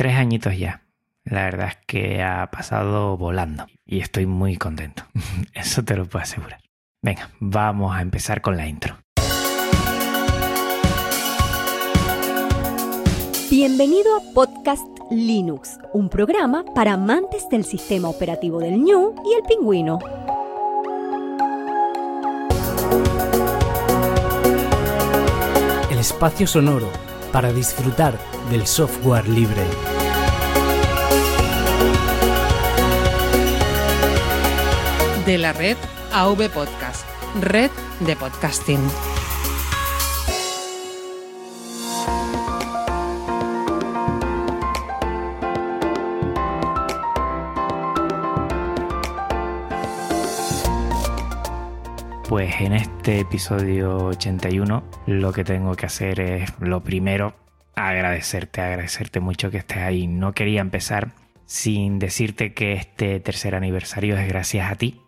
tres 0.00 0.16
añitos 0.16 0.56
ya. 0.56 0.82
La 1.24 1.44
verdad 1.44 1.68
es 1.68 1.76
que 1.86 2.22
ha 2.22 2.50
pasado 2.50 3.18
volando 3.18 3.66
y 3.84 4.00
estoy 4.00 4.24
muy 4.24 4.56
contento. 4.56 5.02
Eso 5.52 5.84
te 5.84 5.94
lo 5.94 6.06
puedo 6.06 6.22
asegurar. 6.22 6.62
Venga, 7.02 7.28
vamos 7.38 7.94
a 7.94 8.00
empezar 8.00 8.40
con 8.40 8.56
la 8.56 8.66
intro. 8.66 8.96
Bienvenido 13.50 14.16
a 14.16 14.32
Podcast 14.32 14.86
Linux, 15.10 15.78
un 15.92 16.08
programa 16.08 16.64
para 16.74 16.94
amantes 16.94 17.46
del 17.50 17.66
sistema 17.66 18.08
operativo 18.08 18.58
del 18.58 18.78
ñu 18.78 19.14
y 19.30 19.34
el 19.34 19.42
pingüino. 19.46 19.98
El 25.90 25.98
espacio 25.98 26.46
sonoro 26.46 26.88
para 27.32 27.52
disfrutar 27.52 28.14
del 28.50 28.66
software 28.66 29.28
libre. 29.28 29.62
De 35.24 35.38
la 35.38 35.52
red 35.52 35.76
AV 36.12 36.50
Podcast, 36.50 37.06
red 37.40 37.70
de 38.00 38.16
podcasting. 38.16 38.80
Pues 52.28 52.60
en 52.60 52.72
este 52.72 53.20
episodio 53.20 54.06
81 54.06 54.82
lo 55.06 55.32
que 55.32 55.44
tengo 55.44 55.74
que 55.76 55.86
hacer 55.86 56.18
es 56.18 56.50
lo 56.58 56.80
primero 56.82 57.34
agradecerte, 57.74 58.60
agradecerte 58.60 59.20
mucho 59.20 59.50
que 59.50 59.58
estés 59.58 59.78
ahí. 59.78 60.06
No 60.06 60.32
quería 60.32 60.60
empezar 60.60 61.12
sin 61.46 61.98
decirte 61.98 62.52
que 62.52 62.74
este 62.74 63.18
tercer 63.20 63.54
aniversario 63.54 64.16
es 64.16 64.28
gracias 64.28 64.70
a 64.70 64.76
ti. 64.76 65.00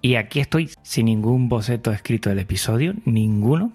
Y 0.00 0.16
aquí 0.16 0.40
estoy 0.40 0.70
sin 0.82 1.06
ningún 1.06 1.48
boceto 1.48 1.92
escrito 1.92 2.28
del 2.30 2.40
episodio, 2.40 2.94
ninguno. 3.04 3.72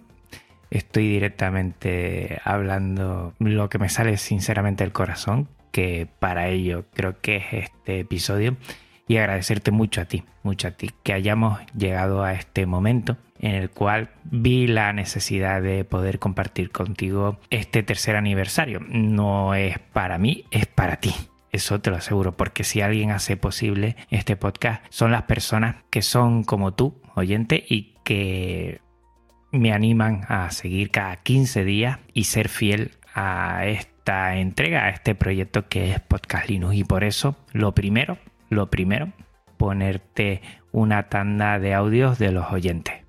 Estoy 0.70 1.08
directamente 1.08 2.40
hablando 2.44 3.34
lo 3.40 3.70
que 3.70 3.80
me 3.80 3.88
sale 3.88 4.18
sinceramente 4.18 4.84
del 4.84 4.92
corazón, 4.92 5.48
que 5.72 6.08
para 6.20 6.50
ello 6.50 6.86
creo 6.94 7.22
que 7.22 7.38
es 7.38 7.46
este 7.54 8.02
episodio 8.02 8.58
y 9.08 9.18
agradecerte 9.18 9.72
mucho 9.72 10.02
a 10.02 10.06
ti, 10.06 10.26
mucho 10.44 10.68
a 10.68 10.72
ti, 10.72 10.92
que 11.04 11.14
hayamos 11.14 11.60
llegado 11.74 12.24
a 12.24 12.34
este 12.34 12.66
momento 12.66 13.18
en 13.40 13.56
el 13.56 13.70
cual 13.70 14.10
vi 14.24 14.68
la 14.68 14.94
necesidad 14.94 15.62
de 15.62 15.84
poder 15.86 16.20
compartir 16.20 16.72
contigo 16.72 17.40
este 17.50 17.84
tercer 17.84 18.16
aniversario. 18.16 18.80
No 18.88 19.56
es 19.56 19.80
para 19.80 20.18
mí, 20.18 20.46
es 20.52 20.66
para 20.66 20.98
ti. 20.98 21.14
Eso 21.52 21.80
te 21.80 21.90
lo 21.90 21.98
aseguro, 21.98 22.36
porque 22.36 22.64
si 22.64 22.82
alguien 22.82 23.12
hace 23.12 23.38
posible 23.38 23.96
este 24.10 24.36
podcast, 24.36 24.84
son 24.90 25.12
las 25.12 25.24
personas 25.24 25.78
que 25.90 26.02
son 26.02 26.44
como 26.44 26.74
tú, 26.74 27.02
oyente, 27.16 27.64
y 27.68 27.96
que 28.04 28.82
me 29.52 29.72
animan 29.72 30.22
a 30.28 30.52
seguir 30.52 30.92
cada 30.92 31.16
15 31.16 31.64
días 31.64 32.00
y 32.14 32.26
ser 32.26 32.50
fiel 32.50 32.92
a 33.14 33.66
esta 33.66 34.36
entrega, 34.36 34.86
a 34.86 34.90
este 34.90 35.16
proyecto 35.16 35.68
que 35.68 35.92
es 35.92 36.00
Podcast 36.00 36.50
Linux. 36.50 36.76
Y 36.76 36.84
por 36.84 37.04
eso, 37.04 37.38
lo 37.54 37.74
primero, 37.74 38.18
lo 38.50 38.70
primero, 38.70 39.14
ponerte 39.58 40.42
una 40.72 41.10
tanda 41.10 41.60
de 41.60 41.74
audios 41.74 42.20
de 42.20 42.32
los 42.32 42.52
oyentes. 42.52 43.07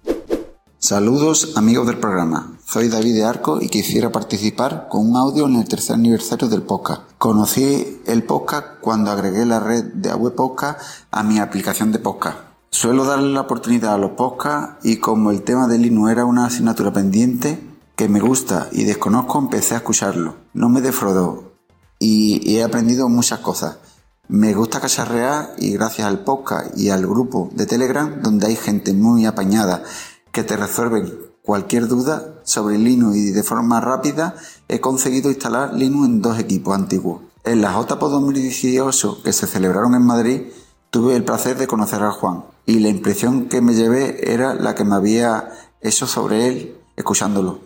Saludos 0.80 1.54
amigos 1.56 1.88
del 1.88 1.98
programa, 1.98 2.56
soy 2.64 2.88
David 2.88 3.16
de 3.16 3.24
Arco 3.24 3.58
y 3.60 3.68
quisiera 3.68 4.12
participar 4.12 4.86
con 4.88 5.10
un 5.10 5.16
audio 5.16 5.46
en 5.46 5.56
el 5.56 5.66
tercer 5.66 5.96
aniversario 5.96 6.46
del 6.46 6.62
podcast. 6.62 7.02
Conocí 7.18 8.00
el 8.06 8.22
podcast 8.22 8.78
cuando 8.80 9.10
agregué 9.10 9.44
la 9.44 9.58
red 9.58 9.86
de 9.94 10.14
web 10.14 10.36
podcast 10.36 10.78
a 11.10 11.24
mi 11.24 11.40
aplicación 11.40 11.90
de 11.90 11.98
podcast. 11.98 12.38
Suelo 12.70 13.04
darle 13.04 13.34
la 13.34 13.40
oportunidad 13.40 13.94
a 13.94 13.98
los 13.98 14.12
podcasts 14.12 14.76
y 14.86 14.98
como 14.98 15.32
el 15.32 15.42
tema 15.42 15.66
de 15.66 15.78
Linux 15.78 16.12
era 16.12 16.24
una 16.24 16.46
asignatura 16.46 16.92
pendiente 16.92 17.60
que 17.96 18.08
me 18.08 18.20
gusta 18.20 18.68
y 18.70 18.84
desconozco, 18.84 19.40
empecé 19.40 19.74
a 19.74 19.78
escucharlo. 19.78 20.36
No 20.54 20.68
me 20.68 20.80
defraudó 20.80 21.54
y 21.98 22.54
he 22.54 22.62
aprendido 22.62 23.08
muchas 23.08 23.40
cosas. 23.40 23.78
Me 24.28 24.54
gusta 24.54 24.78
cacharrear 24.78 25.54
y 25.58 25.72
gracias 25.72 26.06
al 26.06 26.20
podcast 26.20 26.78
y 26.78 26.90
al 26.90 27.04
grupo 27.04 27.50
de 27.52 27.66
Telegram, 27.66 28.22
donde 28.22 28.46
hay 28.46 28.56
gente 28.56 28.92
muy 28.92 29.26
apañada 29.26 29.82
que 30.38 30.44
te 30.44 30.56
resuelven 30.56 31.18
cualquier 31.42 31.88
duda 31.88 32.34
sobre 32.44 32.78
Linux 32.78 33.16
y 33.16 33.32
de 33.32 33.42
forma 33.42 33.80
rápida, 33.80 34.36
he 34.68 34.78
conseguido 34.78 35.30
instalar 35.30 35.74
Linux 35.74 36.06
en 36.06 36.22
dos 36.22 36.38
equipos 36.38 36.76
antiguos. 36.76 37.22
En 37.42 37.60
las 37.60 37.74
JPO 37.74 38.08
2018 38.08 39.24
que 39.24 39.32
se 39.32 39.48
celebraron 39.48 39.96
en 39.96 40.06
Madrid, 40.06 40.42
tuve 40.90 41.16
el 41.16 41.24
placer 41.24 41.58
de 41.58 41.66
conocer 41.66 42.04
a 42.04 42.12
Juan 42.12 42.44
y 42.66 42.78
la 42.78 42.88
impresión 42.88 43.48
que 43.48 43.60
me 43.60 43.74
llevé 43.74 44.32
era 44.32 44.54
la 44.54 44.76
que 44.76 44.84
me 44.84 44.94
había 44.94 45.48
hecho 45.80 46.06
sobre 46.06 46.46
él 46.46 46.78
escuchándolo. 46.94 47.58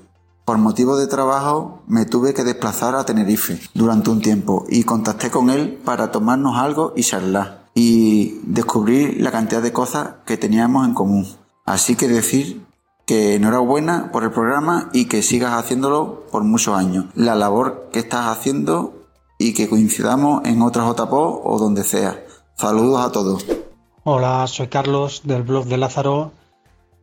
Por 0.47 0.57
motivo 0.57 0.97
de 0.97 1.09
trabajo 1.09 1.83
me 1.87 2.07
tuve 2.07 2.33
que 2.33 2.43
desplazar 2.43 2.95
a 2.95 3.05
Tenerife 3.05 3.61
durante 3.75 4.09
un 4.09 4.23
tiempo 4.23 4.65
y 4.71 4.85
contacté 4.85 5.31
con 5.31 5.51
él 5.51 5.79
para 5.85 6.11
tomarnos 6.11 6.57
algo 6.57 6.95
y 6.97 7.03
charlar 7.03 7.67
y 7.75 8.41
descubrir 8.45 9.21
la 9.21 9.31
cantidad 9.31 9.61
de 9.61 9.75
cosas 9.75 10.15
que 10.25 10.39
teníamos 10.39 10.89
en 10.89 10.95
común. 10.95 11.42
Así 11.65 11.97
que 11.97 12.09
decir 12.09 12.65
que 13.07 13.35
enhorabuena 13.35 14.11
por 14.13 14.25
el 14.25 14.31
programa 14.31 14.91
y 14.93 15.07
que 15.07 15.23
sigas 15.23 15.53
haciéndolo 15.53 16.27
por 16.31 16.45
muchos 16.45 16.77
años. 16.77 17.07
La 17.15 17.35
labor 17.35 17.89
que 17.93 18.01
estás 18.01 18.27
haciendo 18.27 19.09
y 19.39 19.55
que 19.55 19.69
coincidamos 19.69 20.45
en 20.45 20.63
otras 20.63 20.87
JPO 20.89 21.43
o 21.45 21.59
donde 21.59 21.85
sea. 21.85 22.25
Saludos 22.57 23.05
a 23.05 23.13
todos. 23.13 23.45
Hola, 24.05 24.47
soy 24.47 24.69
Carlos 24.69 25.23
del 25.25 25.43
blog 25.43 25.67
de 25.67 25.77
Lázaro 25.77 26.33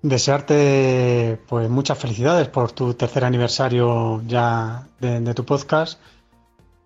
desearte 0.01 1.39
pues 1.47 1.69
muchas 1.69 1.97
felicidades 1.97 2.47
por 2.47 2.71
tu 2.71 2.93
tercer 2.93 3.25
aniversario 3.25 4.21
ya 4.25 4.87
de, 4.99 5.33
tu 5.33 5.45
podcast. 5.45 5.99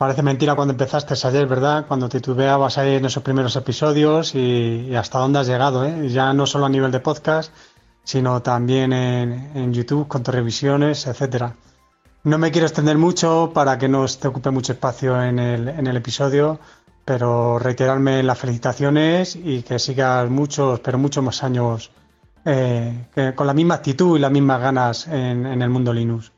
Parece 0.04 0.22
mentira 0.22 0.54
cuando 0.54 0.74
empezaste 0.74 1.14
ayer, 1.26 1.48
¿verdad? 1.48 1.86
Cuando 1.88 2.10
titubeabas 2.10 2.78
ahí 2.78 2.96
en 2.96 3.06
esos 3.06 3.24
primeros 3.24 3.56
episodios 3.56 4.36
y, 4.36 4.94
hasta 4.98 5.18
dónde 5.20 5.40
has 5.40 5.48
llegado, 5.48 5.86
¿eh? 5.86 6.10
Ya 6.10 6.34
no 6.34 6.46
solo 6.46 6.66
a 6.66 6.70
nivel 6.70 6.92
de 6.92 7.00
podcast, 7.00 7.54
sino 8.04 8.42
también 8.42 8.92
en, 8.92 9.74
YouTube 9.74 10.10
con 10.10 10.22
tus 10.22 10.36
revisiones, 10.36 11.08
etcétera. 11.08 11.56
No 12.26 12.38
me 12.38 12.52
quiero 12.52 12.68
extender 12.68 12.98
mucho 12.98 13.52
para 13.54 13.78
que 13.78 13.88
no 13.88 14.06
te 14.06 14.28
ocupe 14.28 14.50
mucho 14.52 14.74
espacio 14.74 15.24
en 15.24 15.40
el, 15.40 15.96
episodio, 15.96 16.60
pero 17.06 17.58
reiterarme 17.58 18.24
las 18.24 18.38
felicitaciones 18.38 19.38
y 19.38 19.62
que 19.62 19.80
sigas 19.80 20.30
muchos, 20.30 20.82
pero 20.82 20.98
muchos 20.98 21.24
más 21.24 21.42
años 21.44 21.92
eh, 22.44 23.06
con 23.36 23.48
la 23.48 23.54
misma 23.54 23.76
actitud 23.76 24.18
y 24.18 24.20
las 24.20 24.34
mismas 24.34 24.60
ganas 24.60 25.08
en, 25.08 25.62
el 25.62 25.70
mundo 25.70 25.94
Linux. 25.94 26.34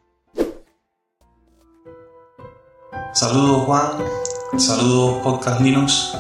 Saludos 3.16 3.64
Juan, 3.66 3.92
saludos 4.58 5.24
Podcast 5.24 5.62
Linux. 5.62 6.18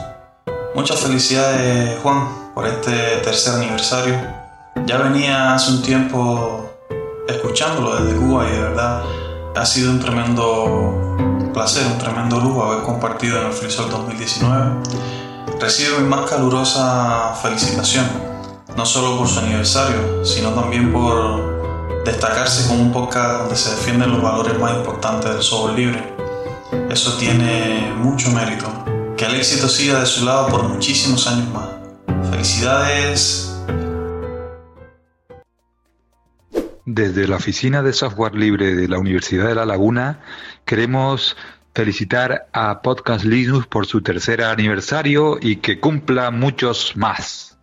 Muchas 0.75 0.97
felicidades 0.97 1.99
Juan 2.01 2.53
por 2.53 2.65
este 2.65 3.17
tercer 3.17 3.55
aniversario. 3.55 4.15
Ya 4.85 4.99
venía 4.99 5.53
hace 5.53 5.71
un 5.71 5.81
tiempo 5.81 6.69
escuchándolo 7.27 8.01
desde 8.01 8.17
Cuba 8.17 8.47
y 8.47 8.51
de 8.53 8.61
verdad 8.61 9.03
ha 9.57 9.65
sido 9.65 9.91
un 9.91 9.99
tremendo 9.99 11.17
placer, 11.53 11.85
un 11.85 11.97
tremendo 11.97 12.39
lujo 12.39 12.63
haber 12.63 12.83
compartido 12.83 13.41
en 13.41 13.47
el 13.47 13.51
FreeSol 13.51 13.89
2019. 13.89 14.71
Recibo 15.59 15.99
mi 15.99 16.07
más 16.07 16.29
calurosa 16.29 17.35
felicitación 17.41 18.05
no 18.77 18.85
solo 18.85 19.17
por 19.17 19.27
su 19.27 19.39
aniversario, 19.39 20.23
sino 20.23 20.51
también 20.51 20.93
por 20.93 22.05
destacarse 22.05 22.69
como 22.69 22.83
un 22.83 22.93
podcast 22.93 23.39
donde 23.39 23.57
se 23.57 23.71
defienden 23.71 24.13
los 24.13 24.21
valores 24.21 24.57
más 24.57 24.77
importantes 24.77 25.29
del 25.29 25.43
software 25.43 25.75
libre. 25.77 26.14
Eso 26.89 27.17
tiene 27.17 27.93
mucho 27.97 28.31
mérito. 28.31 28.67
Que 29.17 29.25
el 29.25 29.35
éxito 29.35 29.67
siga 29.67 29.99
de 29.99 30.05
su 30.05 30.25
lado 30.25 30.47
por 30.47 30.63
muchísimos 30.63 31.27
años 31.27 31.49
más. 31.49 31.69
Felicidades. 32.29 33.51
Desde 36.85 37.27
la 37.27 37.37
Oficina 37.37 37.81
de 37.81 37.93
Software 37.93 38.35
Libre 38.35 38.75
de 38.75 38.87
la 38.87 38.99
Universidad 38.99 39.47
de 39.47 39.55
La 39.55 39.65
Laguna 39.65 40.19
queremos 40.65 41.35
felicitar 41.73 42.47
a 42.53 42.81
Podcast 42.81 43.25
Linux 43.25 43.67
por 43.67 43.85
su 43.85 44.01
tercer 44.01 44.41
aniversario 44.41 45.37
y 45.41 45.57
que 45.57 45.79
cumpla 45.79 46.31
muchos 46.31 46.95
más. 46.95 47.57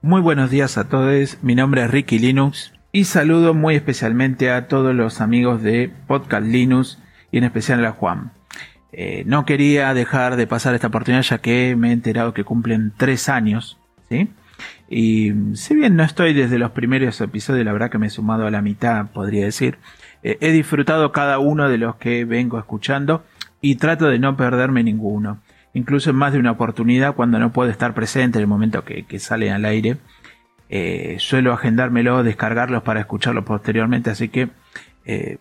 Muy 0.00 0.20
buenos 0.20 0.50
días 0.50 0.78
a 0.78 0.88
todos, 0.88 1.38
mi 1.42 1.54
nombre 1.54 1.84
es 1.84 1.90
Ricky 1.90 2.18
Linux 2.18 2.72
y 2.90 3.04
saludo 3.04 3.54
muy 3.54 3.76
especialmente 3.76 4.50
a 4.50 4.66
todos 4.66 4.94
los 4.94 5.20
amigos 5.20 5.62
de 5.62 5.92
Podcast 6.08 6.46
Linux 6.46 6.98
y 7.30 7.38
en 7.38 7.44
especial 7.44 7.84
a 7.84 7.92
Juan. 7.92 8.32
Eh, 8.92 9.24
no 9.26 9.46
quería 9.46 9.94
dejar 9.94 10.36
de 10.36 10.46
pasar 10.46 10.74
esta 10.74 10.88
oportunidad 10.88 11.22
ya 11.22 11.38
que 11.38 11.74
me 11.76 11.88
he 11.88 11.92
enterado 11.92 12.34
que 12.34 12.44
cumplen 12.44 12.92
tres 12.96 13.30
años, 13.30 13.78
¿sí? 14.10 14.28
Y 14.88 15.32
si 15.54 15.74
bien 15.74 15.96
no 15.96 16.04
estoy 16.04 16.34
desde 16.34 16.58
los 16.58 16.72
primeros 16.72 17.18
episodios, 17.22 17.64
la 17.64 17.72
verdad 17.72 17.90
que 17.90 17.96
me 17.96 18.08
he 18.08 18.10
sumado 18.10 18.46
a 18.46 18.50
la 18.50 18.60
mitad, 18.60 19.06
podría 19.06 19.46
decir, 19.46 19.78
eh, 20.22 20.36
he 20.42 20.52
disfrutado 20.52 21.10
cada 21.10 21.38
uno 21.38 21.70
de 21.70 21.78
los 21.78 21.96
que 21.96 22.26
vengo 22.26 22.58
escuchando 22.58 23.24
y 23.62 23.76
trato 23.76 24.08
de 24.08 24.18
no 24.18 24.36
perderme 24.36 24.84
ninguno. 24.84 25.40
Incluso 25.72 26.10
en 26.10 26.16
más 26.16 26.34
de 26.34 26.38
una 26.38 26.50
oportunidad 26.50 27.14
cuando 27.14 27.38
no 27.38 27.50
puedo 27.50 27.70
estar 27.70 27.94
presente 27.94 28.38
en 28.38 28.42
el 28.42 28.48
momento 28.48 28.84
que, 28.84 29.04
que 29.04 29.18
salen 29.18 29.54
al 29.54 29.64
aire. 29.64 29.96
Eh, 30.68 31.16
suelo 31.18 31.54
agendármelo, 31.54 32.22
descargarlos 32.22 32.82
para 32.82 33.00
escucharlos 33.00 33.44
posteriormente, 33.44 34.10
así 34.10 34.28
que 34.28 34.50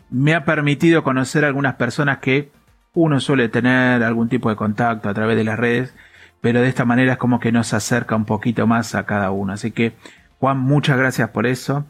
me 0.09 0.33
ha 0.33 0.43
permitido 0.43 1.03
conocer 1.03 1.45
algunas 1.45 1.75
personas 1.75 2.17
que 2.17 2.49
uno 2.93 3.19
suele 3.19 3.49
tener 3.49 4.03
algún 4.03 4.29
tipo 4.29 4.49
de 4.49 4.55
contacto 4.55 5.09
a 5.09 5.13
través 5.13 5.37
de 5.37 5.43
las 5.43 5.57
redes, 5.57 5.93
pero 6.41 6.61
de 6.61 6.67
esta 6.67 6.85
manera 6.85 7.13
es 7.13 7.17
como 7.17 7.39
que 7.39 7.51
nos 7.51 7.73
acerca 7.73 8.15
un 8.15 8.25
poquito 8.25 8.67
más 8.67 8.95
a 8.95 9.05
cada 9.05 9.31
uno. 9.31 9.53
Así 9.53 9.71
que, 9.71 9.93
Juan, 10.39 10.59
muchas 10.59 10.97
gracias 10.97 11.29
por 11.29 11.45
eso. 11.45 11.85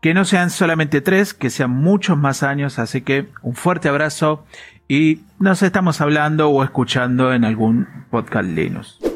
Que 0.00 0.14
no 0.14 0.24
sean 0.24 0.50
solamente 0.50 1.00
tres, 1.00 1.34
que 1.34 1.50
sean 1.50 1.70
muchos 1.70 2.16
más 2.16 2.42
años, 2.42 2.78
así 2.78 3.02
que 3.02 3.28
un 3.42 3.54
fuerte 3.54 3.88
abrazo 3.88 4.44
y 4.88 5.22
nos 5.38 5.62
estamos 5.62 6.00
hablando 6.00 6.48
o 6.48 6.62
escuchando 6.62 7.32
en 7.32 7.44
algún 7.44 7.86
podcast 8.10 8.48
Linux. 8.48 9.15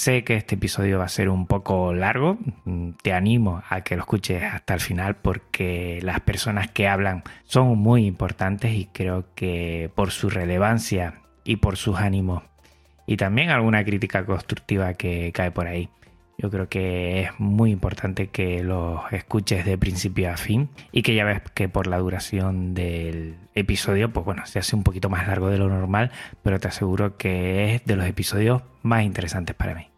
Sé 0.00 0.24
que 0.24 0.34
este 0.34 0.54
episodio 0.54 0.98
va 0.98 1.04
a 1.04 1.08
ser 1.08 1.28
un 1.28 1.46
poco 1.46 1.92
largo, 1.92 2.38
te 3.02 3.12
animo 3.12 3.62
a 3.68 3.82
que 3.82 3.96
lo 3.96 4.00
escuches 4.00 4.42
hasta 4.42 4.72
el 4.72 4.80
final 4.80 5.16
porque 5.16 5.98
las 6.00 6.20
personas 6.20 6.70
que 6.70 6.88
hablan 6.88 7.22
son 7.44 7.76
muy 7.76 8.06
importantes 8.06 8.72
y 8.72 8.86
creo 8.86 9.26
que 9.34 9.90
por 9.94 10.10
su 10.10 10.30
relevancia 10.30 11.20
y 11.44 11.56
por 11.56 11.76
sus 11.76 11.98
ánimos 11.98 12.44
y 13.06 13.18
también 13.18 13.50
alguna 13.50 13.84
crítica 13.84 14.24
constructiva 14.24 14.94
que 14.94 15.32
cae 15.32 15.50
por 15.50 15.66
ahí. 15.66 15.90
Yo 16.38 16.50
creo 16.50 16.70
que 16.70 17.20
es 17.20 17.38
muy 17.38 17.70
importante 17.70 18.28
que 18.28 18.62
los 18.62 19.02
escuches 19.12 19.66
de 19.66 19.76
principio 19.76 20.30
a 20.30 20.38
fin 20.38 20.70
y 20.92 21.02
que 21.02 21.14
ya 21.14 21.24
ves 21.26 21.42
que 21.52 21.68
por 21.68 21.86
la 21.86 21.98
duración 21.98 22.72
del 22.72 23.36
episodio, 23.54 24.10
pues 24.10 24.24
bueno, 24.24 24.46
se 24.46 24.60
hace 24.60 24.74
un 24.74 24.82
poquito 24.82 25.10
más 25.10 25.28
largo 25.28 25.50
de 25.50 25.58
lo 25.58 25.68
normal, 25.68 26.10
pero 26.42 26.58
te 26.58 26.68
aseguro 26.68 27.18
que 27.18 27.74
es 27.74 27.84
de 27.84 27.96
los 27.96 28.06
episodios 28.06 28.62
más 28.82 29.02
interesantes 29.02 29.54
para 29.54 29.74
mí. 29.74 29.89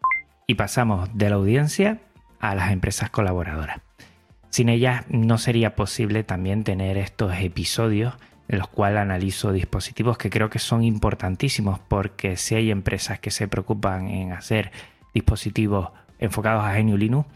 Y 0.46 0.54
pasamos 0.54 1.08
de 1.14 1.30
la 1.30 1.36
audiencia 1.36 2.00
a 2.40 2.54
las 2.54 2.72
empresas 2.72 3.10
colaboradoras. 3.10 3.80
Sin 4.50 4.68
ellas 4.68 5.04
no 5.08 5.38
sería 5.38 5.74
posible 5.74 6.24
también 6.24 6.64
tener 6.64 6.98
estos 6.98 7.34
episodios 7.38 8.14
en 8.48 8.58
los 8.58 8.68
cuales 8.68 9.00
analizo 9.00 9.52
dispositivos 9.52 10.18
que 10.18 10.28
creo 10.28 10.50
que 10.50 10.58
son 10.58 10.84
importantísimos 10.84 11.78
porque 11.78 12.36
si 12.36 12.54
hay 12.54 12.70
empresas 12.70 13.18
que 13.18 13.30
se 13.30 13.48
preocupan 13.48 14.08
en 14.08 14.32
hacer 14.32 14.72
dispositivos 15.14 15.90
enfocados 16.18 16.64
a 16.64 16.78
GNU 16.78 16.98
Linux, 16.98 17.28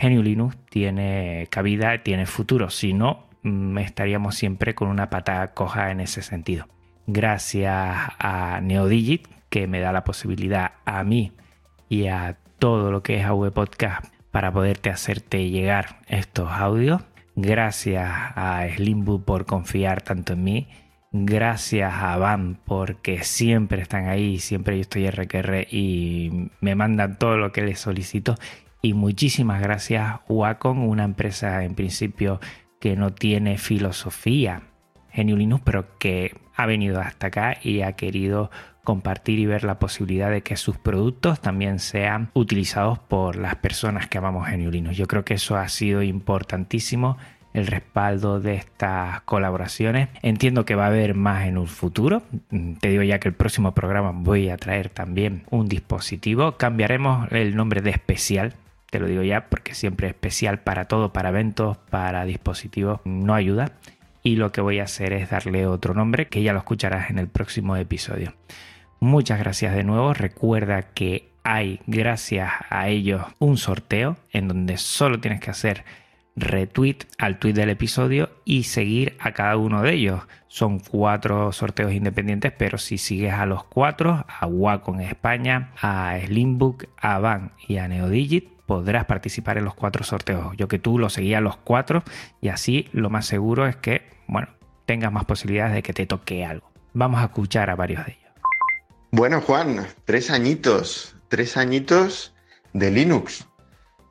GNU 0.00 0.22
Linux 0.22 0.56
tiene 0.70 1.46
cabida, 1.50 2.02
tiene 2.02 2.24
futuro. 2.24 2.70
Si 2.70 2.94
no, 2.94 3.26
mm, 3.42 3.76
estaríamos 3.78 4.34
siempre 4.34 4.74
con 4.74 4.88
una 4.88 5.10
patada 5.10 5.52
coja 5.52 5.90
en 5.90 6.00
ese 6.00 6.22
sentido. 6.22 6.68
Gracias 7.06 7.74
a 8.18 8.60
NeoDigit, 8.62 9.28
que 9.50 9.66
me 9.66 9.80
da 9.80 9.92
la 9.92 10.04
posibilidad 10.04 10.72
a 10.84 11.04
mí 11.04 11.32
y 11.88 12.06
a 12.06 12.38
todo 12.58 12.90
lo 12.90 13.02
que 13.02 13.16
es 13.16 13.24
AV 13.24 13.52
Podcast 13.52 14.04
para 14.30 14.52
poderte 14.52 14.90
hacerte 14.90 15.48
llegar 15.50 16.00
estos 16.08 16.50
audios. 16.50 17.02
Gracias 17.34 18.08
a 18.08 18.66
Slimbook 18.74 19.24
por 19.24 19.46
confiar 19.46 20.02
tanto 20.02 20.32
en 20.34 20.44
mí. 20.44 20.68
Gracias 21.12 21.94
a 21.94 22.16
Van 22.16 22.58
porque 22.64 23.22
siempre 23.24 23.82
están 23.82 24.08
ahí, 24.08 24.38
siempre 24.38 24.76
yo 24.76 24.82
estoy 24.82 25.08
RQR 25.08 25.66
y 25.70 26.50
me 26.60 26.74
mandan 26.74 27.18
todo 27.18 27.36
lo 27.36 27.52
que 27.52 27.62
les 27.62 27.78
solicito. 27.78 28.34
Y 28.82 28.94
muchísimas 28.94 29.60
gracias 29.60 30.20
Wacom, 30.28 30.86
una 30.86 31.04
empresa 31.04 31.64
en 31.64 31.74
principio 31.74 32.40
que 32.80 32.96
no 32.96 33.12
tiene 33.12 33.58
filosofía 33.58 34.62
Genio 35.16 35.60
pero 35.64 35.96
que 35.98 36.36
ha 36.54 36.66
venido 36.66 37.00
hasta 37.00 37.28
acá 37.28 37.56
y 37.62 37.80
ha 37.80 37.92
querido 37.92 38.50
compartir 38.86 39.38
y 39.40 39.44
ver 39.44 39.64
la 39.64 39.78
posibilidad 39.78 40.30
de 40.30 40.42
que 40.42 40.56
sus 40.56 40.78
productos 40.78 41.40
también 41.40 41.80
sean 41.80 42.30
utilizados 42.32 42.98
por 43.00 43.36
las 43.36 43.56
personas 43.56 44.06
que 44.06 44.16
amamos 44.16 44.46
Genio 44.48 44.70
Yo 44.70 45.06
creo 45.06 45.24
que 45.24 45.34
eso 45.34 45.56
ha 45.56 45.68
sido 45.68 46.02
importantísimo 46.02 47.18
el 47.52 47.66
respaldo 47.66 48.38
de 48.38 48.54
estas 48.54 49.22
colaboraciones. 49.22 50.08
Entiendo 50.22 50.64
que 50.64 50.74
va 50.74 50.84
a 50.84 50.88
haber 50.88 51.14
más 51.14 51.46
en 51.46 51.58
un 51.58 51.66
futuro. 51.66 52.22
Te 52.80 52.88
digo 52.88 53.02
ya 53.02 53.18
que 53.18 53.28
el 53.28 53.34
próximo 53.34 53.74
programa 53.74 54.12
voy 54.14 54.50
a 54.50 54.56
traer 54.56 54.88
también 54.88 55.44
un 55.50 55.66
dispositivo. 55.66 56.52
Cambiaremos 56.58 57.32
el 57.32 57.56
nombre 57.56 57.80
de 57.80 57.90
especial. 57.90 58.54
Te 58.90 59.00
lo 59.00 59.08
digo 59.08 59.22
ya 59.22 59.48
porque 59.48 59.74
siempre 59.74 60.06
especial 60.06 60.60
para 60.60 60.84
todo, 60.84 61.12
para 61.12 61.30
eventos, 61.30 61.78
para 61.90 62.24
dispositivos, 62.24 63.00
no 63.04 63.34
ayuda. 63.34 63.72
Y 64.22 64.36
lo 64.36 64.52
que 64.52 64.60
voy 64.60 64.78
a 64.78 64.84
hacer 64.84 65.12
es 65.12 65.30
darle 65.30 65.66
otro 65.66 65.94
nombre 65.94 66.28
que 66.28 66.42
ya 66.42 66.52
lo 66.52 66.58
escucharás 66.58 67.10
en 67.10 67.18
el 67.18 67.28
próximo 67.28 67.74
episodio. 67.76 68.34
Muchas 69.00 69.38
gracias 69.38 69.74
de 69.74 69.84
nuevo. 69.84 70.14
Recuerda 70.14 70.82
que 70.82 71.28
hay, 71.42 71.80
gracias 71.86 72.50
a 72.70 72.88
ellos, 72.88 73.22
un 73.38 73.56
sorteo 73.56 74.16
en 74.32 74.48
donde 74.48 74.78
solo 74.78 75.20
tienes 75.20 75.40
que 75.40 75.50
hacer 75.50 75.84
retweet 76.34 76.98
al 77.18 77.38
tweet 77.38 77.54
del 77.54 77.70
episodio 77.70 78.30
y 78.44 78.64
seguir 78.64 79.16
a 79.20 79.32
cada 79.32 79.56
uno 79.56 79.82
de 79.82 79.94
ellos. 79.94 80.22
Son 80.48 80.78
cuatro 80.78 81.52
sorteos 81.52 81.92
independientes, 81.92 82.52
pero 82.56 82.78
si 82.78 82.98
sigues 82.98 83.32
a 83.32 83.46
los 83.46 83.64
cuatro, 83.64 84.24
a 84.28 84.46
Wacom 84.46 85.00
España, 85.00 85.70
a 85.80 86.18
Slimbook, 86.24 86.86
a 86.96 87.18
Van 87.18 87.52
y 87.66 87.78
a 87.78 87.88
Neodigit, 87.88 88.48
podrás 88.66 89.06
participar 89.06 89.58
en 89.58 89.64
los 89.64 89.74
cuatro 89.74 90.04
sorteos. 90.04 90.56
Yo 90.56 90.68
que 90.68 90.78
tú 90.78 90.98
lo 90.98 91.08
seguías 91.08 91.42
los 91.42 91.56
cuatro 91.56 92.02
y 92.40 92.48
así 92.48 92.88
lo 92.92 93.10
más 93.10 93.26
seguro 93.26 93.66
es 93.66 93.76
que, 93.76 94.02
bueno, 94.26 94.48
tengas 94.84 95.12
más 95.12 95.24
posibilidades 95.24 95.74
de 95.74 95.82
que 95.82 95.92
te 95.92 96.06
toque 96.06 96.44
algo. 96.44 96.70
Vamos 96.92 97.20
a 97.20 97.24
escuchar 97.24 97.70
a 97.70 97.76
varios 97.76 98.04
de 98.04 98.12
ellos. 98.12 98.25
Bueno, 99.12 99.40
Juan, 99.40 99.86
tres 100.04 100.30
añitos, 100.30 101.14
tres 101.28 101.56
añitos 101.56 102.34
de 102.72 102.90
Linux. 102.90 103.46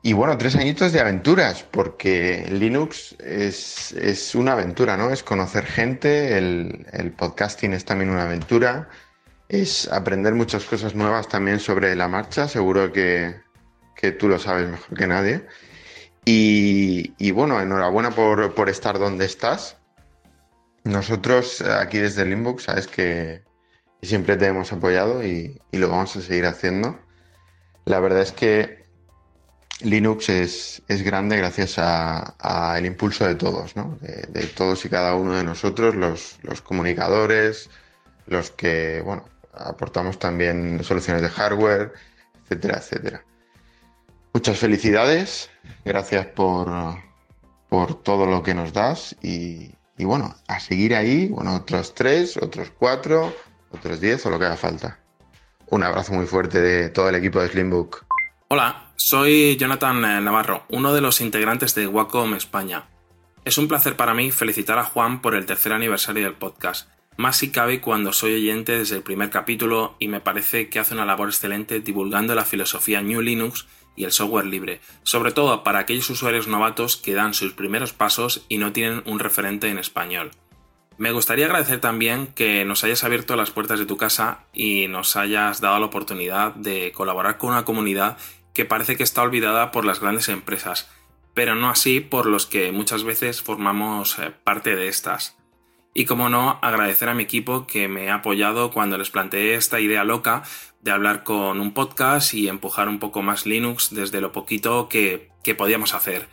Y 0.02 0.12
bueno, 0.12 0.38
tres 0.38 0.56
añitos 0.56 0.92
de 0.92 1.00
aventuras, 1.00 1.64
porque 1.64 2.46
Linux 2.48 3.16
es, 3.18 4.34
una 4.34 4.52
aventura, 4.52 4.96
¿no? 4.96 5.10
Es 5.10 5.22
conocer 5.22 5.66
gente, 5.66 6.38
el, 6.38 7.12
podcasting 7.16 7.72
es 7.72 7.84
también 7.84 8.10
una 8.10 8.22
aventura, 8.22 8.88
es 9.48 9.90
aprender 9.92 10.34
muchas 10.34 10.64
cosas 10.64 10.94
nuevas 10.94 11.28
también 11.28 11.60
sobre 11.60 11.94
la 11.96 12.08
marcha, 12.08 12.48
seguro 12.48 12.92
que, 12.92 13.40
tú 14.18 14.28
lo 14.28 14.38
sabes 14.38 14.68
mejor 14.70 14.96
que 14.96 15.06
nadie. 15.06 15.46
Y, 16.24 17.30
bueno, 17.32 17.60
enhorabuena 17.60 18.12
por, 18.12 18.68
estar 18.68 18.98
donde 18.98 19.24
estás. 19.24 19.76
Nosotros 20.84 21.62
aquí 21.62 21.98
desde 21.98 22.24
Linux, 22.24 22.62
sabes 22.64 22.86
que 22.86 23.42
siempre 24.02 24.36
te 24.36 24.46
hemos 24.46 24.72
apoyado 24.72 25.24
y, 25.24 25.60
y 25.70 25.78
lo 25.78 25.88
vamos 25.88 26.16
a 26.16 26.20
seguir 26.20 26.46
haciendo. 26.46 26.98
La 27.84 28.00
verdad 28.00 28.22
es 28.22 28.32
que 28.32 28.86
Linux 29.80 30.30
es, 30.30 30.82
grande 30.88 31.36
gracias 31.36 31.78
al 31.78 32.86
impulso 32.86 33.26
de 33.26 33.34
todos, 33.34 33.76
¿no? 33.76 33.98
de, 34.00 34.46
todos 34.46 34.84
y 34.84 34.88
cada 34.88 35.14
uno 35.14 35.34
de 35.34 35.44
nosotros, 35.44 35.94
los, 35.94 36.62
comunicadores, 36.62 37.68
los 38.26 38.50
que 38.50 39.02
bueno, 39.04 39.24
aportamos 39.52 40.18
también 40.18 40.82
soluciones 40.82 41.22
de 41.22 41.28
hardware, 41.28 41.92
etcétera, 42.44 42.78
etcétera. 42.78 43.24
Muchas 44.32 44.58
felicidades, 44.58 45.50
gracias 45.84 46.26
por, 46.26 46.68
por 47.68 48.02
todo 48.02 48.24
lo 48.26 48.42
que 48.42 48.54
nos 48.54 48.72
das 48.72 49.14
y, 49.22 49.74
y, 49.98 50.04
bueno, 50.04 50.34
a 50.48 50.58
seguir 50.58 50.94
ahí, 50.94 51.28
bueno, 51.28 51.54
otros 51.54 51.94
tres, 51.94 52.36
otros 52.38 52.70
cuatro, 52.78 53.34
otros 53.70 54.00
diez 54.00 54.24
o 54.26 54.30
lo 54.30 54.38
que 54.38 54.46
haga 54.46 54.56
falta. 54.56 54.98
Un 55.68 55.82
abrazo 55.82 56.12
muy 56.12 56.26
fuerte 56.26 56.60
de 56.60 56.88
todo 56.88 57.08
el 57.08 57.16
equipo 57.16 57.40
de 57.40 57.48
Slimbook. 57.48 58.04
Hola, 58.48 58.92
soy 58.96 59.56
Jonathan 59.56 60.04
eh, 60.04 60.20
Navarro, 60.20 60.64
uno 60.68 60.94
de 60.94 61.00
los 61.00 61.20
integrantes 61.20 61.74
de 61.74 61.86
Wacom 61.86 62.34
España. 62.34 62.84
Es 63.44 63.58
un 63.58 63.68
placer 63.68 63.96
para 63.96 64.14
mí 64.14 64.30
felicitar 64.30 64.78
a 64.78 64.84
Juan 64.84 65.20
por 65.20 65.34
el 65.34 65.46
tercer 65.46 65.72
aniversario 65.72 66.24
del 66.24 66.34
podcast, 66.34 66.88
más 67.16 67.36
si 67.36 67.50
cabe 67.50 67.80
cuando 67.80 68.12
soy 68.12 68.34
oyente 68.34 68.78
desde 68.78 68.96
el 68.96 69.02
primer 69.02 69.30
capítulo 69.30 69.96
y 69.98 70.08
me 70.08 70.20
parece 70.20 70.68
que 70.68 70.78
hace 70.78 70.94
una 70.94 71.06
labor 71.06 71.28
excelente 71.28 71.80
divulgando 71.80 72.34
la 72.34 72.44
filosofía 72.44 73.02
New 73.02 73.22
Linux 73.22 73.66
y 73.96 74.04
el 74.04 74.12
software 74.12 74.46
libre, 74.46 74.80
sobre 75.02 75.32
todo 75.32 75.64
para 75.64 75.78
aquellos 75.80 76.10
usuarios 76.10 76.46
novatos 76.46 76.96
que 76.96 77.14
dan 77.14 77.34
sus 77.34 77.52
primeros 77.52 77.92
pasos 77.92 78.44
y 78.48 78.58
no 78.58 78.72
tienen 78.72 79.02
un 79.06 79.18
referente 79.18 79.68
en 79.68 79.78
español. 79.78 80.30
Me 80.98 81.12
gustaría 81.12 81.44
agradecer 81.44 81.78
también 81.80 82.28
que 82.28 82.64
nos 82.64 82.82
hayas 82.82 83.04
abierto 83.04 83.36
las 83.36 83.50
puertas 83.50 83.78
de 83.78 83.84
tu 83.84 83.98
casa 83.98 84.46
y 84.54 84.88
nos 84.88 85.16
hayas 85.16 85.60
dado 85.60 85.78
la 85.78 85.86
oportunidad 85.86 86.54
de 86.54 86.90
colaborar 86.92 87.36
con 87.36 87.50
una 87.50 87.66
comunidad 87.66 88.16
que 88.54 88.64
parece 88.64 88.96
que 88.96 89.02
está 89.02 89.20
olvidada 89.20 89.70
por 89.72 89.84
las 89.84 90.00
grandes 90.00 90.30
empresas, 90.30 90.88
pero 91.34 91.54
no 91.54 91.68
así 91.68 92.00
por 92.00 92.24
los 92.24 92.46
que 92.46 92.72
muchas 92.72 93.04
veces 93.04 93.42
formamos 93.42 94.18
eh, 94.18 94.32
parte 94.42 94.74
de 94.74 94.88
estas. 94.88 95.36
Y 95.92 96.06
como 96.06 96.30
no, 96.30 96.58
agradecer 96.62 97.10
a 97.10 97.14
mi 97.14 97.24
equipo 97.24 97.66
que 97.66 97.88
me 97.88 98.10
ha 98.10 98.16
apoyado 98.16 98.70
cuando 98.70 98.96
les 98.96 99.10
planteé 99.10 99.54
esta 99.54 99.80
idea 99.80 100.04
loca 100.04 100.44
de 100.80 100.90
hablar 100.90 101.24
con 101.24 101.60
un 101.60 101.74
podcast 101.74 102.32
y 102.32 102.48
empujar 102.48 102.88
un 102.88 102.98
poco 102.98 103.20
más 103.20 103.44
Linux 103.44 103.94
desde 103.94 104.22
lo 104.22 104.32
poquito 104.32 104.88
que, 104.88 105.30
que 105.42 105.54
podíamos 105.54 105.92
hacer. 105.92 106.28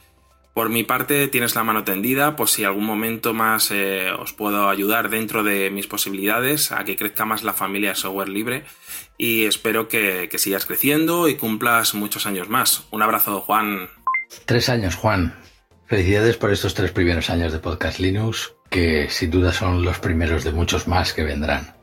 Por 0.53 0.69
mi 0.69 0.83
parte, 0.83 1.27
tienes 1.29 1.55
la 1.55 1.63
mano 1.63 1.83
tendida, 1.83 2.35
pues 2.35 2.51
si 2.51 2.63
algún 2.63 2.85
momento 2.85 3.33
más 3.33 3.71
eh, 3.71 4.11
os 4.11 4.33
puedo 4.33 4.69
ayudar 4.69 5.09
dentro 5.09 5.43
de 5.43 5.71
mis 5.71 5.87
posibilidades 5.87 6.71
a 6.71 6.83
que 6.83 6.95
crezca 6.95 7.25
más 7.25 7.43
la 7.43 7.53
familia 7.53 7.89
de 7.89 7.95
software 7.95 8.29
libre 8.29 8.63
y 9.17 9.45
espero 9.45 9.87
que, 9.87 10.29
que 10.29 10.37
sigas 10.37 10.67
creciendo 10.67 11.27
y 11.27 11.35
cumplas 11.35 11.95
muchos 11.95 12.27
años 12.27 12.49
más. 12.49 12.85
Un 12.91 13.01
abrazo, 13.01 13.41
Juan. 13.41 13.89
Tres 14.45 14.69
años, 14.69 14.93
Juan. 14.93 15.33
Felicidades 15.87 16.37
por 16.37 16.51
estos 16.51 16.75
tres 16.75 16.91
primeros 16.91 17.31
años 17.31 17.51
de 17.51 17.57
Podcast 17.57 17.99
Linux, 17.99 18.53
que 18.69 19.09
sin 19.09 19.31
duda 19.31 19.53
son 19.53 19.83
los 19.83 19.97
primeros 19.97 20.43
de 20.43 20.51
muchos 20.51 20.87
más 20.87 21.13
que 21.13 21.23
vendrán. 21.23 21.75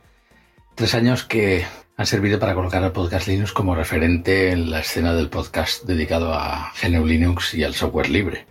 Tres 0.76 0.94
años 0.94 1.24
que 1.24 1.66
han 1.96 2.06
servido 2.06 2.38
para 2.38 2.54
colocar 2.54 2.84
al 2.84 2.92
Podcast 2.92 3.26
Linux 3.26 3.52
como 3.52 3.74
referente 3.74 4.52
en 4.52 4.70
la 4.70 4.80
escena 4.80 5.12
del 5.12 5.28
podcast 5.28 5.84
dedicado 5.84 6.32
a 6.32 6.72
GNU 6.80 7.04
Linux 7.04 7.52
y 7.54 7.64
al 7.64 7.74
software 7.74 8.08
libre. 8.08 8.46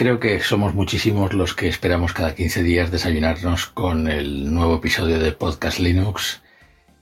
Creo 0.00 0.18
que 0.18 0.40
somos 0.40 0.74
muchísimos 0.74 1.34
los 1.34 1.54
que 1.54 1.68
esperamos 1.68 2.14
cada 2.14 2.34
15 2.34 2.62
días 2.62 2.90
desayunarnos 2.90 3.66
con 3.66 4.08
el 4.08 4.50
nuevo 4.50 4.76
episodio 4.76 5.18
de 5.18 5.32
Podcast 5.32 5.78
Linux 5.78 6.40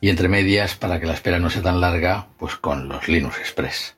y 0.00 0.08
entre 0.08 0.26
medias, 0.26 0.74
para 0.74 0.98
que 0.98 1.06
la 1.06 1.12
espera 1.12 1.38
no 1.38 1.48
sea 1.48 1.62
tan 1.62 1.80
larga, 1.80 2.26
pues 2.40 2.56
con 2.56 2.88
los 2.88 3.06
Linux 3.06 3.38
Express. 3.38 3.96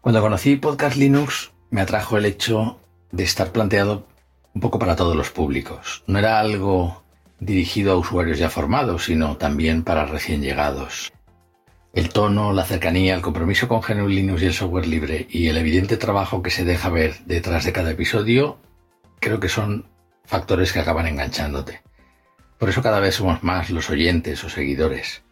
Cuando 0.00 0.22
conocí 0.22 0.56
Podcast 0.56 0.96
Linux 0.96 1.52
me 1.68 1.82
atrajo 1.82 2.16
el 2.16 2.24
hecho 2.24 2.80
de 3.10 3.24
estar 3.24 3.52
planteado 3.52 4.08
un 4.54 4.62
poco 4.62 4.78
para 4.78 4.96
todos 4.96 5.14
los 5.14 5.28
públicos. 5.28 6.02
No 6.06 6.18
era 6.18 6.40
algo 6.40 7.04
dirigido 7.40 7.92
a 7.92 7.96
usuarios 7.96 8.38
ya 8.38 8.48
formados, 8.48 9.04
sino 9.04 9.36
también 9.36 9.82
para 9.82 10.06
recién 10.06 10.40
llegados. 10.40 11.12
El 11.92 12.08
tono, 12.08 12.54
la 12.54 12.64
cercanía, 12.64 13.14
el 13.14 13.20
compromiso 13.20 13.68
con 13.68 13.82
GNU 13.82 14.08
Linux 14.08 14.42
y 14.42 14.46
el 14.46 14.54
software 14.54 14.86
libre 14.86 15.26
y 15.28 15.48
el 15.48 15.58
evidente 15.58 15.98
trabajo 15.98 16.42
que 16.42 16.50
se 16.50 16.64
deja 16.64 16.88
ver 16.88 17.18
detrás 17.26 17.64
de 17.64 17.72
cada 17.72 17.90
episodio 17.90 18.58
creo 19.20 19.40
que 19.40 19.50
son 19.50 19.86
factores 20.24 20.72
que 20.72 20.80
acaban 20.80 21.06
enganchándote. 21.06 21.82
Por 22.58 22.70
eso 22.70 22.82
cada 22.82 22.98
vez 22.98 23.16
somos 23.16 23.42
más 23.42 23.70
los 23.70 23.90
oyentes 23.90 24.42
o 24.42 24.48
seguidores. 24.48 25.22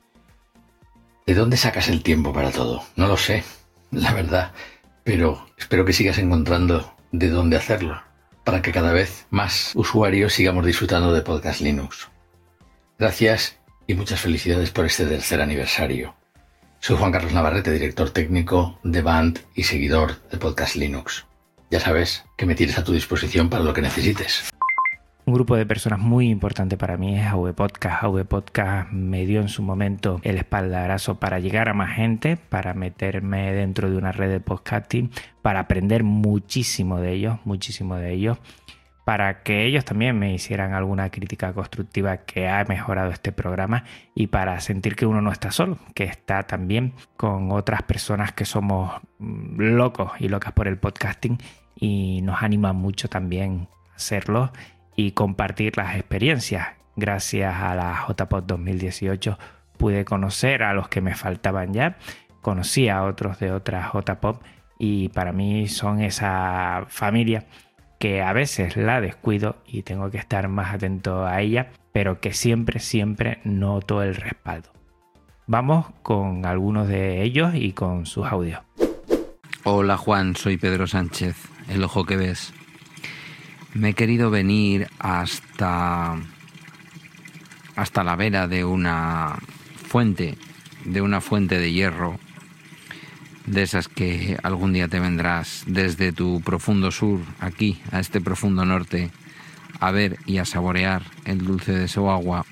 ¿De 1.27 1.35
dónde 1.35 1.57
sacas 1.57 1.89
el 1.89 2.03
tiempo 2.03 2.33
para 2.33 2.51
todo? 2.51 2.83
No 2.95 3.07
lo 3.07 3.17
sé, 3.17 3.43
la 3.91 4.13
verdad, 4.13 4.53
pero 5.03 5.47
espero 5.57 5.85
que 5.87 5.95
sigas 5.95 6.19
encontrando 6.19 6.95
de 7.11 7.31
dónde 7.31 7.57
hacerlo, 7.57 8.03
para 8.45 8.61
que 8.61 8.73
cada 8.73 8.93
vez 8.93 9.27
más 9.31 9.73
usuarios 9.75 10.35
sigamos 10.35 10.67
disfrutando 10.67 11.13
de 11.13 11.23
Podcast 11.23 11.63
Linux. 11.63 12.09
Gracias 12.99 13.59
y 13.87 13.95
muchas 13.95 14.21
felicidades 14.21 14.71
por 14.71 14.85
este 14.85 15.07
tercer 15.07 15.41
aniversario. 15.41 16.20
Soy 16.83 16.97
Juan 16.97 17.13
Carlos 17.13 17.35
Navarrete, 17.35 17.73
director 17.73 18.09
técnico 18.09 18.79
de 18.83 19.03
Band 19.03 19.41
y 19.55 19.65
seguidor 19.65 20.13
de 20.31 20.39
Podcast 20.39 20.77
Linux. 20.77 21.27
Ya 21.71 21.79
sabes 21.79 22.25
que 22.39 22.47
me 22.47 22.55
tienes 22.55 22.79
a 22.79 22.85
tu 22.85 22.95
disposición 22.95 23.51
para 23.51 23.63
lo 23.63 23.75
que 23.75 23.83
necesites. 23.83 24.49
Un 25.27 25.35
grupo 25.35 25.57
de 25.57 25.67
personas 25.67 25.99
muy 25.99 26.31
importante 26.31 26.79
para 26.79 26.97
mí 26.97 27.19
es 27.19 27.27
AV 27.27 27.53
Podcast. 27.53 28.03
AV 28.03 28.25
Podcast 28.25 28.91
me 28.93 29.27
dio 29.27 29.43
en 29.43 29.51
su 29.51 29.63
momento 29.63 30.21
el 30.23 30.39
espaldarazo 30.39 31.21
para 31.21 31.39
llegar 31.39 31.69
a 31.69 31.75
más 31.75 31.95
gente, 31.95 32.39
para 32.39 32.73
meterme 32.73 33.53
dentro 33.53 33.91
de 33.91 33.99
una 33.99 34.13
red 34.13 34.31
de 34.31 34.41
podcasting, 34.41 35.11
para 35.43 35.61
aprender 35.61 36.03
muchísimo 36.03 36.99
de 36.99 37.13
ellos, 37.13 37.41
muchísimo 37.45 37.97
de 37.97 38.15
ellos 38.15 38.39
para 39.11 39.43
que 39.43 39.65
ellos 39.65 39.85
también 39.85 40.17
me 40.17 40.33
hicieran 40.33 40.73
alguna 40.73 41.11
crítica 41.11 41.53
constructiva 41.53 42.19
que 42.19 42.49
ha 42.49 42.65
mejorado 42.67 43.11
este 43.11 43.33
programa 43.33 43.83
y 44.15 44.29
para 44.29 44.61
sentir 44.61 44.95
que 44.95 45.05
uno 45.05 45.21
no 45.21 45.33
está 45.33 45.51
solo, 45.51 45.79
que 45.97 46.05
está 46.05 46.45
también 46.45 46.95
con 47.17 47.51
otras 47.51 47.83
personas 47.83 48.31
que 48.31 48.45
somos 48.45 49.01
mm, 49.19 49.63
locos 49.63 50.13
y 50.21 50.29
locas 50.29 50.53
por 50.53 50.69
el 50.69 50.79
podcasting 50.79 51.39
y 51.75 52.21
nos 52.23 52.41
anima 52.41 52.73
mucho 52.73 53.09
también 53.09 53.67
hacerlo 53.97 54.53
y 54.95 55.11
compartir 55.11 55.77
las 55.77 55.97
experiencias. 55.97 56.69
Gracias 56.95 57.53
a 57.53 57.75
la 57.75 58.07
JPod 58.07 58.45
2018 58.45 59.41
pude 59.77 60.05
conocer 60.05 60.63
a 60.63 60.73
los 60.73 60.87
que 60.89 61.01
me 61.01 61.17
faltaban 61.17 61.75
ya, 61.75 61.99
conocí 62.43 62.89
a 62.89 63.03
otros 63.03 63.41
de 63.41 63.51
otras 63.51 63.93
JPod 63.93 64.37
y 64.79 65.09
para 65.09 65.33
mí 65.33 65.67
son 65.67 66.01
esa 66.01 66.85
familia 66.87 67.47
que 68.01 68.23
a 68.23 68.33
veces 68.33 68.79
la 68.79 69.03
descuido 69.03 69.57
y 69.67 69.83
tengo 69.83 70.11
que 70.11 70.17
estar 70.17 70.49
más 70.49 70.75
atento 70.75 71.27
a 71.27 71.43
ella, 71.43 71.71
pero 71.93 72.19
que 72.19 72.33
siempre, 72.33 72.81
siempre 72.81 73.41
noto 73.45 74.03
el 74.03 74.17
respaldo. 74.17 74.73
Vamos 75.47 75.87
con 76.03 76.47
algunos 76.47 76.89
de 76.89 77.23
ellos 77.23 77.55
y 77.55 77.73
con 77.73 78.07
sus 78.07 78.27
audios. 78.27 78.63
Hola 79.65 79.99
Juan, 79.99 80.35
soy 80.35 80.57
Pedro 80.57 80.87
Sánchez, 80.87 81.37
el 81.69 81.85
ojo 81.85 82.07
que 82.07 82.17
ves. 82.17 82.55
Me 83.75 83.91
he 83.91 83.95
querido 83.95 84.31
venir 84.31 84.89
hasta 84.99 86.17
hasta 87.77 88.03
la 88.03 88.17
vera 88.17 88.49
de 88.49 88.65
una 88.65 89.39
fuente, 89.77 90.39
de 90.87 91.03
una 91.03 91.21
fuente 91.21 91.59
de 91.59 91.73
hierro 91.73 92.19
de 93.51 93.63
esas 93.63 93.89
que 93.89 94.39
algún 94.45 94.73
día 94.73 94.87
te 94.87 95.01
vendrás 95.01 95.65
desde 95.67 96.13
tu 96.13 96.41
profundo 96.41 96.93
sur 96.93 97.21
aquí 97.41 97.81
a 97.91 97.99
este 97.99 98.21
profundo 98.21 98.65
norte 98.65 99.11
a 99.81 99.91
ver 99.91 100.19
y 100.25 100.39
a 100.39 100.45
saborear 100.45 101.03
el 101.25 101.45
dulce 101.45 101.73
de 101.73 101.89
su 101.89 102.09
agua 102.09 102.47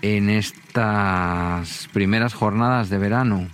en 0.00 0.30
estas 0.30 1.88
primeras 1.92 2.32
jornadas 2.32 2.90
de 2.90 2.98
verano 2.98 3.48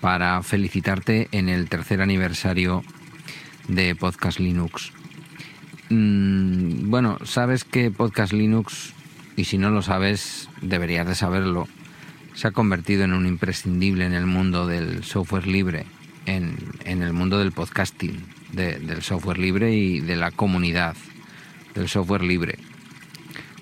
para 0.00 0.40
felicitarte 0.42 1.28
en 1.32 1.48
el 1.48 1.68
tercer 1.68 2.00
aniversario 2.00 2.84
de 3.66 3.96
Podcast 3.96 4.38
Linux. 4.38 4.92
Mm, 5.88 6.90
bueno, 6.90 7.18
sabes 7.24 7.64
que 7.64 7.90
Podcast 7.90 8.32
Linux, 8.32 8.92
y 9.36 9.44
si 9.44 9.58
no 9.58 9.70
lo 9.70 9.82
sabes, 9.82 10.48
deberías 10.60 11.06
de 11.06 11.14
saberlo, 11.14 11.66
se 12.34 12.48
ha 12.48 12.50
convertido 12.50 13.04
en 13.04 13.12
un 13.12 13.26
imprescindible 13.26 14.04
en 14.04 14.12
el 14.12 14.26
mundo 14.26 14.66
del 14.66 15.04
software 15.04 15.46
libre, 15.46 15.86
en, 16.26 16.56
el 16.84 17.12
mundo 17.12 17.38
del 17.38 17.52
podcasting, 17.52 18.24
del 18.52 19.02
software 19.02 19.38
libre 19.38 19.74
y 19.74 20.00
de 20.00 20.16
la 20.16 20.30
comunidad 20.30 20.96
del 21.74 21.88
software 21.88 22.22
libre. 22.22 22.58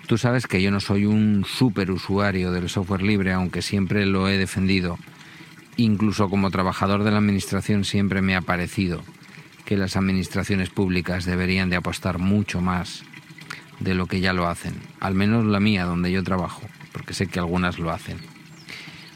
Tú 0.07 0.19
sabes 0.19 0.47
que 0.47 0.61
yo 0.61 0.71
no 0.71 0.81
soy 0.81 1.07
un 1.07 1.45
super 1.47 1.91
usuario 1.91 2.53
del 2.53 2.69
software 2.69 3.03
libre, 3.03 3.33
aunque 3.33 3.63
siempre 3.63 4.05
lo 4.05 4.29
he 4.29 4.37
defendido. 4.37 4.99
Incluso 5.77 6.29
como 6.29 6.51
trabajador 6.51 7.03
de 7.03 7.11
la 7.11 7.19
administración 7.19 7.85
siempre 7.85 8.21
me 8.21 8.37
ha 8.37 8.43
parecido 8.43 9.03
que 9.65 9.77
las 9.77 9.97
administraciones 9.97 10.71
públicas 10.71 11.25
deberían 11.25 11.71
de 11.71 11.77
apostar 11.77 12.19
mucho 12.19 12.61
más 12.61 13.05
de 13.81 13.95
lo 13.95 14.07
que 14.07 14.21
ya 14.21 14.33
lo 14.33 14.49
hacen, 14.49 14.75
al 15.01 15.15
menos 15.15 15.45
la 15.47 15.61
mía 15.61 15.85
donde 15.85 16.13
yo 16.13 16.23
trabajo, 16.23 16.63
porque 16.93 17.15
sé 17.15 17.27
que 17.27 17.39
algunas 17.39 17.79
lo 17.79 17.91
hacen. 17.91 18.32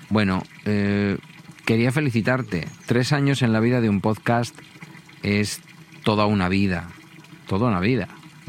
Bueno, 0.08 0.42
eh, 0.64 1.18
quería 1.64 1.90
felicitarte. 1.90 2.68
Tres 2.86 3.12
años 3.12 3.42
en 3.42 3.52
la 3.52 3.60
vida 3.60 3.80
de 3.80 3.88
un 3.88 4.00
podcast 4.00 4.56
es 5.22 5.60
toda 6.04 6.26
una 6.26 6.48
vida. 6.48 6.88
Toda 7.48 7.68
una 7.68 7.80
vida. 7.80 8.08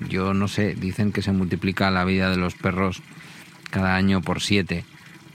Yo 0.10 0.34
no 0.34 0.48
sé, 0.48 0.76
dicen 0.76 1.12
que 1.12 1.24
se 1.24 1.32
multiplica 1.32 1.90
la 1.90 2.06
vida 2.06 2.30
de 2.30 2.38
los 2.38 2.54
perros 2.54 3.02
cada 3.72 3.96
año 3.96 4.22
por 4.22 4.42
siete. 4.42 4.86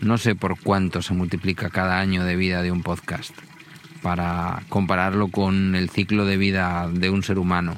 No 0.01 0.19
sé 0.19 0.35
por 0.37 0.61
cuánto 0.61 1.03
se 1.03 1.15
multiplica 1.15 1.71
cada 1.71 1.99
año 1.99 2.25
de 2.25 2.37
vida 2.37 2.63
de 2.63 2.71
un 2.71 2.83
podcast 2.83 3.33
para 4.03 4.63
compararlo 4.69 5.29
con 5.29 5.75
el 5.75 5.91
ciclo 5.91 6.25
de 6.25 6.37
vida 6.37 6.89
de 6.93 7.11
un 7.11 7.23
ser 7.23 7.39
humano. 7.39 7.77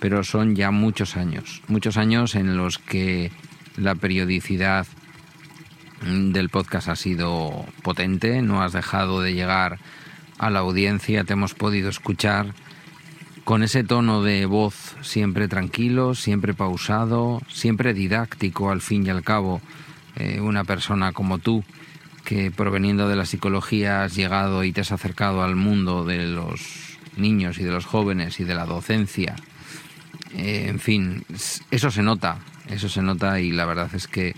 Pero 0.00 0.22
son 0.24 0.54
ya 0.54 0.70
muchos 0.70 1.16
años, 1.16 1.62
muchos 1.68 1.96
años 1.96 2.34
en 2.34 2.56
los 2.56 2.78
que 2.78 3.32
la 3.76 3.94
periodicidad 3.94 4.86
del 6.02 6.48
podcast 6.48 6.88
ha 6.88 6.96
sido 6.96 7.64
potente, 7.82 8.42
no 8.42 8.62
has 8.62 8.72
dejado 8.72 9.20
de 9.20 9.34
llegar 9.34 9.78
a 10.38 10.50
la 10.50 10.60
audiencia, 10.60 11.24
te 11.24 11.32
hemos 11.32 11.54
podido 11.54 11.88
escuchar 11.88 12.54
con 13.44 13.62
ese 13.62 13.82
tono 13.82 14.22
de 14.22 14.46
voz 14.46 14.94
siempre 15.00 15.48
tranquilo, 15.48 16.14
siempre 16.14 16.54
pausado, 16.54 17.40
siempre 17.48 17.94
didáctico 17.94 18.70
al 18.70 18.80
fin 18.80 19.06
y 19.06 19.10
al 19.10 19.24
cabo, 19.24 19.60
eh, 20.16 20.40
una 20.40 20.64
persona 20.64 21.12
como 21.12 21.38
tú 21.38 21.64
que 22.24 22.50
proveniendo 22.50 23.08
de 23.08 23.16
la 23.16 23.24
psicología 23.24 24.04
has 24.04 24.14
llegado 24.14 24.64
y 24.64 24.72
te 24.72 24.82
has 24.82 24.92
acercado 24.92 25.42
al 25.42 25.56
mundo 25.56 26.04
de 26.04 26.26
los 26.26 26.98
niños 27.16 27.58
y 27.58 27.64
de 27.64 27.70
los 27.70 27.86
jóvenes 27.86 28.38
y 28.38 28.44
de 28.44 28.54
la 28.54 28.66
docencia. 28.66 29.34
Eh, 30.34 30.66
en 30.68 30.78
fin, 30.78 31.24
eso 31.70 31.90
se 31.90 32.02
nota, 32.02 32.38
eso 32.68 32.90
se 32.90 33.00
nota 33.00 33.40
y 33.40 33.50
la 33.50 33.64
verdad 33.64 33.88
es 33.94 34.06
que 34.08 34.36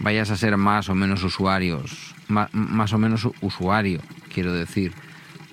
vayas 0.00 0.30
a 0.30 0.36
ser 0.36 0.56
más 0.56 0.88
o 0.88 0.94
menos 0.94 1.22
usuarios, 1.22 2.14
más, 2.28 2.92
o 2.92 2.98
menos 2.98 3.28
usuario, 3.40 4.00
quiero 4.32 4.52
decir, 4.52 4.92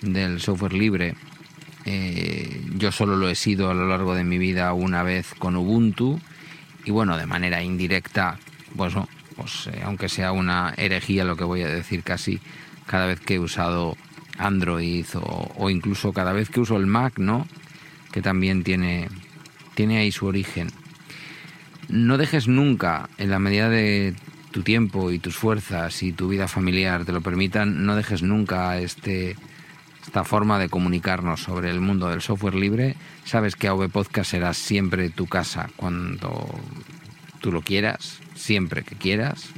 del 0.01 0.39
software 0.39 0.73
libre. 0.73 1.15
Eh, 1.85 2.65
yo 2.75 2.91
solo 2.91 3.15
lo 3.15 3.29
he 3.29 3.35
sido 3.35 3.69
a 3.69 3.73
lo 3.73 3.87
largo 3.87 4.15
de 4.15 4.23
mi 4.23 4.37
vida 4.37 4.73
una 4.73 5.03
vez 5.03 5.33
con 5.37 5.55
Ubuntu 5.55 6.19
y 6.83 6.91
bueno, 6.91 7.17
de 7.17 7.25
manera 7.25 7.61
indirecta, 7.61 8.39
pues, 8.75 8.93
pues 9.35 9.67
eh, 9.67 9.81
aunque 9.83 10.09
sea 10.09 10.31
una 10.31 10.73
herejía 10.77 11.23
lo 11.23 11.35
que 11.35 11.43
voy 11.43 11.61
a 11.61 11.67
decir 11.67 12.03
casi, 12.03 12.39
cada 12.85 13.05
vez 13.05 13.19
que 13.19 13.35
he 13.35 13.39
usado 13.39 13.97
Android 14.37 15.05
o, 15.15 15.51
o, 15.55 15.69
incluso 15.69 16.13
cada 16.13 16.31
vez 16.31 16.49
que 16.49 16.61
uso 16.61 16.77
el 16.77 16.87
Mac, 16.87 17.19
¿no? 17.19 17.47
Que 18.11 18.21
también 18.21 18.63
tiene, 18.63 19.09
tiene 19.75 19.97
ahí 19.97 20.11
su 20.11 20.25
origen. 20.25 20.69
No 21.89 22.17
dejes 22.17 22.47
nunca, 22.47 23.09
en 23.17 23.29
la 23.29 23.39
medida 23.39 23.69
de 23.69 24.13
tu 24.51 24.63
tiempo 24.63 25.11
y 25.11 25.19
tus 25.19 25.35
fuerzas 25.35 26.03
y 26.03 26.11
tu 26.11 26.29
vida 26.29 26.47
familiar 26.47 27.05
te 27.05 27.11
lo 27.11 27.21
permitan, 27.21 27.85
no 27.85 27.95
dejes 27.95 28.23
nunca 28.23 28.77
este, 28.79 29.35
esta 30.03 30.23
forma 30.23 30.59
de 30.59 30.69
comunicarnos 30.69 31.41
sobre 31.41 31.69
el 31.69 31.81
mundo 31.81 32.09
del 32.09 32.21
software 32.21 32.55
libre. 32.55 32.95
Sabes 33.25 33.55
que 33.55 33.67
AV 33.67 33.89
Podcast 33.89 34.31
será 34.31 34.53
siempre 34.53 35.09
tu 35.09 35.27
casa 35.27 35.69
cuando 35.75 36.47
tú 37.41 37.51
lo 37.51 37.61
quieras, 37.61 38.19
siempre 38.35 38.83
que 38.83 38.95
quieras. 38.95 39.49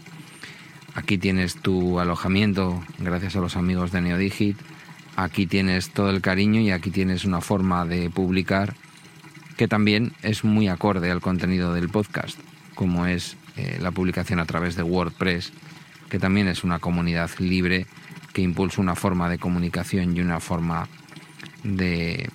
Aquí 0.95 1.17
tienes 1.17 1.55
tu 1.55 1.99
alojamiento 1.99 2.83
gracias 2.97 3.35
a 3.35 3.39
los 3.39 3.55
amigos 3.55 3.91
de 3.91 4.01
Neodigit. 4.01 4.57
Aquí 5.15 5.45
tienes 5.45 5.91
todo 5.91 6.09
el 6.09 6.21
cariño 6.21 6.61
y 6.61 6.71
aquí 6.71 6.89
tienes 6.89 7.25
una 7.25 7.41
forma 7.41 7.85
de 7.85 8.09
publicar 8.09 8.75
que 9.55 9.67
también 9.67 10.13
es 10.23 10.43
muy 10.43 10.67
acorde 10.67 11.11
al 11.11 11.21
contenido 11.21 11.73
del 11.73 11.89
podcast, 11.89 12.39
como 12.75 13.05
es 13.05 13.35
eh, 13.59 13.77
la 13.81 13.91
publicación 13.91 14.39
a 14.39 14.45
través 14.45 14.75
de 14.75 14.83
WordPress, 14.83 15.51
que 16.09 16.19
también 16.19 16.47
es 16.47 16.63
una 16.63 16.79
comunidad 16.79 17.29
libre 17.39 17.85
que 18.33 18.41
impulsa 18.41 18.81
una 18.81 18.95
forma 18.95 19.29
de 19.29 19.37
comunicación 19.37 20.15
y 20.15 20.21
una 20.21 20.39
forma 20.39 20.87
de 21.63 22.29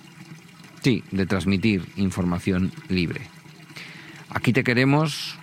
sí, 0.81 1.03
de 1.11 1.25
transmitir 1.25 1.87
información 1.95 2.71
libre. 2.89 3.21
Aquí 4.29 4.53
te 4.53 4.63
queremos 4.63 5.35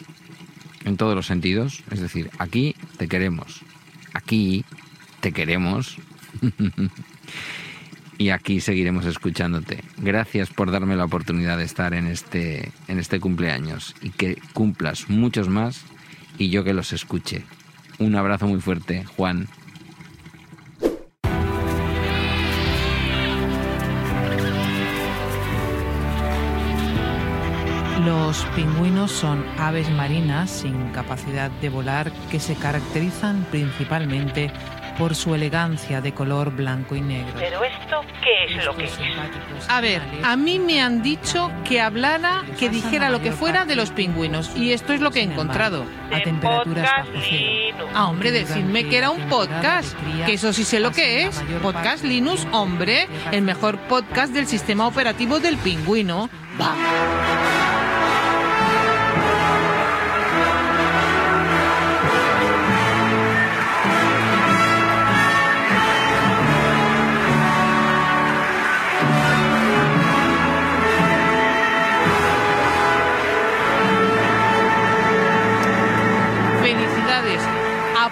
en 0.84 0.96
todos 0.96 1.16
los 1.16 1.26
sentidos, 1.26 1.82
es 1.90 2.00
decir, 2.00 2.30
aquí 2.38 2.76
te 2.96 3.08
queremos. 3.08 3.62
Aquí 4.12 4.64
te 5.20 5.32
queremos. 5.32 5.96
y 8.22 8.30
aquí 8.30 8.60
seguiremos 8.60 9.04
escuchándote. 9.04 9.82
Gracias 9.96 10.48
por 10.48 10.70
darme 10.70 10.94
la 10.94 11.04
oportunidad 11.04 11.58
de 11.58 11.64
estar 11.64 11.92
en 11.92 12.06
este, 12.06 12.70
en 12.86 13.00
este 13.00 13.18
cumpleaños 13.18 13.96
y 14.00 14.10
que 14.10 14.38
cumplas 14.52 15.10
muchos 15.10 15.48
más 15.48 15.84
y 16.38 16.48
yo 16.48 16.62
que 16.62 16.72
los 16.72 16.92
escuche. 16.92 17.42
Un 17.98 18.14
abrazo 18.14 18.46
muy 18.46 18.60
fuerte, 18.60 19.02
Juan. 19.16 19.48
Los 28.04 28.44
pingüinos 28.54 29.10
son 29.10 29.44
aves 29.58 29.90
marinas 29.90 30.48
sin 30.48 30.90
capacidad 30.90 31.50
de 31.50 31.68
volar 31.70 32.12
que 32.30 32.38
se 32.38 32.54
caracterizan 32.54 33.44
principalmente 33.50 34.52
por 34.98 35.14
su 35.14 35.34
elegancia 35.34 36.00
de 36.00 36.12
color 36.12 36.50
blanco 36.50 36.94
y 36.94 37.00
negro. 37.00 37.34
¿Pero 37.38 37.64
esto 37.64 38.00
qué 38.22 38.56
es 38.56 38.64
lo 38.64 38.76
que 38.76 38.84
es? 38.84 38.98
A 39.68 39.80
ver, 39.80 40.02
a 40.22 40.36
mí 40.36 40.58
me 40.58 40.80
han 40.80 41.02
dicho 41.02 41.50
que 41.64 41.80
hablara, 41.80 42.42
que 42.58 42.68
dijera 42.68 43.10
lo 43.10 43.20
que 43.22 43.32
fuera 43.32 43.64
de 43.64 43.76
los 43.76 43.90
pingüinos 43.90 44.56
y 44.56 44.72
esto 44.72 44.92
es 44.92 45.00
lo 45.00 45.10
que 45.10 45.20
he 45.20 45.24
encontrado. 45.24 45.84
A 46.12 46.20
temperaturas 46.20 46.84
bajo 46.84 47.08
cero. 47.28 47.88
Ah, 47.94 48.08
hombre, 48.08 48.30
decidme 48.32 48.88
que 48.88 48.98
era 48.98 49.10
un 49.10 49.28
podcast, 49.28 49.96
que 50.26 50.34
eso 50.34 50.52
sí 50.52 50.64
sé 50.64 50.80
lo 50.80 50.92
que 50.92 51.24
es. 51.24 51.42
Podcast 51.62 52.04
Linux, 52.04 52.46
hombre, 52.52 53.08
el 53.30 53.42
mejor 53.42 53.78
podcast 53.80 54.32
del 54.32 54.46
sistema 54.46 54.86
operativo 54.86 55.40
del 55.40 55.56
pingüino. 55.56 56.28
Va. 56.60 57.61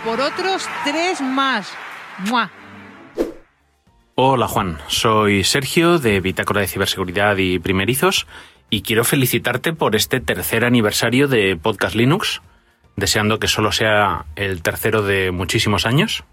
Por 0.05 0.21
otros 0.21 0.69
tres 0.85 1.21
más. 1.21 1.73
¡Mua! 2.19 2.51
Hola 4.15 4.49
Juan, 4.49 4.79
soy 4.87 5.45
Sergio 5.45 5.99
de 5.99 6.21
Bitácora 6.21 6.61
de 6.61 6.67
Ciberseguridad 6.67 7.37
y 7.39 7.59
Primerizos 7.59 8.27
y 8.69 8.83
quiero 8.83 9.05
felicitarte 9.05 9.73
por 9.73 9.97
este 9.97 10.21
tercer 10.21 10.65
aniversario 10.65 11.27
de 11.27 11.57
Podcast 11.57 11.95
Linux, 11.95 12.43
deseando 12.97 13.39
que 13.39 13.49
solo 13.49 13.73
sea 13.73 14.27
el 14.37 14.63
tercero 14.63 15.03
de 15.03 15.31
muchísimos 15.31 15.87
años, 15.87 16.25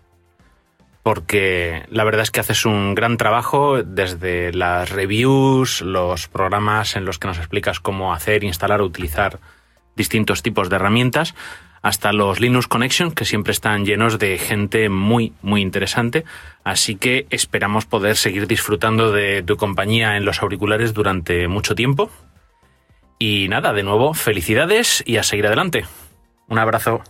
porque 1.01 1.85
la 1.89 2.03
verdad 2.03 2.23
es 2.23 2.31
que 2.31 2.41
haces 2.41 2.65
un 2.65 2.93
gran 2.93 3.17
trabajo 3.17 3.81
desde 3.83 4.53
las 4.53 4.89
reviews, 4.89 5.81
los 5.81 6.27
programas 6.27 6.95
en 6.95 7.05
los 7.05 7.19
que 7.19 7.27
nos 7.27 7.37
explicas 7.37 7.79
cómo 7.79 8.13
hacer, 8.13 8.43
instalar 8.43 8.81
utilizar 8.81 9.39
distintos 9.95 10.43
tipos 10.43 10.69
de 10.69 10.75
herramientas, 10.75 11.33
hasta 11.81 12.13
los 12.13 12.39
Linux 12.39 12.67
Connection, 12.67 13.11
que 13.11 13.25
siempre 13.25 13.51
están 13.51 13.85
llenos 13.85 14.19
de 14.19 14.37
gente 14.37 14.89
muy, 14.89 15.33
muy 15.41 15.61
interesante. 15.61 16.25
Así 16.63 16.95
que 16.95 17.27
esperamos 17.29 17.85
poder 17.85 18.15
seguir 18.15 18.47
disfrutando 18.47 19.11
de 19.11 19.43
tu 19.43 19.57
compañía 19.57 20.17
en 20.17 20.25
los 20.25 20.41
auriculares 20.41 20.93
durante 20.93 21.47
mucho 21.47 21.75
tiempo. 21.75 22.09
Y 23.19 23.47
nada, 23.49 23.73
de 23.73 23.83
nuevo, 23.83 24.13
felicidades 24.13 25.03
y 25.05 25.17
a 25.17 25.23
seguir 25.23 25.47
adelante. 25.47 25.85
Un 26.47 26.59
abrazo. 26.59 27.01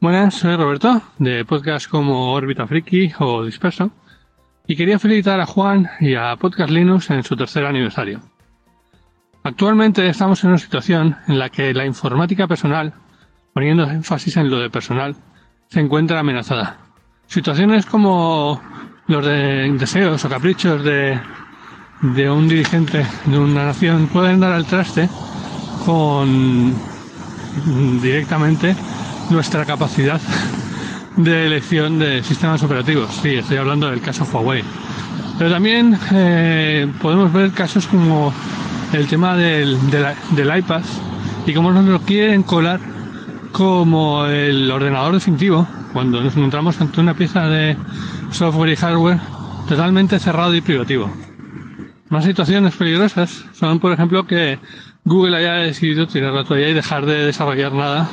Buenas, 0.00 0.34
soy 0.34 0.54
Roberto, 0.54 1.02
de 1.18 1.44
podcast 1.44 1.88
como 1.88 2.32
Orbita 2.32 2.66
Friki 2.66 3.12
o 3.18 3.44
Disperso, 3.44 3.90
y 4.66 4.76
quería 4.76 4.98
felicitar 5.00 5.40
a 5.40 5.46
Juan 5.46 5.90
y 5.98 6.14
a 6.14 6.36
Podcast 6.36 6.70
Linux 6.70 7.10
en 7.10 7.24
su 7.24 7.36
tercer 7.36 7.66
aniversario. 7.66 8.20
Actualmente 9.42 10.06
estamos 10.08 10.44
en 10.44 10.50
una 10.50 10.58
situación 10.58 11.16
en 11.26 11.38
la 11.38 11.48
que 11.48 11.74
la 11.74 11.84
informática 11.84 12.46
personal 12.46 12.94
poniendo 13.58 13.90
énfasis 13.90 14.36
en 14.36 14.50
lo 14.50 14.60
de 14.60 14.70
personal, 14.70 15.16
se 15.68 15.80
encuentra 15.80 16.20
amenazada. 16.20 16.76
Situaciones 17.26 17.86
como 17.86 18.62
los 19.08 19.26
de 19.26 19.68
deseos 19.72 20.24
o 20.24 20.28
caprichos 20.28 20.84
de, 20.84 21.18
de 22.00 22.30
un 22.30 22.46
dirigente 22.46 23.04
de 23.24 23.36
una 23.36 23.64
nación 23.64 24.06
pueden 24.12 24.38
dar 24.38 24.52
al 24.52 24.64
traste 24.64 25.08
con 25.84 26.72
directamente 28.00 28.76
nuestra 29.30 29.64
capacidad 29.64 30.20
de 31.16 31.46
elección 31.46 31.98
de 31.98 32.22
sistemas 32.22 32.62
operativos. 32.62 33.12
Sí, 33.20 33.34
estoy 33.34 33.56
hablando 33.56 33.90
del 33.90 34.00
caso 34.00 34.24
Huawei. 34.24 34.62
Pero 35.36 35.50
también 35.50 35.98
eh, 36.12 36.86
podemos 37.02 37.32
ver 37.32 37.50
casos 37.50 37.88
como 37.88 38.32
el 38.92 39.08
tema 39.08 39.34
del, 39.34 39.76
del 39.90 40.58
iPad 40.58 40.82
y 41.44 41.52
cómo 41.52 41.72
nos 41.72 41.86
lo 41.86 41.98
quieren 42.02 42.44
colar 42.44 42.97
como 43.58 44.24
el 44.26 44.70
ordenador 44.70 45.14
definitivo, 45.14 45.66
cuando 45.92 46.20
nos 46.20 46.36
encontramos 46.36 46.80
ante 46.80 47.00
una 47.00 47.14
pieza 47.14 47.48
de 47.48 47.76
software 48.30 48.70
y 48.70 48.76
hardware 48.76 49.18
totalmente 49.68 50.20
cerrado 50.20 50.54
y 50.54 50.60
privativo. 50.60 51.10
Más 52.08 52.24
situaciones 52.24 52.76
peligrosas 52.76 53.46
son, 53.54 53.80
por 53.80 53.92
ejemplo, 53.92 54.28
que 54.28 54.60
Google 55.04 55.38
haya 55.38 55.54
decidido 55.54 56.06
tirar 56.06 56.34
la 56.34 56.44
toalla 56.44 56.68
y 56.68 56.72
dejar 56.72 57.04
de 57.04 57.26
desarrollar 57.26 57.72
nada 57.72 58.08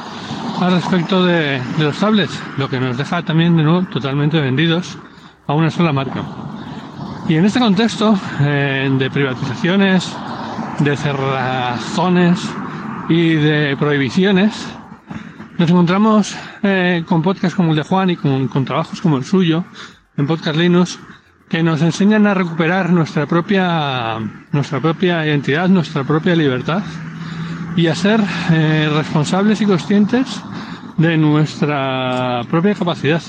al 0.60 0.72
respecto 0.72 1.24
de, 1.24 1.62
los 1.78 1.96
tablets, 2.00 2.42
lo 2.58 2.68
que 2.68 2.80
nos 2.80 2.98
deja 2.98 3.22
también 3.22 3.56
de 3.56 3.62
nuevo 3.62 3.84
totalmente 3.84 4.42
vendidos 4.42 4.98
a 5.46 5.54
una 5.54 5.70
sola 5.70 5.94
marca. 5.94 6.24
Y 7.30 7.36
en 7.36 7.46
este 7.46 7.60
contexto 7.60 8.18
eh, 8.42 8.90
de 8.98 9.12
privatizaciones, 9.12 10.12
de 10.80 10.98
cerrazones 10.98 12.40
y 13.10 13.36
de 13.36 13.78
prohibiciones, 13.78 14.76
nos 15.58 15.70
encontramos 15.70 16.36
eh, 16.64 17.04
con 17.08 17.22
podcasts 17.22 17.56
como 17.56 17.72
el 17.72 17.78
de 17.78 17.84
Juan 17.84 18.10
y 18.10 18.18
con, 18.18 18.66
trabajos 18.66 19.02
como 19.02 19.18
el 19.18 19.24
suyo 19.24 19.64
en 20.18 20.28
Podcast 20.28 20.58
Linux 20.58 21.00
que 21.50 21.64
nos 21.64 21.82
enseñan 21.82 22.28
a 22.28 22.34
recuperar 22.34 22.90
nuestra 22.90 23.26
propia, 23.26 24.18
nuestra 24.52 24.80
propia 24.80 25.26
identidad, 25.26 25.70
nuestra 25.70 26.04
propia 26.04 26.36
libertad 26.36 26.84
y 27.76 27.88
a 27.88 27.96
ser 27.96 28.22
eh, 28.52 28.90
responsables 28.94 29.62
y 29.62 29.66
conscientes 29.66 30.42
de 30.98 31.18
nuestra 31.18 32.42
propia 32.50 32.74
capacidad. 32.74 33.22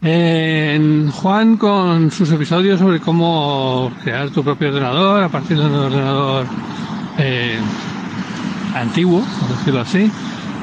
Juan 0.00 1.56
con 1.58 2.10
sus 2.10 2.32
episodios 2.32 2.80
sobre 2.80 3.00
cómo 3.00 3.92
crear 4.02 4.30
tu 4.30 4.42
propio 4.42 4.68
ordenador 4.68 5.22
a 5.22 5.28
partir 5.28 5.58
de 5.58 5.66
un 5.66 5.74
ordenador 5.74 6.46
eh, 7.18 7.58
antiguo, 8.74 9.20
por 9.20 9.48
decirlo 9.58 9.80
así, 9.80 10.10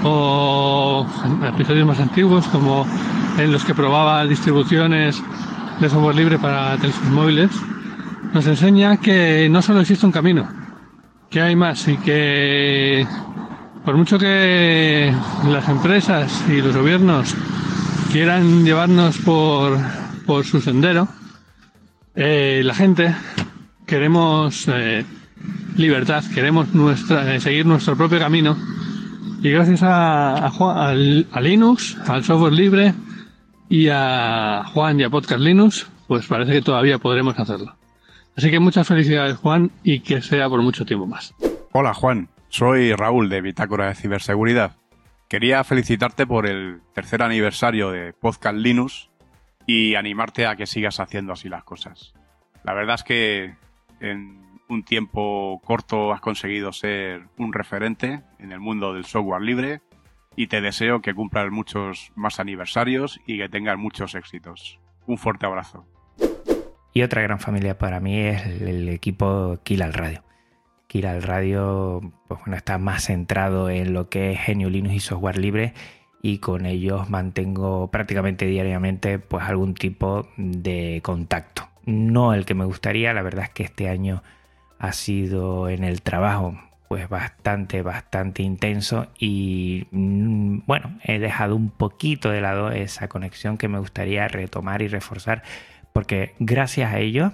o 0.03 1.05
episodios 1.47 1.88
más 1.88 1.99
antiguos 1.99 2.45
como 2.47 2.86
en 3.38 3.51
los 3.51 3.63
que 3.63 3.73
probaba 3.73 4.25
distribuciones 4.25 5.21
de 5.79 5.89
software 5.89 6.15
libre 6.15 6.39
para 6.39 6.77
teléfonos 6.77 7.12
móviles, 7.12 7.51
nos 8.33 8.45
enseña 8.47 8.97
que 8.97 9.47
no 9.49 9.62
solo 9.62 9.81
existe 9.81 10.05
un 10.05 10.12
camino, 10.12 10.47
que 11.29 11.41
hay 11.41 11.55
más 11.55 11.88
y 11.88 11.97
que 11.97 13.07
por 13.86 13.95
mucho 13.95 14.19
que 14.19 15.13
las 15.49 15.69
empresas 15.69 16.43
y 16.49 16.62
los 16.62 16.75
gobiernos 16.75 17.36
quieran 18.12 18.65
llevarnos 18.65 19.17
por 19.19 19.77
por 20.27 20.45
su 20.45 20.62
sendero. 20.62 21.07
Eh, 22.13 22.62
la 22.63 22.75
gente 22.75 23.15
queremos 23.88 24.67
eh, 24.67 25.05
libertad, 25.77 26.23
queremos 26.36 26.73
nuestra, 26.75 27.33
eh, 27.33 27.39
seguir 27.39 27.65
nuestro 27.65 27.95
propio 27.95 28.19
camino. 28.19 28.55
Gracias 29.51 29.81
a, 29.83 30.49
Juan- 30.51 31.25
a 31.31 31.41
Linux, 31.41 31.97
al 32.07 32.23
software 32.23 32.53
libre 32.53 32.93
y 33.69 33.89
a 33.91 34.63
Juan 34.73 34.99
y 34.99 35.03
a 35.03 35.10
Podcast 35.10 35.41
Linux, 35.41 35.89
pues 36.07 36.25
parece 36.27 36.53
que 36.53 36.62
todavía 36.62 36.97
podremos 36.99 37.38
hacerlo. 37.39 37.75
Así 38.36 38.49
que 38.51 38.60
muchas 38.60 38.88
felicidades 38.88 39.38
Juan 39.38 39.71
y 39.83 39.99
que 40.01 40.21
sea 40.21 40.47
por 40.47 40.62
mucho 40.62 40.86
tiempo 40.86 41.05
más. 41.07 41.33
Hola 41.73 41.93
Juan, 41.93 42.29
soy 42.49 42.93
Raúl 42.93 43.29
de 43.29 43.41
Bitácora 43.41 43.88
de 43.88 43.95
Ciberseguridad. 43.95 44.75
Quería 45.27 45.63
felicitarte 45.63 46.25
por 46.25 46.45
el 46.47 46.79
tercer 46.93 47.21
aniversario 47.21 47.91
de 47.91 48.13
Podcast 48.13 48.55
Linux 48.57 49.10
y 49.65 49.95
animarte 49.95 50.45
a 50.47 50.55
que 50.55 50.65
sigas 50.65 50.99
haciendo 50.99 51.33
así 51.33 51.49
las 51.49 51.63
cosas. 51.63 52.13
La 52.63 52.73
verdad 52.73 52.95
es 52.95 53.03
que 53.03 53.55
en 53.99 54.37
un 54.69 54.84
tiempo 54.84 55.62
corto 55.63 56.13
has 56.13 56.21
conseguido 56.21 56.71
ser 56.73 57.27
un 57.38 57.53
referente 57.53 58.21
en 58.39 58.51
el 58.51 58.60
mundo 58.60 58.93
del 58.93 59.06
software 59.06 59.41
libre 59.41 59.82
y 60.36 60.47
te 60.47 60.62
deseo 60.62 61.01
que 61.01 61.13
cumplas 61.13 61.49
muchos 61.51 62.12
más 62.15 62.39
aniversarios 62.39 63.19
y 63.25 63.38
que 63.38 63.49
tengas 63.49 63.77
muchos 63.77 64.15
éxitos. 64.15 64.80
Un 65.06 65.17
fuerte 65.17 65.45
abrazo. 65.45 65.86
Y 66.93 67.03
otra 67.03 67.21
gran 67.21 67.39
familia 67.39 67.77
para 67.77 67.99
mí 67.99 68.19
es 68.19 68.45
el, 68.45 68.89
equipo 68.89 69.60
Kill 69.63 69.82
al 69.82 69.93
Radio. 69.93 70.23
Kill 70.88 71.06
al 71.06 71.23
Radio 71.23 72.01
pues 72.27 72.39
bueno, 72.41 72.56
está 72.56 72.77
más 72.77 73.06
centrado 73.06 73.69
en 73.69 73.93
lo 73.93 74.10
que 74.10 74.32
es 74.32 74.39
Genio 74.39 74.69
Linux 74.69 74.95
y 74.95 74.99
software 74.99 75.38
libre 75.38 75.73
y 76.21 76.39
con 76.39 76.65
ellos 76.65 77.10
mantengo 77.10 77.89
prácticamente 77.89 78.45
diariamente 78.45 79.19
pues 79.19 79.43
algún 79.43 79.73
tipo 79.73 80.27
de 80.38 81.01
contacto. 81.03 81.67
No 81.86 82.34
el 82.34 82.45
que 82.45 82.53
me 82.53 82.65
gustaría, 82.65 83.13
la 83.13 83.21
verdad 83.21 83.45
es 83.45 83.51
que 83.51 83.63
este 83.63 83.89
año 83.89 84.23
ha 84.79 84.91
sido 84.91 85.69
en 85.69 85.83
el 85.83 86.01
trabajo 86.01 86.57
pues 86.87 87.09
bastante, 87.09 87.81
bastante 87.81 88.43
intenso 88.43 89.07
y 89.19 89.87
mm, 89.91 90.59
bueno, 90.65 90.97
he 91.03 91.19
dejado 91.19 91.55
un 91.55 91.69
poquito 91.69 92.29
de 92.29 92.41
lado 92.41 92.71
esa 92.71 93.09
conexión 93.09 93.57
que 93.57 93.67
me 93.67 93.79
gustaría 93.79 94.27
retomar 94.27 94.81
y 94.81 94.87
reforzar 94.87 95.43
porque 95.91 96.35
gracias 96.39 96.93
a 96.93 96.99
ellos 96.99 97.33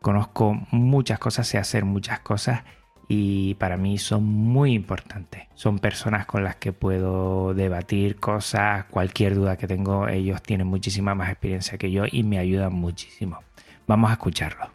conozco 0.00 0.54
muchas 0.70 1.18
cosas, 1.18 1.48
sé 1.48 1.58
hacer 1.58 1.84
muchas 1.84 2.20
cosas 2.20 2.62
y 3.08 3.54
para 3.54 3.78
mí 3.78 3.98
son 3.98 4.24
muy 4.24 4.74
importantes. 4.74 5.48
Son 5.54 5.78
personas 5.78 6.26
con 6.26 6.44
las 6.44 6.56
que 6.56 6.72
puedo 6.72 7.54
debatir 7.54 8.16
cosas, 8.16 8.84
cualquier 8.84 9.34
duda 9.34 9.56
que 9.56 9.66
tengo, 9.66 10.08
ellos 10.08 10.42
tienen 10.42 10.66
muchísima 10.66 11.14
más 11.14 11.30
experiencia 11.30 11.78
que 11.78 11.90
yo 11.90 12.04
y 12.10 12.22
me 12.22 12.38
ayudan 12.38 12.74
muchísimo. 12.74 13.40
Vamos 13.86 14.10
a 14.10 14.12
escucharlo. 14.14 14.70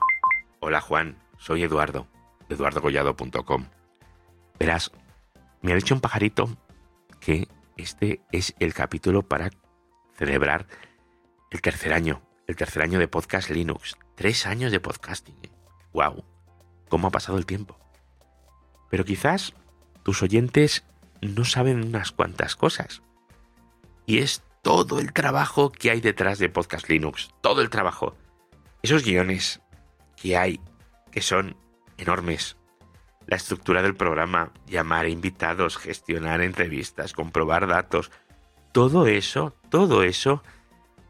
Hola 0.60 0.82
Juan, 0.82 1.16
soy 1.44 1.62
Eduardo, 1.64 2.08
eduardogollado.com. 2.48 3.66
Verás, 4.58 4.92
me 5.62 5.74
ha 5.74 5.76
dicho 5.76 5.94
un 5.94 6.00
pajarito 6.00 6.48
que 7.20 7.50
este 7.76 8.22
es 8.32 8.56
el 8.60 8.74
capítulo 8.74 9.24
para 9.24 9.50
celebrar 10.16 10.68
el 11.52 11.62
tercer 11.62 11.92
año, 11.92 12.22
el 12.48 12.56
tercer 12.56 12.82
año 12.82 12.98
de 12.98 13.10
Podcast 13.10 13.50
Linux. 13.50 13.98
Tres 14.16 14.46
años 14.46 14.72
de 14.72 14.80
podcasting. 14.80 15.36
¿eh? 15.44 15.52
¡Wow! 15.92 16.24
¿Cómo 16.88 17.10
ha 17.10 17.12
pasado 17.12 17.38
el 17.38 17.46
tiempo? 17.46 17.78
Pero 18.90 19.04
quizás 19.04 19.54
tus 20.04 20.24
oyentes 20.24 20.86
no 21.22 21.44
saben 21.44 21.84
unas 21.84 22.14
cuantas 22.14 22.56
cosas. 22.56 23.02
Y 24.06 24.20
es 24.20 24.44
todo 24.62 25.00
el 25.00 25.12
trabajo 25.12 25.74
que 25.74 25.92
hay 25.92 26.00
detrás 26.00 26.40
de 26.40 26.48
Podcast 26.48 26.88
Linux. 26.88 27.32
Todo 27.42 27.62
el 27.62 27.70
trabajo. 27.70 28.16
Esos 28.82 29.04
guiones 29.04 29.60
que 30.16 30.38
hay, 30.38 30.62
que 31.14 31.22
son 31.22 31.56
enormes. 31.98 32.58
La 33.28 33.38
estructura 33.38 33.82
del 33.82 33.96
programa, 33.96 34.52
llamar 34.68 35.06
a 35.06 35.10
invitados, 35.10 35.78
gestionar 35.78 36.42
entrevistas, 36.42 37.14
comprobar 37.14 37.68
datos. 37.68 38.12
Todo 38.72 39.08
eso, 39.08 39.56
todo 39.70 40.04
eso 40.04 40.44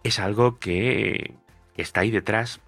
es 0.04 0.20
algo 0.20 0.60
que, 0.60 1.36
está 1.76 2.02
ahí 2.02 2.12
detrás 2.12 2.60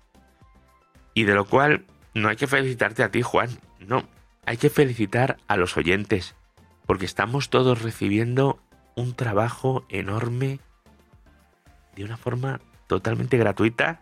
y 1.13 1.25
de 1.25 1.35
lo 1.35 1.45
cual 1.45 1.85
no 2.13 2.29
hay 2.29 2.37
que 2.37 2.47
felicitarte 2.47 3.03
a 3.03 3.11
ti, 3.11 3.21
Juan. 3.21 3.49
No, 3.79 4.07
hay 4.45 4.57
que 4.57 4.69
felicitar 4.69 5.37
a 5.47 5.57
los 5.57 5.77
oyentes, 5.77 6.35
porque 6.85 7.05
estamos 7.05 7.49
todos 7.49 7.81
recibiendo 7.81 8.59
un 8.95 9.13
trabajo 9.13 9.85
enorme 9.89 10.59
de 11.95 12.03
una 12.03 12.17
forma 12.17 12.61
totalmente 12.87 13.37
gratuita 13.37 14.01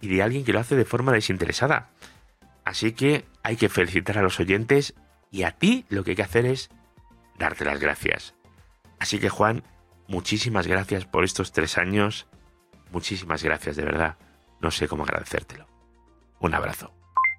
y 0.00 0.08
de 0.08 0.22
alguien 0.22 0.44
que 0.44 0.52
lo 0.52 0.60
hace 0.60 0.76
de 0.76 0.84
forma 0.84 1.12
desinteresada. 1.12 1.90
Así 2.68 2.92
que 2.92 3.24
hay 3.42 3.56
que 3.56 3.70
felicitar 3.70 4.18
a 4.18 4.22
los 4.22 4.38
oyentes 4.40 4.92
y 5.30 5.44
a 5.44 5.52
ti 5.52 5.86
lo 5.88 6.04
que 6.04 6.10
hay 6.10 6.16
que 6.16 6.22
hacer 6.22 6.44
es 6.44 6.68
darte 7.38 7.64
las 7.64 7.80
gracias. 7.80 8.34
Así 8.98 9.18
que 9.18 9.30
Juan, 9.30 9.62
muchísimas 10.06 10.66
gracias 10.66 11.06
por 11.06 11.24
estos 11.24 11.50
tres 11.52 11.78
años. 11.78 12.26
Muchísimas 12.92 13.42
gracias, 13.42 13.76
de 13.76 13.86
verdad. 13.86 14.18
No 14.60 14.70
sé 14.70 14.86
cómo 14.86 15.04
agradecértelo. 15.04 15.66
Un 16.40 16.52
abrazo. 16.52 16.92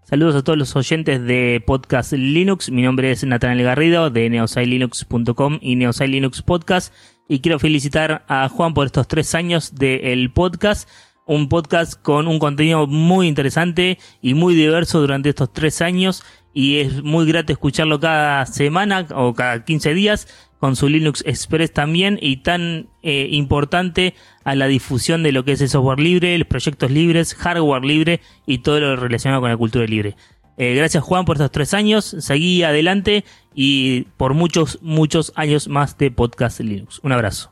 Saludos 0.03 0.35
a 0.35 0.43
todos 0.43 0.57
los 0.57 0.75
oyentes 0.75 1.23
de 1.23 1.63
Podcast 1.63 2.13
Linux. 2.13 2.71
Mi 2.71 2.81
nombre 2.81 3.11
es 3.11 3.23
Nathaniel 3.23 3.63
Garrido 3.63 4.09
de 4.09 4.31
neosailinux.com 4.31 5.59
y 5.61 5.75
Neosai 5.75 6.07
Linux 6.07 6.41
Podcast. 6.41 6.91
Y 7.27 7.41
quiero 7.41 7.59
felicitar 7.59 8.25
a 8.27 8.49
Juan 8.49 8.73
por 8.73 8.87
estos 8.87 9.07
tres 9.07 9.35
años 9.35 9.75
del 9.75 10.31
podcast. 10.33 10.89
Un 11.29 11.47
podcast 11.47 11.93
con 12.01 12.27
un 12.27 12.39
contenido 12.39 12.87
muy 12.87 13.27
interesante 13.27 13.99
y 14.19 14.33
muy 14.33 14.55
diverso 14.55 14.99
durante 14.99 15.29
estos 15.29 15.53
tres 15.53 15.79
años. 15.79 16.23
Y 16.55 16.77
es 16.77 17.03
muy 17.03 17.27
grato 17.27 17.53
escucharlo 17.53 17.99
cada 17.99 18.47
semana 18.47 19.05
o 19.13 19.35
cada 19.35 19.63
15 19.63 19.93
días 19.93 20.27
con 20.59 20.75
su 20.75 20.89
Linux 20.89 21.23
Express 21.27 21.71
también 21.71 22.17
y 22.19 22.37
tan 22.37 22.89
eh, 23.03 23.27
importante 23.29 24.15
a 24.43 24.55
la 24.55 24.65
difusión 24.65 25.21
de 25.21 25.31
lo 25.31 25.45
que 25.45 25.51
es 25.51 25.61
el 25.61 25.69
software 25.69 25.99
libre, 25.99 26.35
los 26.35 26.47
proyectos 26.47 26.89
libres, 26.89 27.35
hardware 27.35 27.85
libre 27.85 28.21
y 28.47 28.57
todo 28.57 28.79
lo 28.79 28.95
relacionado 28.95 29.41
con 29.41 29.51
la 29.51 29.57
cultura 29.57 29.85
libre. 29.85 30.15
Eh, 30.57 30.73
gracias 30.73 31.03
Juan 31.03 31.25
por 31.25 31.35
estos 31.35 31.51
tres 31.51 31.75
años, 31.75 32.05
seguí 32.05 32.63
adelante 32.63 33.23
y 33.53 34.05
por 34.17 34.33
muchos, 34.33 34.79
muchos 34.81 35.31
años 35.35 35.67
más 35.67 35.95
de 35.99 36.09
Podcast 36.09 36.59
Linux. 36.61 36.99
Un 37.03 37.11
abrazo. 37.11 37.51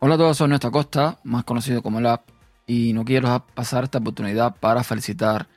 Hola 0.00 0.16
a 0.16 0.18
todos, 0.18 0.38
soy 0.38 0.48
Néstor 0.48 0.72
Costa, 0.72 1.20
más 1.22 1.44
conocido 1.44 1.84
como 1.84 2.00
App, 2.00 2.28
y 2.66 2.92
no 2.92 3.04
quiero 3.04 3.44
pasar 3.54 3.84
esta 3.84 3.98
oportunidad 3.98 4.56
para 4.56 4.84
felicitar 4.84 5.48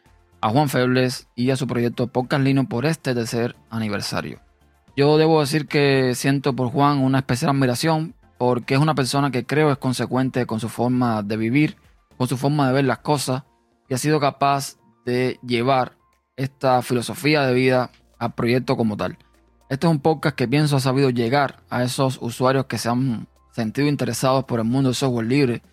a 0.41 0.49
Juan 0.49 0.69
Febles 0.69 1.27
y 1.35 1.49
a 1.49 1.55
su 1.55 1.67
proyecto 1.67 2.07
Podcast 2.07 2.43
Linux 2.43 2.69
por 2.69 2.85
este 2.85 3.13
tercer 3.13 3.55
aniversario. 3.69 4.39
Yo 4.95 5.17
debo 5.17 5.41
decir 5.41 5.67
que 5.67 6.13
siento 6.15 6.55
por 6.55 6.69
Juan 6.69 6.99
una 6.99 7.19
especial 7.19 7.51
admiración 7.51 8.15
porque 8.37 8.75
es 8.75 8.79
una 8.79 8.95
persona 8.95 9.31
que 9.31 9.45
creo 9.45 9.71
es 9.71 9.77
consecuente 9.77 10.45
con 10.45 10.59
su 10.59 10.69
forma 10.69 11.23
de 11.23 11.37
vivir, 11.37 11.77
con 12.17 12.27
su 12.27 12.37
forma 12.37 12.67
de 12.67 12.73
ver 12.73 12.85
las 12.85 12.99
cosas 12.99 13.43
y 13.89 13.93
ha 13.93 13.97
sido 13.97 14.19
capaz 14.19 14.77
de 15.05 15.39
llevar 15.45 15.97
esta 16.35 16.81
filosofía 16.81 17.45
de 17.45 17.53
vida 17.53 17.91
al 18.19 18.33
proyecto 18.33 18.77
como 18.77 18.97
tal. 18.97 19.17
Este 19.69 19.87
es 19.87 19.91
un 19.91 19.99
podcast 19.99 20.35
que 20.35 20.47
pienso 20.47 20.75
ha 20.75 20.79
sabido 20.79 21.09
llegar 21.09 21.63
a 21.69 21.83
esos 21.83 22.19
usuarios 22.21 22.65
que 22.65 22.77
se 22.77 22.89
han 22.89 23.27
sentido 23.51 23.87
interesados 23.87 24.45
por 24.45 24.59
el 24.59 24.65
mundo 24.65 24.89
del 24.89 24.95
software 24.95 25.27
libre 25.27 25.63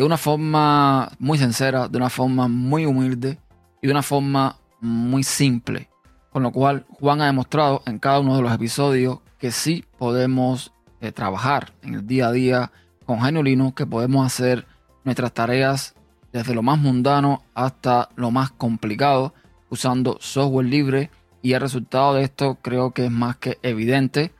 de 0.00 0.06
una 0.06 0.16
forma 0.16 1.12
muy 1.18 1.36
sincera, 1.36 1.86
de 1.86 1.98
una 1.98 2.08
forma 2.08 2.48
muy 2.48 2.86
humilde 2.86 3.38
y 3.82 3.86
de 3.86 3.92
una 3.92 4.02
forma 4.02 4.56
muy 4.80 5.22
simple. 5.22 5.90
Con 6.32 6.42
lo 6.42 6.52
cual, 6.52 6.86
Juan 6.88 7.20
ha 7.20 7.26
demostrado 7.26 7.82
en 7.84 7.98
cada 7.98 8.20
uno 8.20 8.34
de 8.34 8.40
los 8.40 8.50
episodios 8.50 9.18
que 9.36 9.50
sí 9.50 9.84
podemos 9.98 10.72
eh, 11.02 11.12
trabajar 11.12 11.74
en 11.82 11.96
el 11.96 12.06
día 12.06 12.28
a 12.28 12.32
día 12.32 12.72
con 13.04 13.20
Genio 13.20 13.42
Linux, 13.42 13.74
que 13.74 13.84
podemos 13.84 14.24
hacer 14.24 14.66
nuestras 15.04 15.34
tareas 15.34 15.94
desde 16.32 16.54
lo 16.54 16.62
más 16.62 16.78
mundano 16.78 17.42
hasta 17.52 18.08
lo 18.16 18.30
más 18.30 18.52
complicado 18.52 19.34
usando 19.68 20.16
software 20.18 20.64
libre. 20.64 21.10
Y 21.42 21.52
el 21.52 21.60
resultado 21.60 22.14
de 22.14 22.22
esto 22.22 22.56
creo 22.62 22.92
que 22.92 23.04
es 23.04 23.10
más 23.10 23.36
que 23.36 23.58
evidente 23.60 24.32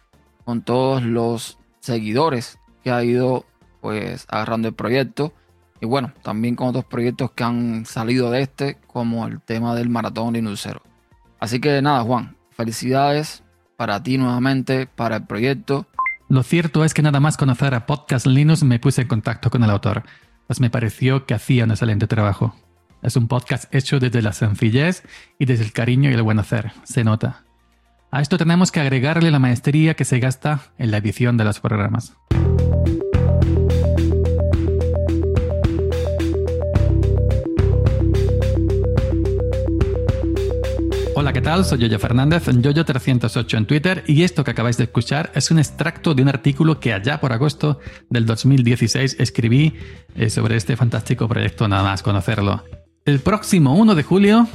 con 0.47 0.63
todos 0.63 1.03
los 1.03 1.59
seguidores 1.81 2.59
que 2.83 2.91
ha 2.91 3.05
ido 3.05 3.45
pues 3.83 4.25
agarrando 4.31 4.69
el 4.69 4.75
proyecto. 4.75 5.35
Y 5.81 5.87
bueno, 5.87 6.13
también 6.23 6.57
con 6.57 6.69
otros 6.69 6.85
proyectos 6.85 7.31
que 7.33 7.45
han 7.45 7.87
salido 7.87 8.31
de 8.31 8.43
este, 8.43 8.79
como 8.87 9.27
el 9.27 9.41
tema 9.41 9.75
del 9.75 9.89
maratón 9.89 10.35
Linuxero. 10.35 10.83
Así 11.39 11.61
que 11.61 11.81
nada, 11.81 12.03
Juan, 12.03 12.37
felicidades 12.51 13.43
para 13.77 14.03
ti 14.03 14.19
nuevamente, 14.19 14.87
para 14.87 15.17
el 15.17 15.27
proyecto. 15.27 15.87
Lo 16.29 16.43
cierto 16.43 16.85
es 16.85 16.93
que 16.93 17.03
nada 17.03 17.19
más 17.19 17.39
conocer 17.39 17.75
a 17.75 17.87
Podcast 17.87 18.27
Linux 18.27 18.63
me 18.63 18.79
puse 18.79 19.03
en 19.03 19.09
contacto 19.09 19.51
con 19.51 19.65
el 19.65 19.71
autor, 19.71 20.03
pues 20.47 20.61
me 20.61 20.69
pareció 20.69 21.25
que 21.25 21.33
hacía 21.33 21.65
un 21.65 21.71
excelente 21.71 22.07
trabajo. 22.07 22.55
Es 23.03 23.17
un 23.17 23.27
podcast 23.27 23.75
hecho 23.75 23.99
desde 23.99 24.21
la 24.21 24.35
sencillez 24.35 25.03
y 25.39 25.47
desde 25.47 25.65
el 25.65 25.73
cariño 25.73 26.11
y 26.11 26.13
el 26.13 26.23
buen 26.23 26.39
hacer, 26.39 26.73
se 26.85 27.05
nota. 27.05 27.45
A 28.11 28.21
esto 28.21 28.37
tenemos 28.37 28.71
que 28.71 28.81
agregarle 28.81 29.31
la 29.31 29.39
maestría 29.39 29.95
que 29.95 30.05
se 30.05 30.19
gasta 30.19 30.61
en 30.77 30.91
la 30.91 30.99
edición 30.99 31.39
de 31.39 31.45
los 31.45 31.61
programas. 31.61 32.17
Hola, 41.21 41.35
¿qué 41.35 41.43
tal? 41.43 41.67
Soy 41.67 41.81
Yoyo 41.81 41.99
Fernández, 41.99 42.49
Yoyo308 42.49 43.59
en 43.59 43.67
Twitter, 43.67 44.05
y 44.07 44.23
esto 44.23 44.43
que 44.43 44.53
acabáis 44.53 44.79
de 44.79 44.85
escuchar 44.85 45.31
es 45.35 45.51
un 45.51 45.59
extracto 45.59 46.15
de 46.15 46.23
un 46.23 46.29
artículo 46.29 46.81
que 46.81 46.95
allá 46.95 47.21
por 47.21 47.35
agosto 47.35 47.79
del 48.09 48.25
2016 48.25 49.17
escribí 49.19 49.75
eh, 50.15 50.31
sobre 50.31 50.57
este 50.57 50.79
fantástico 50.79 51.29
proyecto, 51.29 51.69
nada 51.69 51.83
más 51.83 52.03
conocerlo. 52.03 52.65
El 53.05 53.21
próximo 53.21 53.75
1 53.75 53.95
de 53.97 54.03
julio, 54.03 54.49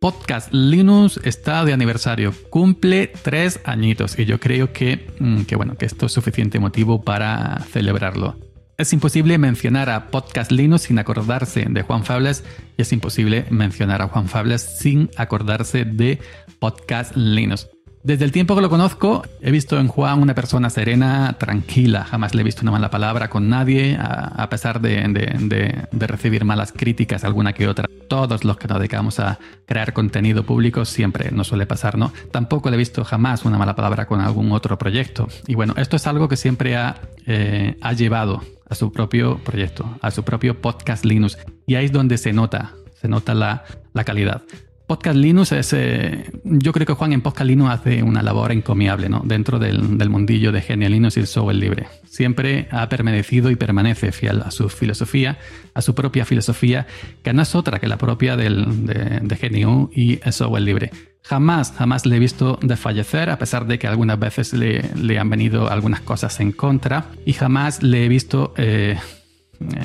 Podcast 0.00 0.50
Linux 0.54 1.20
está 1.24 1.62
de 1.66 1.74
aniversario, 1.74 2.32
cumple 2.48 3.12
tres 3.22 3.60
añitos, 3.66 4.18
y 4.18 4.24
yo 4.24 4.40
creo 4.40 4.72
que, 4.72 5.14
mm, 5.20 5.42
que, 5.42 5.56
bueno, 5.56 5.76
que 5.76 5.84
esto 5.84 6.06
es 6.06 6.12
suficiente 6.12 6.58
motivo 6.58 7.02
para 7.02 7.58
celebrarlo. 7.70 8.38
Es 8.82 8.92
imposible 8.92 9.38
mencionar 9.38 9.88
a 9.90 10.10
Podcast 10.10 10.50
Linux 10.50 10.82
sin 10.82 10.98
acordarse 10.98 11.66
de 11.70 11.82
Juan 11.82 12.02
Fables 12.04 12.42
y 12.76 12.82
es 12.82 12.92
imposible 12.92 13.46
mencionar 13.48 14.02
a 14.02 14.08
Juan 14.08 14.26
Fables 14.26 14.60
sin 14.60 15.08
acordarse 15.16 15.84
de 15.84 16.18
Podcast 16.58 17.14
Linux. 17.14 17.68
Desde 18.02 18.24
el 18.24 18.32
tiempo 18.32 18.56
que 18.56 18.60
lo 18.60 18.68
conozco, 18.68 19.22
he 19.40 19.52
visto 19.52 19.78
en 19.78 19.86
Juan 19.86 20.20
una 20.20 20.34
persona 20.34 20.68
serena, 20.68 21.36
tranquila, 21.38 22.02
jamás 22.02 22.34
le 22.34 22.40
he 22.40 22.44
visto 22.44 22.62
una 22.62 22.72
mala 22.72 22.90
palabra 22.90 23.30
con 23.30 23.48
nadie, 23.48 23.96
a, 24.00 24.48
pesar 24.50 24.80
de, 24.80 25.86
recibir 25.92 26.44
malas 26.44 26.72
críticas, 26.72 27.22
alguna 27.22 27.52
que 27.52 27.68
otra. 27.68 27.86
Todos 28.08 28.44
los 28.44 28.56
que 28.56 28.66
nos 28.66 28.78
dedicamos 28.78 29.20
a 29.20 29.38
crear 29.64 29.92
contenido 29.92 30.42
público 30.42 30.84
siempre 30.84 31.30
nos 31.30 31.46
suele 31.46 31.66
pasar, 31.66 31.96
¿no? 31.96 32.12
Tampoco 32.32 32.68
le 32.68 32.74
he 32.74 32.78
visto 32.78 33.04
jamás 33.04 33.44
una 33.44 33.58
mala 33.58 33.76
palabra 33.76 34.06
con 34.06 34.20
algún 34.20 34.50
otro 34.50 34.76
proyecto. 34.76 35.28
Y 35.46 35.54
bueno, 35.54 35.74
esto 35.76 35.94
es 35.94 36.04
algo 36.08 36.28
que 36.28 36.36
siempre 36.36 36.74
ha, 36.74 37.00
eh, 37.26 37.76
ha 37.80 37.92
llevado 37.92 38.42
a 38.72 38.74
su 38.74 38.90
propio 38.90 39.36
proyecto, 39.44 39.98
a 40.00 40.10
su 40.10 40.24
propio 40.24 40.60
podcast 40.60 41.04
Linux. 41.04 41.36
Y 41.66 41.74
ahí 41.74 41.84
es 41.84 41.92
donde 41.92 42.16
se 42.16 42.32
nota, 42.32 42.72
se 42.94 43.06
nota 43.06 43.34
la, 43.34 43.64
la 43.92 44.04
calidad. 44.04 44.42
Podcast 44.86 45.16
Linux 45.16 45.52
es, 45.52 45.72
eh, 45.74 46.30
yo 46.42 46.72
creo 46.72 46.86
que 46.86 46.94
Juan 46.94 47.12
en 47.12 47.20
Podcast 47.20 47.48
Linux 47.48 47.70
hace 47.70 48.02
una 48.02 48.22
labor 48.22 48.50
encomiable 48.50 49.10
¿no? 49.10 49.22
dentro 49.24 49.58
del, 49.58 49.98
del, 49.98 50.08
mundillo 50.08 50.52
de 50.52 50.62
Genial 50.62 50.92
Linux 50.92 51.18
y 51.18 51.20
el 51.20 51.26
software 51.26 51.56
libre. 51.56 51.86
Siempre 52.04 52.68
ha 52.70 52.88
permanecido 52.88 53.50
y 53.50 53.56
permanece 53.56 54.10
fiel 54.10 54.40
a 54.40 54.50
su 54.50 54.70
filosofía, 54.70 55.38
a 55.74 55.82
su 55.82 55.94
propia 55.94 56.24
filosofía, 56.24 56.86
que 57.22 57.32
no 57.34 57.42
es 57.42 57.54
otra 57.54 57.78
que 57.78 57.86
la 57.86 57.98
propia 57.98 58.36
del, 58.36 58.86
de, 58.86 59.20
de 59.20 59.88
y 59.92 60.18
el 60.22 60.32
software 60.32 60.62
libre. 60.62 60.90
Jamás, 61.22 61.72
jamás 61.72 62.04
le 62.04 62.16
he 62.16 62.18
visto 62.18 62.58
desfallecer, 62.62 63.30
a 63.30 63.38
pesar 63.38 63.66
de 63.66 63.78
que 63.78 63.86
algunas 63.86 64.18
veces 64.18 64.52
le, 64.52 65.18
han 65.18 65.30
venido 65.30 65.70
algunas 65.70 66.00
cosas 66.00 66.40
en 66.40 66.52
contra, 66.52 67.06
y 67.24 67.32
jamás 67.32 67.82
le 67.82 68.04
he 68.04 68.08
visto 68.08 68.52
eh, 68.56 68.98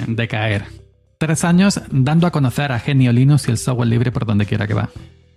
decaer 0.07 0.65
Tres 1.19 1.43
años 1.43 1.81
dando 1.89 2.27
a 2.27 2.31
conocer 2.31 2.71
a 2.71 2.79
Genio 2.79 3.11
Linux 3.11 3.47
y 3.47 3.51
el 3.51 3.57
software 3.57 3.87
libre 3.87 4.11
por 4.11 4.27
donde 4.27 4.45
quiera 4.45 4.67
que 4.67 4.75
va. 4.75 4.91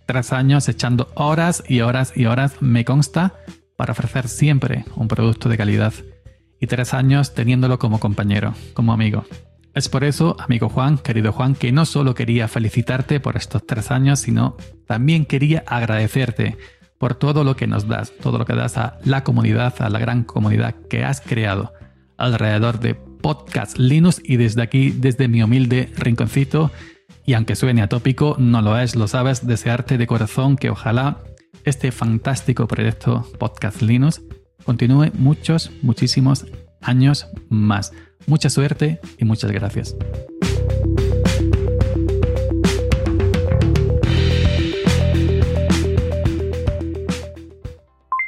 Tres 0.06 0.30
años 0.34 0.68
echando 0.68 1.08
horas 1.14 1.64
y 1.66 1.80
horas 1.80 2.12
y 2.14 2.26
horas, 2.26 2.60
me 2.60 2.84
consta, 2.84 3.32
para 3.76 3.92
ofrecer 3.92 4.28
siempre 4.28 4.84
un 4.94 5.08
producto 5.08 5.48
de 5.48 5.56
calidad. 5.56 5.94
Y 6.60 6.66
tres 6.66 6.92
años 6.92 7.32
teniéndolo 7.32 7.78
como 7.78 7.98
compañero, 7.98 8.52
como 8.74 8.92
amigo. 8.92 9.24
Es 9.74 9.88
por 9.88 10.02
eso, 10.02 10.37
amigo 10.40 10.68
Juan, 10.68 10.98
querido 10.98 11.33
Juan, 11.33 11.54
que 11.54 11.70
no 11.70 11.85
solo 11.85 12.14
quería 12.14 12.48
felicitarte 12.48 13.20
por 13.20 13.37
estos 13.37 13.64
tres 13.66 13.90
años, 13.90 14.18
sino 14.18 14.56
también 14.87 15.24
quería 15.24 15.62
agradecerte 15.66 16.59
por 16.98 17.14
todo 17.14 17.44
lo 17.44 17.54
que 17.54 17.66
nos 17.66 17.87
das, 17.87 18.12
todo 18.20 18.37
lo 18.37 18.44
que 18.44 18.54
das 18.54 18.76
a 18.76 18.98
la 19.04 19.22
comunidad, 19.22 19.74
a 19.80 19.88
la 19.88 20.00
gran 20.00 20.24
comunidad 20.24 20.74
que 20.88 21.04
has 21.04 21.20
creado 21.20 21.72
alrededor 22.18 22.80
de 22.80 22.94
Podcast 22.94 23.78
Linux 23.78 24.20
y 24.24 24.37
desde 24.37 24.62
aquí, 24.62 24.90
desde 24.90 25.28
mi 25.28 25.42
humilde 25.42 25.92
rinconcito, 25.96 26.70
y 27.24 27.35
aunque 27.35 27.54
suene 27.54 27.83
atópico, 27.83 28.37
no 28.38 28.62
lo 28.62 28.78
es, 28.78 28.96
lo 28.96 29.06
sabes, 29.06 29.46
desearte 29.46 29.98
de 29.98 30.06
corazón 30.06 30.56
que 30.56 30.70
ojalá 30.70 31.18
este 31.64 31.92
fantástico 31.92 32.66
proyecto 32.66 33.26
Podcast 33.38 33.83
Linux 33.83 34.20
continúe 34.64 35.11
muchos, 35.14 35.70
muchísimos 35.83 36.46
años 36.80 37.28
más. 37.48 37.92
Mucha 38.26 38.50
suerte 38.50 39.00
y 39.18 39.24
muchas 39.24 39.50
gracias. 39.50 39.96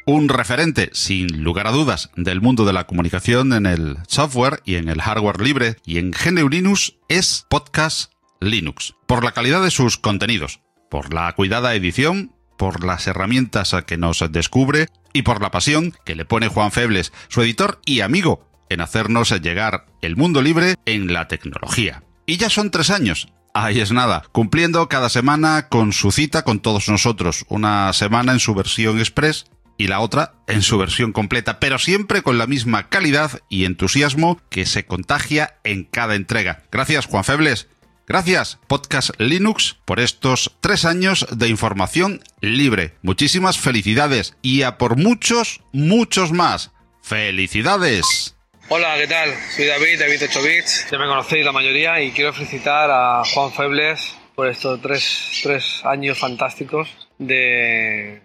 un 0.04 0.28
referente, 0.28 0.90
sin 0.92 1.42
lugar 1.42 1.66
a 1.66 1.70
dudas, 1.70 2.10
del 2.16 2.40
mundo 2.40 2.64
de 2.64 2.72
la 2.72 2.86
comunicación 2.86 3.52
en 3.52 3.66
el 3.66 3.96
software 4.08 4.60
y 4.64 4.74
en 4.74 4.88
el 4.88 5.00
hardware 5.00 5.40
libre 5.40 5.76
y 5.86 5.98
en 5.98 6.10
GNU 6.10 6.48
Linux 6.48 6.94
es 7.08 7.46
Podcast 7.48 8.12
Linux, 8.40 8.94
por 9.06 9.24
la 9.24 9.32
calidad 9.32 9.62
de 9.62 9.70
sus 9.70 9.96
contenidos, 9.96 10.60
por 10.90 11.14
la 11.14 11.32
cuidada 11.32 11.74
edición, 11.74 12.34
por 12.58 12.84
las 12.84 13.06
herramientas 13.06 13.74
a 13.74 13.82
que 13.82 13.96
nos 13.96 14.22
descubre 14.30 14.88
y 15.12 15.22
por 15.22 15.40
la 15.40 15.50
pasión 15.50 15.94
que 16.04 16.14
le 16.14 16.24
pone 16.24 16.48
Juan 16.48 16.72
Febles, 16.72 17.12
su 17.28 17.42
editor 17.42 17.80
y 17.86 18.00
amigo, 18.00 18.51
en 18.72 18.80
hacernos 18.80 19.30
llegar 19.40 19.86
el 20.00 20.16
mundo 20.16 20.42
libre 20.42 20.76
en 20.86 21.12
la 21.12 21.28
tecnología. 21.28 22.02
Y 22.26 22.36
ya 22.36 22.50
son 22.50 22.70
tres 22.70 22.90
años, 22.90 23.28
Ahí 23.54 23.80
es 23.80 23.92
nada, 23.92 24.24
cumpliendo 24.32 24.88
cada 24.88 25.10
semana 25.10 25.68
con 25.68 25.92
su 25.92 26.10
cita 26.10 26.42
con 26.42 26.60
todos 26.60 26.88
nosotros, 26.88 27.44
una 27.48 27.92
semana 27.92 28.32
en 28.32 28.40
su 28.40 28.54
versión 28.54 28.98
express 28.98 29.44
y 29.76 29.88
la 29.88 30.00
otra 30.00 30.34
en 30.46 30.62
su 30.62 30.78
versión 30.78 31.12
completa, 31.12 31.60
pero 31.60 31.78
siempre 31.78 32.22
con 32.22 32.38
la 32.38 32.46
misma 32.46 32.88
calidad 32.88 33.40
y 33.50 33.66
entusiasmo 33.66 34.40
que 34.48 34.64
se 34.64 34.86
contagia 34.86 35.58
en 35.64 35.84
cada 35.84 36.14
entrega. 36.14 36.62
Gracias, 36.72 37.04
Juan 37.06 37.24
Febles. 37.24 37.68
Gracias, 38.06 38.58
Podcast 38.68 39.10
Linux, 39.18 39.76
por 39.84 40.00
estos 40.00 40.56
tres 40.60 40.84
años 40.86 41.26
de 41.30 41.48
información 41.48 42.20
libre. 42.40 42.96
Muchísimas 43.02 43.58
felicidades 43.58 44.34
y 44.40 44.62
a 44.62 44.78
por 44.78 44.96
muchos, 44.96 45.60
muchos 45.72 46.32
más. 46.32 46.72
¡Felicidades! 47.02 48.36
Hola, 48.68 48.96
¿qué 48.96 49.06
tal? 49.06 49.34
Soy 49.54 49.66
David, 49.66 49.98
David 49.98 50.22
8 50.22 50.42
bits. 50.42 50.90
Ya 50.90 50.98
me 50.98 51.06
conocéis 51.06 51.44
la 51.44 51.52
mayoría 51.52 52.00
y 52.00 52.12
quiero 52.12 52.32
felicitar 52.32 52.90
a 52.90 53.22
Juan 53.24 53.52
Febles 53.52 54.14
por 54.34 54.48
estos 54.48 54.80
tres, 54.80 55.40
tres 55.42 55.84
años 55.84 56.18
fantásticos 56.18 56.88
de 57.18 58.22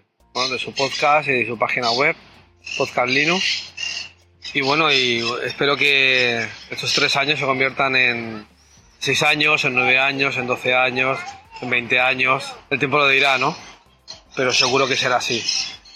de 0.51 0.59
su 0.59 0.71
podcast 0.73 1.27
y 1.27 1.31
de 1.31 1.47
su 1.47 1.57
página 1.57 1.89
web, 1.91 2.15
Podcast 2.77 3.09
Linux. 3.09 3.73
Y 4.53 4.61
bueno, 4.61 4.87
espero 4.89 5.75
que 5.75 6.47
estos 6.69 6.93
tres 6.93 7.15
años 7.15 7.39
se 7.39 7.45
conviertan 7.45 7.95
en 7.95 8.47
seis 8.99 9.23
años, 9.23 9.65
en 9.65 9.73
nueve 9.73 9.97
años, 9.97 10.37
en 10.37 10.45
doce 10.45 10.75
años, 10.75 11.17
en 11.61 11.69
veinte 11.71 11.99
años. 11.99 12.53
El 12.69 12.77
tiempo 12.77 12.99
lo 12.99 13.09
dirá, 13.09 13.39
¿no? 13.39 13.57
Pero 14.35 14.53
seguro 14.53 14.87
que 14.87 14.95
será 14.95 15.17
así. 15.17 15.43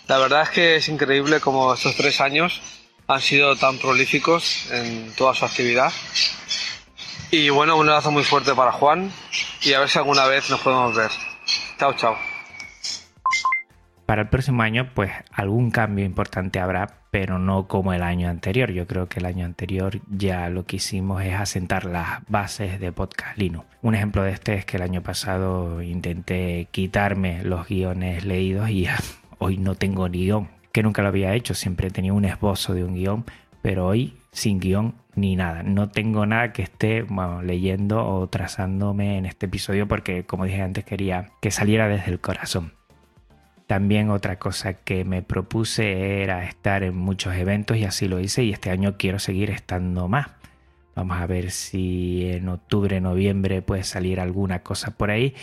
La 0.07 0.17
verdad 0.17 0.41
es 0.41 0.49
que 0.49 0.75
es 0.77 0.89
increíble 0.89 1.39
como 1.39 1.73
estos 1.75 1.95
tres 1.95 2.19
años 2.19 2.59
han 3.13 3.21
sido 3.21 3.55
tan 3.55 3.77
prolíficos 3.77 4.71
en 4.71 5.13
toda 5.15 5.33
su 5.33 5.45
actividad. 5.45 5.91
Y 7.29 7.49
bueno, 7.49 7.77
un 7.77 7.87
abrazo 7.89 8.11
muy 8.11 8.23
fuerte 8.23 8.53
para 8.53 8.71
Juan 8.71 9.11
y 9.61 9.73
a 9.73 9.79
ver 9.79 9.89
si 9.89 9.97
alguna 9.97 10.25
vez 10.25 10.49
nos 10.49 10.59
podemos 10.59 10.95
ver. 10.95 11.11
Chao, 11.77 11.93
chao. 11.93 12.17
Para 14.05 14.23
el 14.23 14.27
próximo 14.27 14.61
año, 14.61 14.91
pues 14.93 15.11
algún 15.31 15.71
cambio 15.71 16.03
importante 16.03 16.59
habrá, 16.59 17.05
pero 17.11 17.39
no 17.39 17.69
como 17.69 17.93
el 17.93 18.03
año 18.03 18.29
anterior. 18.29 18.71
Yo 18.71 18.85
creo 18.85 19.07
que 19.07 19.19
el 19.19 19.25
año 19.25 19.45
anterior 19.45 20.01
ya 20.09 20.49
lo 20.49 20.65
que 20.65 20.75
hicimos 20.77 21.23
es 21.23 21.33
asentar 21.33 21.85
las 21.85 22.19
bases 22.27 22.79
de 22.81 22.91
Podcast 22.91 23.37
Linux. 23.37 23.65
Un 23.81 23.95
ejemplo 23.95 24.23
de 24.23 24.31
este 24.31 24.55
es 24.55 24.65
que 24.65 24.75
el 24.75 24.83
año 24.83 25.01
pasado 25.01 25.81
intenté 25.81 26.67
quitarme 26.71 27.43
los 27.43 27.67
guiones 27.67 28.25
leídos 28.25 28.69
y 28.69 28.87
hoy 29.37 29.57
no 29.57 29.75
tengo 29.75 30.09
ni 30.09 30.25
guion, 30.25 30.49
que 30.71 30.83
nunca 30.83 31.01
lo 31.01 31.09
había 31.09 31.33
hecho, 31.33 31.53
siempre 31.53 31.89
tenía 31.89 32.13
un 32.13 32.25
esbozo 32.25 32.73
de 32.73 32.83
un 32.83 32.95
guion, 32.95 33.25
pero 33.61 33.87
hoy 33.87 34.17
sin 34.31 34.59
guion 34.59 34.95
ni 35.15 35.35
nada. 35.35 35.63
No 35.63 35.89
tengo 35.89 36.25
nada 36.25 36.53
que 36.53 36.63
esté 36.63 37.05
leyendo 37.43 38.05
o 38.07 38.27
trazándome 38.27 39.17
en 39.17 39.25
este 39.25 39.45
episodio 39.47 39.87
porque, 39.87 40.25
como 40.25 40.45
dije 40.45 40.61
antes, 40.61 40.85
quería 40.85 41.31
que 41.41 41.51
saliera 41.51 41.87
desde 41.87 42.11
el 42.11 42.19
corazón. 42.19 42.73
También 43.67 44.09
otra 44.09 44.37
cosa 44.37 44.73
que 44.73 45.05
me 45.05 45.21
propuse 45.21 46.21
era 46.21 46.43
estar 46.45 46.83
en 46.83 46.95
muchos 46.95 47.35
eventos 47.35 47.77
y 47.77 47.85
así 47.85 48.07
lo 48.07 48.19
hice 48.19 48.43
y 48.43 48.51
este 48.51 48.69
año 48.69 48.97
quiero 48.97 49.19
seguir 49.19 49.49
estando 49.49 50.07
más. 50.07 50.27
Vamos 50.95 51.17
a 51.17 51.25
ver 51.25 51.51
si 51.51 52.29
en 52.29 52.49
octubre, 52.49 52.99
noviembre 52.99 53.61
puede 53.61 53.83
salir 53.83 54.19
alguna 54.19 54.59
cosa 54.59 54.91
por 54.91 55.09
ahí 55.09 55.35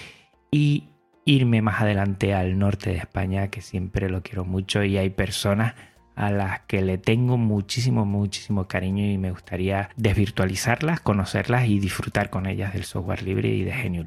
y 0.50 0.88
irme 1.28 1.60
más 1.60 1.82
adelante 1.82 2.32
al 2.32 2.58
norte 2.58 2.90
de 2.90 2.96
España 2.96 3.48
que 3.48 3.60
siempre 3.60 4.08
lo 4.08 4.22
quiero 4.22 4.46
mucho 4.46 4.82
y 4.82 4.96
hay 4.96 5.10
personas 5.10 5.74
a 6.16 6.30
las 6.30 6.60
que 6.60 6.80
le 6.80 6.96
tengo 6.96 7.36
muchísimo, 7.36 8.06
muchísimo 8.06 8.66
cariño 8.66 9.04
y 9.04 9.18
me 9.18 9.30
gustaría 9.30 9.90
desvirtualizarlas, 9.96 11.00
conocerlas 11.00 11.68
y 11.68 11.80
disfrutar 11.80 12.30
con 12.30 12.46
ellas 12.46 12.72
del 12.72 12.84
software 12.84 13.22
libre 13.22 13.50
y 13.50 13.62
de 13.62 13.72
Genio 13.72 14.04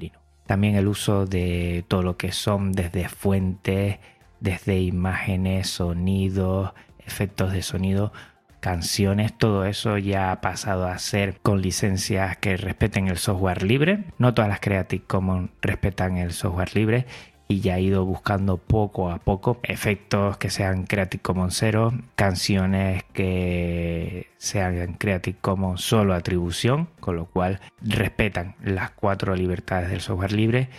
también 0.47 0.75
el 0.75 0.87
uso 0.87 1.27
de 1.27 1.85
todo 1.87 2.01
lo 2.01 2.17
que 2.17 2.31
son 2.31 2.73
desde 2.73 3.07
fuentes, 3.07 3.99
desde 4.39 4.81
imágenes, 4.81 5.69
sonidos, 5.69 6.73
efectos 7.05 7.53
de 7.53 7.61
sonido, 7.61 8.11
canciones, 8.61 9.37
todo 9.37 9.65
eso 9.65 9.97
ya 9.97 10.31
ha 10.31 10.39
pasado 10.39 10.87
a 10.87 10.97
ser 10.99 11.37
con 11.41 11.61
licencias 11.61 12.37
que 12.37 12.55
respeten 12.55 13.09
el 13.09 13.17
software 13.17 13.63
libre. 13.63 14.05
No 14.17 14.33
todas 14.33 14.49
las 14.49 14.61
Creative 14.61 15.03
Commons 15.05 15.49
respetan 15.61 16.17
el 16.17 16.31
software 16.31 16.73
libre 16.75 17.05
y 17.49 17.59
ya 17.59 17.77
he 17.77 17.81
ido 17.81 18.05
buscando 18.05 18.55
poco 18.57 19.11
a 19.11 19.17
poco 19.17 19.59
efectos 19.63 20.37
que 20.37 20.49
sean 20.49 20.85
Creative 20.85 21.21
Commons 21.21 21.57
cero, 21.57 21.91
canciones 22.15 23.03
que 23.11 24.27
sean 24.37 24.93
Creative 24.93 25.37
Commons 25.41 25.81
solo 25.81 26.13
atribución, 26.13 26.87
con 27.01 27.17
lo 27.17 27.25
cual 27.25 27.59
respetan 27.81 28.55
las 28.63 28.91
cuatro 28.91 29.35
libertades 29.35 29.89
del 29.89 29.99
software 29.99 30.31
libre 30.31 30.69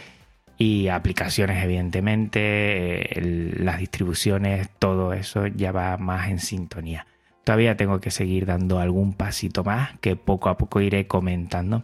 y 0.56 0.88
aplicaciones 0.88 1.62
evidentemente, 1.62 3.10
las 3.58 3.78
distribuciones, 3.78 4.70
todo 4.78 5.12
eso 5.12 5.46
ya 5.48 5.72
va 5.72 5.98
más 5.98 6.30
en 6.30 6.38
sintonía. 6.38 7.06
Todavía 7.44 7.76
tengo 7.76 8.00
que 8.00 8.10
seguir 8.10 8.46
dando 8.46 8.78
algún 8.78 9.14
pasito 9.14 9.64
más 9.64 9.98
que 10.00 10.16
poco 10.16 10.48
a 10.48 10.58
poco 10.58 10.80
iré 10.80 11.06
comentando 11.06 11.82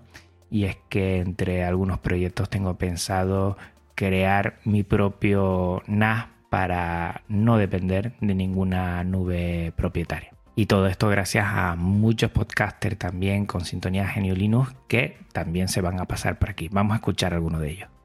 y 0.51 0.64
es 0.64 0.77
que 0.88 1.18
entre 1.18 1.64
algunos 1.64 1.99
proyectos 1.99 2.49
tengo 2.49 2.77
pensado 2.79 3.57
crear 3.94 4.59
mi 4.64 4.85
propio 4.85 5.83
NAS 5.87 6.27
para 6.49 7.23
no 7.29 7.59
depender 7.59 8.14
de 8.21 8.35
ninguna 8.35 9.03
nube 9.05 9.73
propietaria. 9.77 10.33
Y 10.55 10.66
todo 10.66 10.87
esto 10.87 11.09
gracias 11.09 11.47
a 11.49 11.77
muchos 11.77 12.31
podcasters 12.31 12.99
también 12.99 13.47
con 13.47 13.64
sintonía 13.64 14.09
Genio 14.09 14.35
Linux 14.35 14.75
que 14.88 15.18
también 15.33 15.68
se 15.68 15.81
van 15.81 16.01
a 16.01 16.07
pasar 16.07 16.38
por 16.38 16.51
aquí. 16.51 16.68
Vamos 16.71 16.94
a 16.94 16.97
escuchar 16.97 17.35
alguno 17.35 17.61
de 17.61 17.71
ellos. 17.71 17.98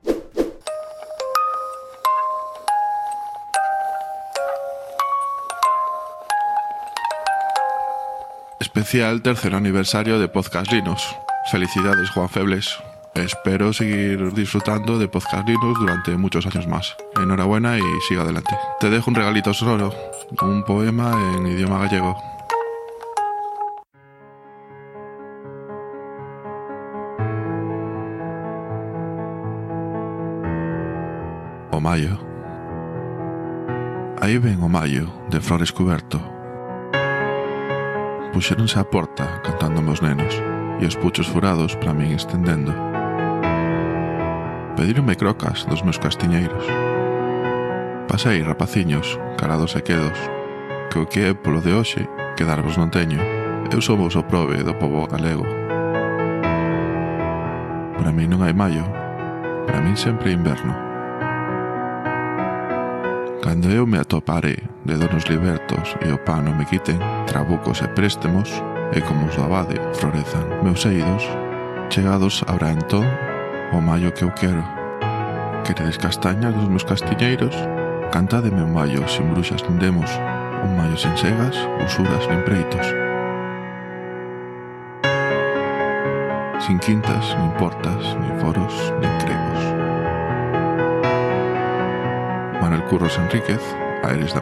Especial 8.64 9.22
tercer 9.22 9.56
aniversario 9.56 10.20
de 10.20 10.30
Podcast 10.30 10.72
Linux. 10.72 11.04
Felicidades 11.52 12.10
Juan 12.12 12.30
Febles. 12.30 12.80
Espero 13.14 13.74
seguir 13.74 14.34
disfrutando 14.34 14.98
de 14.98 15.10
Podcast 15.10 15.46
Linux 15.46 15.82
durante 15.82 16.16
muchos 16.16 16.46
años 16.46 16.66
más. 16.66 16.96
Enhorabuena 17.22 17.78
y 17.78 17.82
siga 18.08 18.22
adelante. 18.22 18.56
Te 18.80 18.90
dejo 18.90 19.12
un 19.12 19.16
regalito 19.16 19.54
sonoro, 19.54 19.94
un 20.42 20.64
poema 20.64 21.12
en 21.36 21.46
idioma 21.46 21.78
gallego. 21.80 22.16
O 31.70 31.82
mayo. 31.82 32.18
Aí 34.22 34.38
ven 34.38 34.64
o 34.64 34.70
maio 34.70 35.14
de 35.30 35.42
flores 35.42 35.74
cuberto. 35.74 36.33
puxéronse 38.34 38.82
á 38.82 38.84
porta 38.84 39.46
cantándome 39.46 39.94
os 39.94 40.02
nenos 40.02 40.34
e 40.82 40.84
os 40.90 40.98
puchos 40.98 41.30
furados 41.30 41.78
para 41.78 41.94
min 41.94 42.18
estendendo. 42.18 42.74
Pedironme 44.74 45.14
crocas 45.16 45.70
dos 45.70 45.86
meus 45.86 46.02
castiñeiros. 46.02 46.66
Pasei 48.10 48.42
rapaciños, 48.42 49.22
carados 49.38 49.78
e 49.78 49.86
quedos, 49.86 50.18
que 50.90 50.98
o 51.00 51.06
que 51.06 51.30
é 51.30 51.38
polo 51.38 51.62
de 51.62 51.78
hoxe, 51.78 52.10
que 52.34 52.44
darvos 52.44 52.76
non 52.76 52.90
teño. 52.90 53.22
Eu 53.70 53.80
sou 53.80 53.96
vos 53.96 54.18
o 54.18 54.26
prove 54.26 54.66
do 54.66 54.74
povo 54.76 55.06
galego. 55.06 55.46
Para 57.96 58.12
mí 58.12 58.26
non 58.26 58.42
hai 58.42 58.52
maio, 58.52 58.84
para 59.70 59.80
min 59.80 59.94
sempre 59.94 60.34
é 60.34 60.36
inverno. 60.36 60.83
Cando 63.44 63.70
eu 63.70 63.86
me 63.86 64.00
atopare 64.00 64.56
de 64.86 64.96
donos 64.96 65.26
libertos 65.26 65.98
e 66.00 66.10
o 66.14 66.18
pano 66.18 66.56
me 66.56 66.64
quiten, 66.64 66.98
trabucos 67.28 67.82
e 67.82 67.88
préstemos, 67.90 68.48
e 68.96 69.02
como 69.02 69.28
os 69.28 69.36
do 69.36 69.44
abade 69.44 69.76
florezan 70.00 70.64
meus 70.64 70.86
eidos, 70.86 71.28
chegados 71.90 72.40
habrá 72.48 72.72
entón 72.72 73.04
o 73.74 73.82
maio 73.84 74.14
que 74.16 74.24
eu 74.24 74.32
quero. 74.32 74.64
Queredes 75.68 76.00
castañas 76.00 76.56
dos 76.56 76.72
meus 76.72 76.88
castiñeiros? 76.88 77.52
Cantádeme 78.16 78.64
un 78.64 78.72
maio 78.72 79.04
sin 79.12 79.28
bruxas 79.36 79.60
nin 79.68 79.76
demos, 79.76 80.08
un 80.64 80.80
maio 80.80 80.96
sen 80.96 81.12
segas, 81.20 81.60
usuras 81.84 82.24
nin 82.32 82.48
preitos. 82.48 82.88
Sin 86.64 86.80
quintas, 86.80 87.36
nin 87.36 87.52
portas, 87.60 88.16
nin 88.24 88.40
foros, 88.40 88.72
nin 89.04 89.12
cregos. 89.20 89.83
Manuel 92.74 92.90
Curros 92.90 93.20
Enríquez, 93.20 93.62
Aires 94.02 94.34
da. 94.34 94.42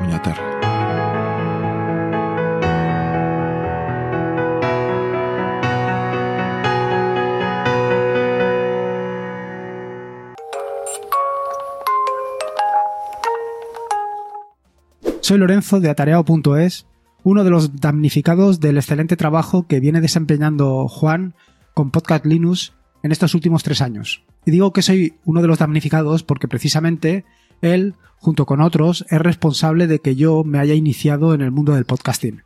Soy 15.19 15.37
Lorenzo 15.37 15.81
de 15.81 15.89
Atareado.es, 15.89 16.85
uno 17.23 17.43
de 17.43 17.49
los 17.49 17.81
damnificados 17.81 18.61
del 18.61 18.77
excelente 18.77 19.17
trabajo 19.17 19.67
que 19.67 19.81
viene 19.81 19.99
desempeñando 19.99 20.87
Juan 20.87 21.33
con 21.73 21.91
Podcast 21.91 22.25
Linux 22.25 22.71
en 23.03 23.11
estos 23.11 23.35
últimos 23.35 23.63
tres 23.63 23.81
años. 23.81 24.23
Y 24.45 24.51
digo 24.51 24.71
que 24.71 24.83
soy 24.83 25.15
uno 25.25 25.41
de 25.41 25.49
los 25.49 25.59
damnificados 25.59 26.23
porque 26.23 26.47
precisamente 26.47 27.25
él, 27.61 27.95
junto 28.17 28.45
con 28.45 28.61
otros, 28.61 29.05
es 29.09 29.19
responsable 29.19 29.87
de 29.87 29.99
que 29.99 30.15
yo 30.15 30.43
me 30.43 30.59
haya 30.59 30.73
iniciado 30.73 31.33
en 31.33 31.41
el 31.41 31.51
mundo 31.51 31.73
del 31.73 31.85
podcasting. 31.85 32.43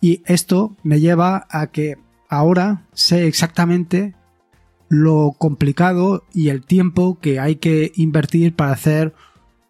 Y 0.00 0.22
esto 0.26 0.76
me 0.82 1.00
lleva 1.00 1.46
a 1.50 1.68
que 1.68 1.96
ahora 2.28 2.86
sé 2.92 3.26
exactamente 3.26 4.14
lo 4.88 5.34
complicado 5.36 6.24
y 6.32 6.48
el 6.48 6.64
tiempo 6.64 7.18
que 7.20 7.40
hay 7.40 7.56
que 7.56 7.92
invertir 7.96 8.54
para 8.54 8.72
hacer 8.72 9.14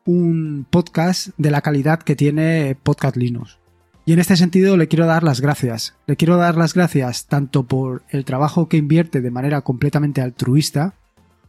un 0.05 0.67
podcast 0.69 1.31
de 1.37 1.51
la 1.51 1.63
calidad 1.63 2.01
que 2.01 2.17
tiene 2.17 2.77
Podcast 2.83 3.17
Linux. 3.17 3.59
Y 4.05 4.13
en 4.13 4.21
este 4.21 4.37
sentido 4.37 4.77
le 4.77 4.87
quiero 4.87 5.07
dar 5.07 5.25
las 5.25 5.41
gracias. 5.41 5.97
Le 6.07 6.17
quiero 6.17 6.37
dar 6.37 6.57
las 6.57 6.75
gracias 6.75 7.27
tanto 7.27 7.65
por 7.65 8.05
el 8.11 8.25
trabajo 8.25 8.69
que 8.69 8.77
invierte 8.77 9.21
de 9.21 9.33
manera 9.33 9.63
completamente 9.63 10.21
altruista, 10.21 10.95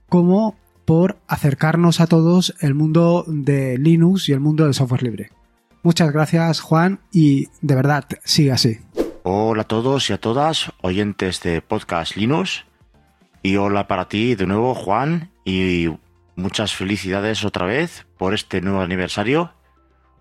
como 0.10 0.56
por 0.88 1.18
acercarnos 1.28 2.00
a 2.00 2.08
todos 2.08 2.56
el 2.62 2.74
mundo 2.74 3.26
de 3.28 3.78
Linux 3.78 4.30
y 4.30 4.32
el 4.32 4.40
mundo 4.40 4.64
del 4.64 4.74
software 4.74 5.04
libre. 5.04 5.32
Muchas 5.84 6.14
gracias 6.14 6.62
Juan 6.62 7.02
y 7.12 7.50
de 7.60 7.76
verdad, 7.76 8.06
sigue 8.24 8.54
así. 8.54 8.80
Hola 9.24 9.64
a 9.64 9.68
todos 9.68 10.10
y 10.10 10.14
a 10.14 10.18
todas, 10.18 10.72
oyentes 10.82 11.42
de 11.42 11.62
Podcast 11.62 12.16
Linux. 12.16 12.64
Y 13.44 13.58
hola 13.58 13.90
para 13.90 14.08
ti 14.08 14.36
de 14.36 14.48
nuevo 14.48 14.74
Juan 14.76 15.30
y 15.44 15.90
muchas 16.38 16.74
felicidades 16.74 17.44
otra 17.44 17.66
vez 17.66 18.08
por 18.18 18.34
este 18.34 18.62
nuevo 18.62 18.80
aniversario. 18.80 19.52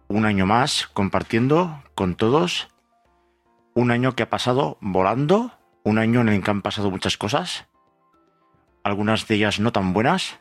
Un 0.09 0.25
año 0.25 0.47
más 0.47 0.89
compartiendo 0.93 1.81
con 1.95 2.17
todos. 2.17 2.71
Un 3.75 3.93
año 3.93 4.17
que 4.17 4.25
ha 4.25 4.31
pasado 4.31 4.79
volando. 4.81 5.53
Un 5.85 6.01
año 6.01 6.23
en 6.23 6.29
el 6.29 6.43
que 6.43 6.51
han 6.51 6.63
pasado 6.63 6.91
muchas 6.91 7.17
cosas. 7.17 7.69
Algunas 8.83 9.29
de 9.29 9.37
ellas 9.37 9.61
no 9.61 9.71
tan 9.71 9.93
buenas. 9.93 10.41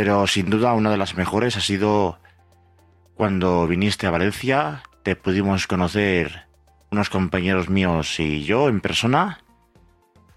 Pero 0.00 0.28
sin 0.28 0.48
duda 0.48 0.74
una 0.74 0.92
de 0.92 0.96
las 0.96 1.16
mejores 1.16 1.56
ha 1.56 1.60
sido 1.60 2.20
cuando 3.16 3.66
viniste 3.66 4.06
a 4.06 4.12
Valencia. 4.12 4.84
Te 5.02 5.16
pudimos 5.16 5.66
conocer 5.66 6.46
unos 6.92 7.10
compañeros 7.10 7.68
míos 7.68 8.20
y 8.20 8.44
yo 8.44 8.68
en 8.68 8.80
persona. 8.80 9.40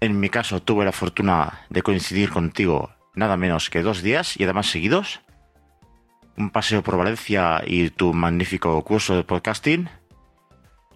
En 0.00 0.18
mi 0.18 0.30
caso 0.30 0.60
tuve 0.62 0.84
la 0.84 0.90
fortuna 0.90 1.60
de 1.70 1.82
coincidir 1.82 2.30
contigo 2.30 2.90
nada 3.14 3.36
menos 3.36 3.70
que 3.70 3.84
dos 3.84 4.02
días 4.02 4.36
y 4.36 4.42
además 4.42 4.66
seguidos. 4.66 5.20
Un 6.36 6.50
paseo 6.50 6.82
por 6.82 6.96
Valencia 6.96 7.62
y 7.64 7.90
tu 7.90 8.12
magnífico 8.12 8.82
curso 8.82 9.14
de 9.14 9.22
podcasting. 9.22 9.88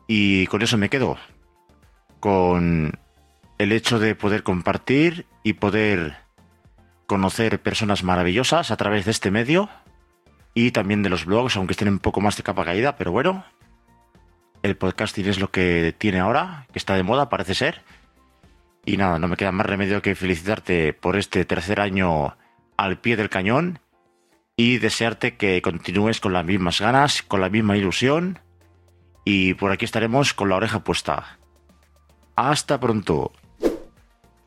Y 0.09 0.49
con 0.49 0.61
eso 0.63 0.77
me 0.77 0.91
quedo. 0.91 1.19
Con 2.19 2.99
el 3.59 3.71
hecho 3.71 4.01
de 4.01 4.17
poder 4.17 4.43
compartir 4.43 5.25
y 5.45 5.53
poder 5.53 6.26
conocer 7.07 7.61
personas 7.61 8.03
maravillosas 8.03 8.71
a 8.71 8.77
través 8.77 9.05
de 9.05 9.11
este 9.11 9.31
medio. 9.31 9.69
Y 10.55 10.71
también 10.71 11.03
de 11.03 11.11
los 11.11 11.25
blogs, 11.27 11.57
aunque 11.57 11.73
estén 11.73 11.89
un 11.89 11.99
poco 11.99 12.21
más 12.21 12.37
de 12.37 12.43
capa 12.43 12.65
caída, 12.65 12.97
pero 12.97 13.13
bueno. 13.13 13.45
El 14.63 14.77
podcasting 14.77 15.27
es 15.27 15.39
lo 15.39 15.51
que 15.51 15.95
tiene 15.97 16.19
ahora, 16.19 16.67
que 16.73 16.79
está 16.79 16.95
de 16.95 17.03
moda, 17.03 17.29
parece 17.29 17.55
ser. 17.55 17.83
Y 18.85 18.97
nada, 18.97 19.19
no 19.19 19.29
me 19.29 19.37
queda 19.37 19.53
más 19.53 19.67
remedio 19.67 20.01
que 20.01 20.15
felicitarte 20.15 20.93
por 20.93 21.17
este 21.17 21.45
tercer 21.45 21.81
año 21.81 22.37
al 22.77 22.99
pie 22.99 23.17
del 23.17 23.29
cañón 23.29 23.81
y 24.57 24.79
desearte 24.79 25.37
que 25.37 25.61
continúes 25.61 26.21
con 26.21 26.33
las 26.33 26.45
mismas 26.45 26.81
ganas, 26.81 27.23
con 27.23 27.41
la 27.41 27.51
misma 27.51 27.77
ilusión 27.77 28.39
y 29.25 29.55
por 29.55 29.73
aquí 29.73 29.85
estaremos 29.85 30.33
con 30.33 30.49
la 30.49 30.57
oreja 30.57 30.85
puesta. 30.85 31.39
Hasta 32.37 32.79
pronto. 32.79 33.33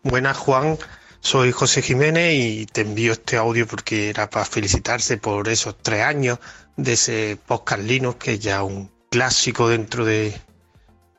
Buenas 0.03 0.37
Juan, 0.37 0.77
soy 1.21 1.51
José 1.51 1.81
Jiménez 1.81 2.33
y 2.33 2.65
te 2.65 2.81
envío 2.81 3.13
este 3.13 3.37
audio 3.37 3.67
porque 3.67 4.09
era 4.09 4.29
para 4.29 4.45
felicitarse 4.45 5.17
por 5.17 5.47
esos 5.49 5.77
tres 5.77 6.03
años 6.03 6.39
de 6.77 6.93
ese 6.93 7.37
podcast 7.45 7.83
Linux 7.83 8.17
que 8.17 8.33
es 8.33 8.39
ya 8.39 8.63
un 8.63 8.89
clásico 9.09 9.69
dentro 9.69 10.05
de, 10.05 10.39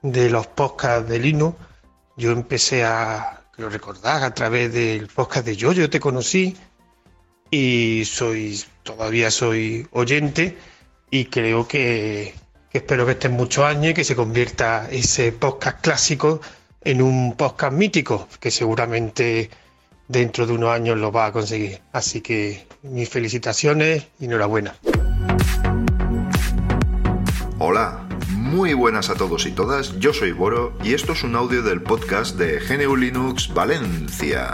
de 0.02 0.30
los 0.30 0.46
podcasts 0.46 1.08
de 1.08 1.18
Linux. 1.18 1.56
Yo 2.16 2.32
empecé 2.32 2.84
a, 2.84 3.42
lo 3.56 3.68
recordar, 3.68 4.22
a 4.22 4.34
través 4.34 4.72
del 4.72 5.06
podcast 5.08 5.46
de 5.46 5.56
Yo, 5.56 5.72
yo 5.72 5.90
te 5.90 6.00
conocí 6.00 6.56
y 7.50 8.04
soy 8.04 8.62
todavía 8.82 9.30
soy 9.30 9.86
oyente 9.92 10.56
y 11.10 11.26
creo 11.26 11.66
que, 11.66 12.34
que 12.70 12.78
espero 12.78 13.04
que 13.04 13.12
estén 13.12 13.32
muchos 13.32 13.64
años 13.64 13.90
y 13.90 13.94
que 13.94 14.04
se 14.04 14.16
convierta 14.16 14.88
ese 14.90 15.32
podcast 15.32 15.80
clásico 15.80 16.40
en 16.82 17.02
un 17.02 17.36
podcast 17.36 17.74
mítico, 17.74 18.28
que 18.38 18.50
seguramente 18.50 19.50
dentro 20.10 20.44
de 20.44 20.54
unos 20.54 20.70
años 20.70 20.98
lo 20.98 21.12
va 21.12 21.26
a 21.26 21.32
conseguir. 21.32 21.80
Así 21.92 22.20
que 22.20 22.66
mis 22.82 23.08
felicitaciones 23.08 24.08
y 24.18 24.24
enhorabuena. 24.24 24.74
Hola, 27.58 28.00
muy 28.30 28.74
buenas 28.74 29.10
a 29.10 29.14
todos 29.14 29.46
y 29.46 29.52
todas, 29.52 29.98
yo 29.98 30.12
soy 30.12 30.32
Boro 30.32 30.72
y 30.82 30.94
esto 30.94 31.12
es 31.12 31.22
un 31.22 31.36
audio 31.36 31.62
del 31.62 31.82
podcast 31.82 32.36
de 32.36 32.58
GNU 32.58 32.96
Linux 32.96 33.52
Valencia. 33.54 34.52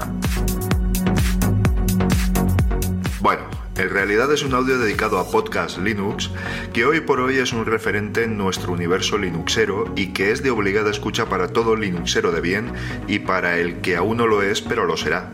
Bueno, 3.21 3.56
en 3.79 3.91
realidad 3.91 4.33
es 4.33 4.43
un 4.43 4.55
audio 4.55 4.79
dedicado 4.79 5.19
a 5.19 5.31
Podcast 5.31 5.79
Linux, 5.79 6.31
que 6.73 6.87
hoy 6.87 7.01
por 7.01 7.21
hoy 7.21 7.37
es 7.37 7.53
un 7.53 7.67
referente 7.67 8.25
en 8.25 8.39
nuestro 8.39 8.73
universo 8.73 9.19
linuxero 9.19 9.93
y 9.97 10.09
que 10.09 10.33
es 10.33 10.43
de 10.43 10.51
obligada 10.51 10.91
escucha 10.91 11.27
para 11.27 11.49
todo 11.49 11.77
linuxero 11.77 12.33
de 12.33 12.41
bien 12.41 12.73
y 13.07 13.19
para 13.19 13.59
el 13.59 13.83
que 13.83 13.97
aún 13.97 14.17
no 14.17 14.27
lo 14.27 14.43
es 14.43 14.63
pero 14.63 14.87
lo 14.87 14.97
será. 14.97 15.31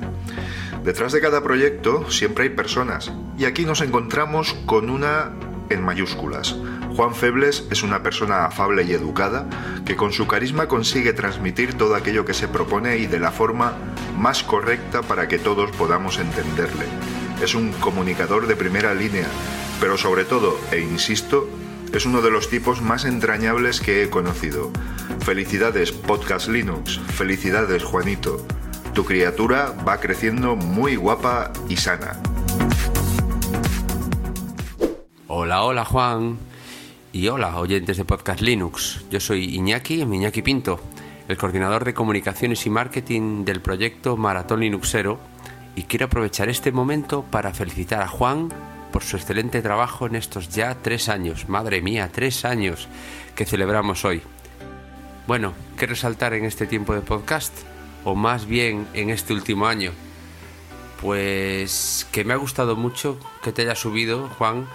Detrás 0.84 1.12
de 1.12 1.20
cada 1.20 1.44
proyecto 1.44 2.10
siempre 2.10 2.44
hay 2.44 2.50
personas 2.50 3.12
y 3.38 3.44
aquí 3.44 3.64
nos 3.64 3.80
encontramos 3.80 4.54
con 4.66 4.90
una 4.90 5.30
en 5.70 5.84
mayúsculas. 5.84 6.56
Juan 6.96 7.14
Febles 7.14 7.66
es 7.70 7.84
una 7.84 8.02
persona 8.02 8.46
afable 8.46 8.82
y 8.82 8.92
educada 8.92 9.48
que 9.84 9.94
con 9.94 10.12
su 10.12 10.26
carisma 10.26 10.66
consigue 10.66 11.12
transmitir 11.12 11.74
todo 11.74 11.94
aquello 11.94 12.24
que 12.24 12.34
se 12.34 12.48
propone 12.48 12.98
y 12.98 13.06
de 13.06 13.20
la 13.20 13.30
forma 13.30 13.74
más 14.18 14.42
correcta 14.42 15.02
para 15.02 15.28
que 15.28 15.38
todos 15.38 15.70
podamos 15.70 16.18
entenderle. 16.18 16.86
Es 17.42 17.56
un 17.56 17.72
comunicador 17.72 18.46
de 18.46 18.54
primera 18.54 18.94
línea, 18.94 19.26
pero 19.80 19.98
sobre 19.98 20.24
todo, 20.24 20.56
e 20.70 20.78
insisto, 20.78 21.48
es 21.92 22.06
uno 22.06 22.22
de 22.22 22.30
los 22.30 22.48
tipos 22.48 22.80
más 22.80 23.04
entrañables 23.04 23.80
que 23.80 24.04
he 24.04 24.10
conocido. 24.10 24.70
Felicidades 25.24 25.90
Podcast 25.90 26.46
Linux, 26.46 27.00
felicidades 27.00 27.82
Juanito. 27.82 28.46
Tu 28.94 29.04
criatura 29.04 29.74
va 29.86 29.98
creciendo 29.98 30.54
muy 30.54 30.94
guapa 30.94 31.52
y 31.68 31.78
sana. 31.78 32.22
Hola, 35.26 35.64
hola 35.64 35.84
Juan. 35.84 36.38
Y 37.12 37.26
hola, 37.26 37.58
oyentes 37.58 37.96
de 37.96 38.04
Podcast 38.04 38.40
Linux. 38.40 39.04
Yo 39.10 39.18
soy 39.18 39.56
Iñaki, 39.56 40.02
Iñaki 40.02 40.42
Pinto, 40.42 40.78
el 41.26 41.36
coordinador 41.36 41.84
de 41.84 41.92
comunicaciones 41.92 42.64
y 42.66 42.70
marketing 42.70 43.44
del 43.44 43.60
proyecto 43.60 44.16
Maratón 44.16 44.60
Linuxero, 44.60 45.31
y 45.74 45.84
quiero 45.84 46.06
aprovechar 46.06 46.48
este 46.48 46.72
momento 46.72 47.24
para 47.30 47.54
felicitar 47.54 48.02
a 48.02 48.08
Juan 48.08 48.48
por 48.92 49.02
su 49.02 49.16
excelente 49.16 49.62
trabajo 49.62 50.06
en 50.06 50.16
estos 50.16 50.50
ya 50.50 50.76
tres 50.82 51.08
años, 51.08 51.48
madre 51.48 51.80
mía, 51.80 52.10
tres 52.12 52.44
años 52.44 52.88
que 53.34 53.46
celebramos 53.46 54.04
hoy. 54.04 54.22
Bueno, 55.26 55.54
¿qué 55.78 55.86
resaltar 55.86 56.34
en 56.34 56.44
este 56.44 56.66
tiempo 56.66 56.94
de 56.94 57.00
podcast? 57.00 57.52
O 58.04 58.14
más 58.14 58.46
bien 58.46 58.86
en 58.92 59.10
este 59.10 59.32
último 59.32 59.66
año. 59.66 59.92
Pues 61.00 62.06
que 62.12 62.24
me 62.24 62.34
ha 62.34 62.36
gustado 62.36 62.76
mucho 62.76 63.18
que 63.42 63.52
te 63.52 63.62
haya 63.62 63.74
subido, 63.74 64.28
Juan, 64.38 64.68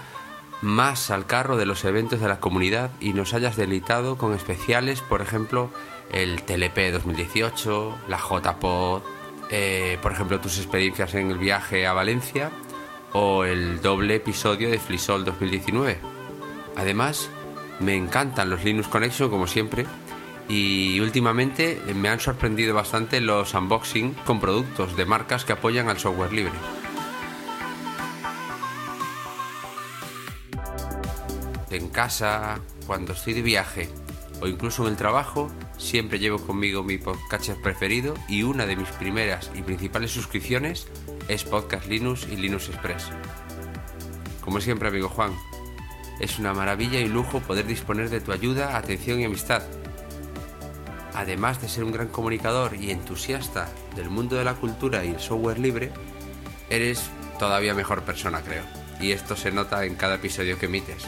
más 0.62 1.12
al 1.12 1.26
carro 1.26 1.58
de 1.58 1.66
los 1.66 1.86
eventos 1.86 2.20
de 2.20 2.28
la 2.28 2.40
comunidad 2.40 2.90
y 3.00 3.14
nos 3.14 3.34
hayas 3.34 3.56
deleitado 3.56 4.18
con 4.18 4.34
especiales, 4.34 5.02
por 5.02 5.22
ejemplo, 5.22 5.70
el 6.12 6.42
TLP 6.44 6.92
2018, 6.92 7.98
la 8.08 8.18
JPod, 8.18 9.04
eh, 9.50 9.98
por 10.02 10.12
ejemplo, 10.12 10.40
tus 10.40 10.58
experiencias 10.58 11.14
en 11.16 11.32
el 11.32 11.38
viaje 11.38 11.88
a 11.88 11.94
Valencia 11.94 12.52
o 13.14 13.44
el 13.44 13.82
doble 13.82 14.16
episodio 14.16 14.70
de 14.70 14.80
Flisol 14.80 15.26
2019. 15.26 15.98
Además, 16.76 17.30
me 17.80 17.96
encantan 17.96 18.50
los 18.50 18.64
Linux 18.64 18.88
Connection 18.88 19.30
como 19.30 19.48
siempre 19.48 19.86
y 20.50 21.00
últimamente 21.00 21.82
me 21.96 22.10
han 22.10 22.20
sorprendido 22.20 22.74
bastante 22.74 23.22
los 23.22 23.54
unboxing 23.54 24.14
con 24.26 24.40
productos 24.40 24.96
de 24.96 25.06
marcas 25.06 25.46
que 25.46 25.54
apoyan 25.54 25.90
al 25.90 26.00
software 26.00 26.34
libre. 26.34 26.54
en 31.78 31.90
casa, 31.90 32.60
cuando 32.86 33.14
estoy 33.14 33.34
de 33.34 33.42
viaje 33.42 33.90
o 34.42 34.48
incluso 34.48 34.84
en 34.84 34.90
el 34.90 34.98
trabajo, 34.98 35.52
siempre 35.78 36.20
llevo 36.20 36.38
conmigo 36.38 36.84
mi 36.84 36.98
podcast 36.98 37.52
preferido 37.62 38.14
y 38.28 38.44
una 38.44 38.66
de 38.66 38.76
mis 38.76 38.90
primeras 38.90 39.52
y 39.56 39.62
principales 39.62 40.12
suscripciones 40.12 40.88
es 41.28 41.44
Podcast 41.44 41.88
Linux 41.88 42.28
y 42.30 42.36
Linux 42.36 42.70
Express. 42.70 43.10
Como 44.42 44.62
siempre, 44.62 44.88
amigo 44.88 45.10
Juan, 45.10 45.34
es 46.20 46.40
una 46.40 46.54
maravilla 46.54 47.00
y 47.00 47.08
lujo 47.08 47.40
poder 47.42 47.66
disponer 47.68 48.10
de 48.10 48.22
tu 48.22 48.32
ayuda, 48.32 48.78
atención 48.78 49.20
y 49.20 49.26
amistad. 49.26 49.64
Además 51.14 51.62
de 51.62 51.70
ser 51.70 51.84
un 51.84 51.92
gran 51.92 52.08
comunicador 52.08 52.76
y 52.76 52.92
entusiasta 52.92 53.70
del 53.96 54.10
mundo 54.10 54.36
de 54.36 54.44
la 54.44 54.54
cultura 54.54 55.04
y 55.04 55.10
el 55.10 55.20
software 55.20 55.60
libre, 55.60 55.92
eres 56.70 57.10
todavía 57.40 57.74
mejor 57.74 58.04
persona, 58.04 58.42
creo. 58.42 58.64
Y 59.00 59.12
esto 59.12 59.36
se 59.36 59.52
nota 59.52 59.86
en 59.86 59.96
cada 59.96 60.16
episodio 60.16 60.58
que 60.58 60.68
emites. 60.68 61.08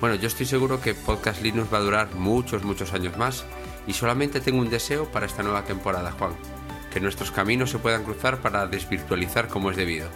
Bueno, 0.00 0.14
yo 0.14 0.28
estoy 0.28 0.46
seguro 0.46 0.80
que 0.80 0.94
Podcast 0.94 1.42
Linux 1.42 1.72
va 1.72 1.76
a 1.76 1.82
durar 1.82 2.14
muchos, 2.14 2.64
muchos 2.64 2.94
años 2.94 3.18
más 3.18 3.44
y 3.86 3.92
solamente 3.92 4.40
tengo 4.40 4.58
un 4.58 4.70
deseo 4.70 5.10
para 5.12 5.26
esta 5.26 5.42
nueva 5.42 5.64
temporada, 5.64 6.12
Juan, 6.12 6.32
que 6.90 7.00
nuestros 7.00 7.30
caminos 7.30 7.70
se 7.70 7.78
puedan 7.78 8.04
cruzar 8.04 8.38
para 8.38 8.66
desvirtualizar 8.66 9.48
como 9.48 9.70
es 9.70 9.76
debido. 9.76 10.08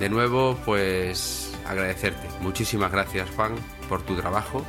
De 0.00 0.08
nuevo, 0.08 0.58
pues 0.64 1.52
agradecerte. 1.64 2.28
Muchísimas 2.40 2.90
gracias, 2.90 3.30
Juan, 3.36 3.54
por 3.88 4.02
tu 4.02 4.16
trabajo. 4.16 4.64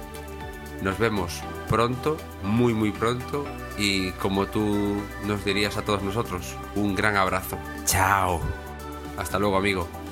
Nos 0.83 0.99
vemos 0.99 1.41
pronto, 1.67 2.17
muy, 2.43 2.75
muy 2.75 2.91
pronto 2.91 3.43
y 3.75 4.11
como 4.11 4.45
tú 4.45 5.01
nos 5.25 5.43
dirías 5.43 5.77
a 5.77 5.81
todos 5.81 6.03
nosotros, 6.03 6.55
un 6.75 6.93
gran 6.93 7.17
abrazo. 7.17 7.57
Chao. 7.85 8.39
Hasta 9.17 9.39
luego, 9.39 9.57
amigo. 9.57 10.04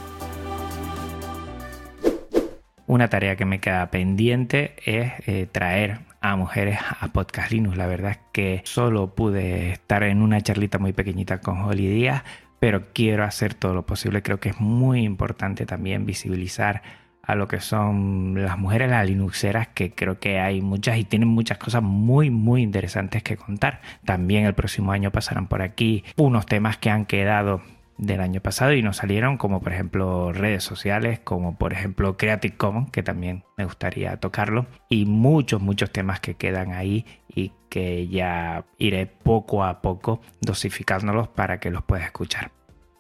Una 2.94 3.10
tarea 3.10 3.36
que 3.36 3.46
me 3.46 3.60
queda 3.60 3.90
pendiente 3.90 4.76
es 4.86 5.14
eh, 5.26 5.48
traer 5.52 6.02
a 6.22 6.36
mujeres 6.36 6.78
a 7.00 7.08
Podcast 7.08 7.52
Linux. 7.52 7.76
La 7.76 7.88
verdad 7.88 8.12
es 8.12 8.20
que 8.32 8.62
solo 8.66 9.16
pude 9.16 9.72
estar 9.72 10.04
en 10.04 10.22
una 10.22 10.40
charlita 10.42 10.78
muy 10.78 10.94
pequeñita 10.94 11.42
con 11.42 11.60
Holly 11.62 11.88
Díaz, 11.88 12.22
pero 12.60 12.94
quiero 12.94 13.24
hacer 13.24 13.56
todo 13.56 13.74
lo 13.74 13.88
posible. 13.88 14.22
Creo 14.22 14.40
que 14.40 14.50
es 14.50 14.60
muy 14.60 15.02
importante 15.02 15.66
también 15.66 16.06
visibilizar 16.06 16.84
a 17.24 17.34
lo 17.34 17.48
que 17.48 17.62
son 17.62 18.36
las 18.44 18.60
mujeres, 18.60 18.92
las 18.92 19.08
linuxeras, 19.08 19.70
que 19.70 19.96
creo 19.96 20.20
que 20.20 20.40
hay 20.40 20.62
muchas 20.62 21.00
y 21.00 21.04
tienen 21.04 21.30
muchas 21.30 21.58
cosas 21.58 21.82
muy, 21.82 22.30
muy 22.30 22.62
interesantes 22.62 23.24
que 23.24 23.38
contar. 23.38 23.82
También 24.06 24.46
el 24.46 24.54
próximo 24.54 24.92
año 24.92 25.10
pasarán 25.10 25.48
por 25.48 25.64
aquí 25.64 26.04
unos 26.16 26.46
temas 26.46 26.78
que 26.78 26.92
han 26.92 27.06
quedado 27.06 27.64
del 28.06 28.22
año 28.22 28.42
pasado 28.42 28.74
y 28.74 28.82
nos 28.82 28.98
salieron 28.98 29.38
como 29.38 29.62
por 29.62 29.74
ejemplo 29.74 30.32
redes 30.32 30.64
sociales, 30.64 31.20
como 31.24 31.58
por 31.58 31.74
ejemplo 31.74 32.18
Creative 32.18 32.56
Commons, 32.56 32.92
que 32.92 33.04
también 33.04 33.44
me 33.58 33.66
gustaría 33.66 34.18
tocarlo, 34.18 34.68
y 34.90 35.06
muchos, 35.06 35.62
muchos 35.62 35.92
temas 35.92 36.20
que 36.20 36.36
quedan 36.36 36.74
ahí 36.74 37.06
y 37.28 37.52
que 37.70 38.08
ya 38.08 38.66
iré 38.78 39.06
poco 39.08 39.64
a 39.64 39.82
poco 39.82 40.22
dosificándolos 40.42 41.28
para 41.30 41.60
que 41.60 41.72
los 41.72 41.84
puedas 41.84 42.06
escuchar. 42.06 42.52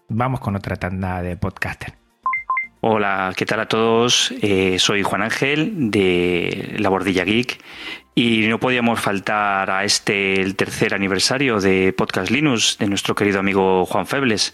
Vamos 0.09 0.39
con 0.39 0.55
otra 0.55 0.75
tanda 0.75 1.21
de 1.21 1.37
podcaster. 1.37 1.93
Hola, 2.85 3.33
¿qué 3.37 3.45
tal 3.45 3.61
a 3.61 3.67
todos? 3.67 4.33
Eh, 4.41 4.77
soy 4.77 5.03
Juan 5.03 5.21
Ángel 5.21 5.89
de 5.89 6.75
La 6.79 6.89
Bordilla 6.89 7.23
Geek 7.23 7.59
y 8.13 8.47
no 8.47 8.59
podíamos 8.59 8.99
faltar 8.99 9.71
a 9.71 9.85
este, 9.85 10.41
el 10.41 10.55
tercer 10.55 10.93
aniversario 10.93 11.61
de 11.61 11.93
Podcast 11.93 12.29
Linux 12.29 12.77
de 12.79 12.87
nuestro 12.87 13.15
querido 13.15 13.39
amigo 13.39 13.85
Juan 13.85 14.05
Febles. 14.05 14.53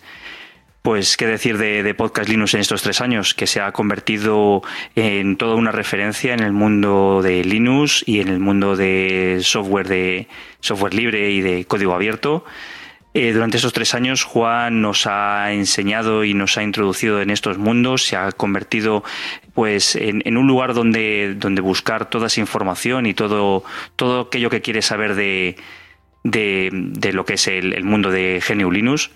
Pues 0.90 1.18
qué 1.18 1.28
decir 1.28 1.60
de, 1.60 1.94
Podcast 1.94 2.28
Linux 2.28 2.56
en 2.56 2.62
estos 2.62 2.82
tres 2.82 3.00
años, 3.00 3.36
que 3.36 3.46
se 3.46 3.62
ha 3.62 3.72
convertido 3.72 4.64
en 4.96 5.38
toda 5.38 5.54
una 5.54 5.72
referencia 5.72 6.34
en 6.34 6.40
el 6.40 6.52
mundo 6.52 7.22
de 7.22 7.44
Linux 7.44 8.04
y 8.08 8.22
en 8.22 8.28
el 8.28 8.40
mundo 8.40 8.76
de 8.76 9.38
software 9.44 9.88
de 9.88 10.28
software 10.62 10.96
libre 10.96 11.30
y 11.30 11.42
de 11.42 11.66
código 11.66 11.94
abierto. 11.94 12.44
Eh, 13.14 13.34
durante 13.34 13.58
estos 13.58 13.72
tres 13.72 13.94
años 13.94 14.24
Juan 14.24 14.82
nos 14.82 15.06
ha 15.06 15.54
enseñado 15.54 16.24
y 16.24 16.34
nos 16.34 16.58
ha 16.58 16.64
introducido 16.64 17.22
en 17.22 17.30
estos 17.30 17.60
mundos, 17.60 18.04
se 18.04 18.16
ha 18.16 18.32
convertido 18.32 19.04
pues 19.54 19.96
en, 19.96 20.38
un 20.38 20.48
lugar 20.48 20.74
donde, 20.74 21.36
donde 21.36 21.62
buscar 21.62 22.10
toda 22.10 22.26
esa 22.26 22.40
información 22.40 23.06
y 23.06 23.14
todo, 23.14 23.64
todo 23.96 24.22
aquello 24.22 24.50
que 24.50 24.62
quiere 24.64 24.82
saber 24.82 25.14
de, 25.14 25.56
de, 26.24 27.14
lo 27.14 27.26
que 27.26 27.36
es 27.36 27.48
el, 27.48 27.74
el 27.74 27.84
mundo 27.84 28.10
de 28.10 28.42
GNU 28.42 28.72
Linux. 28.72 29.12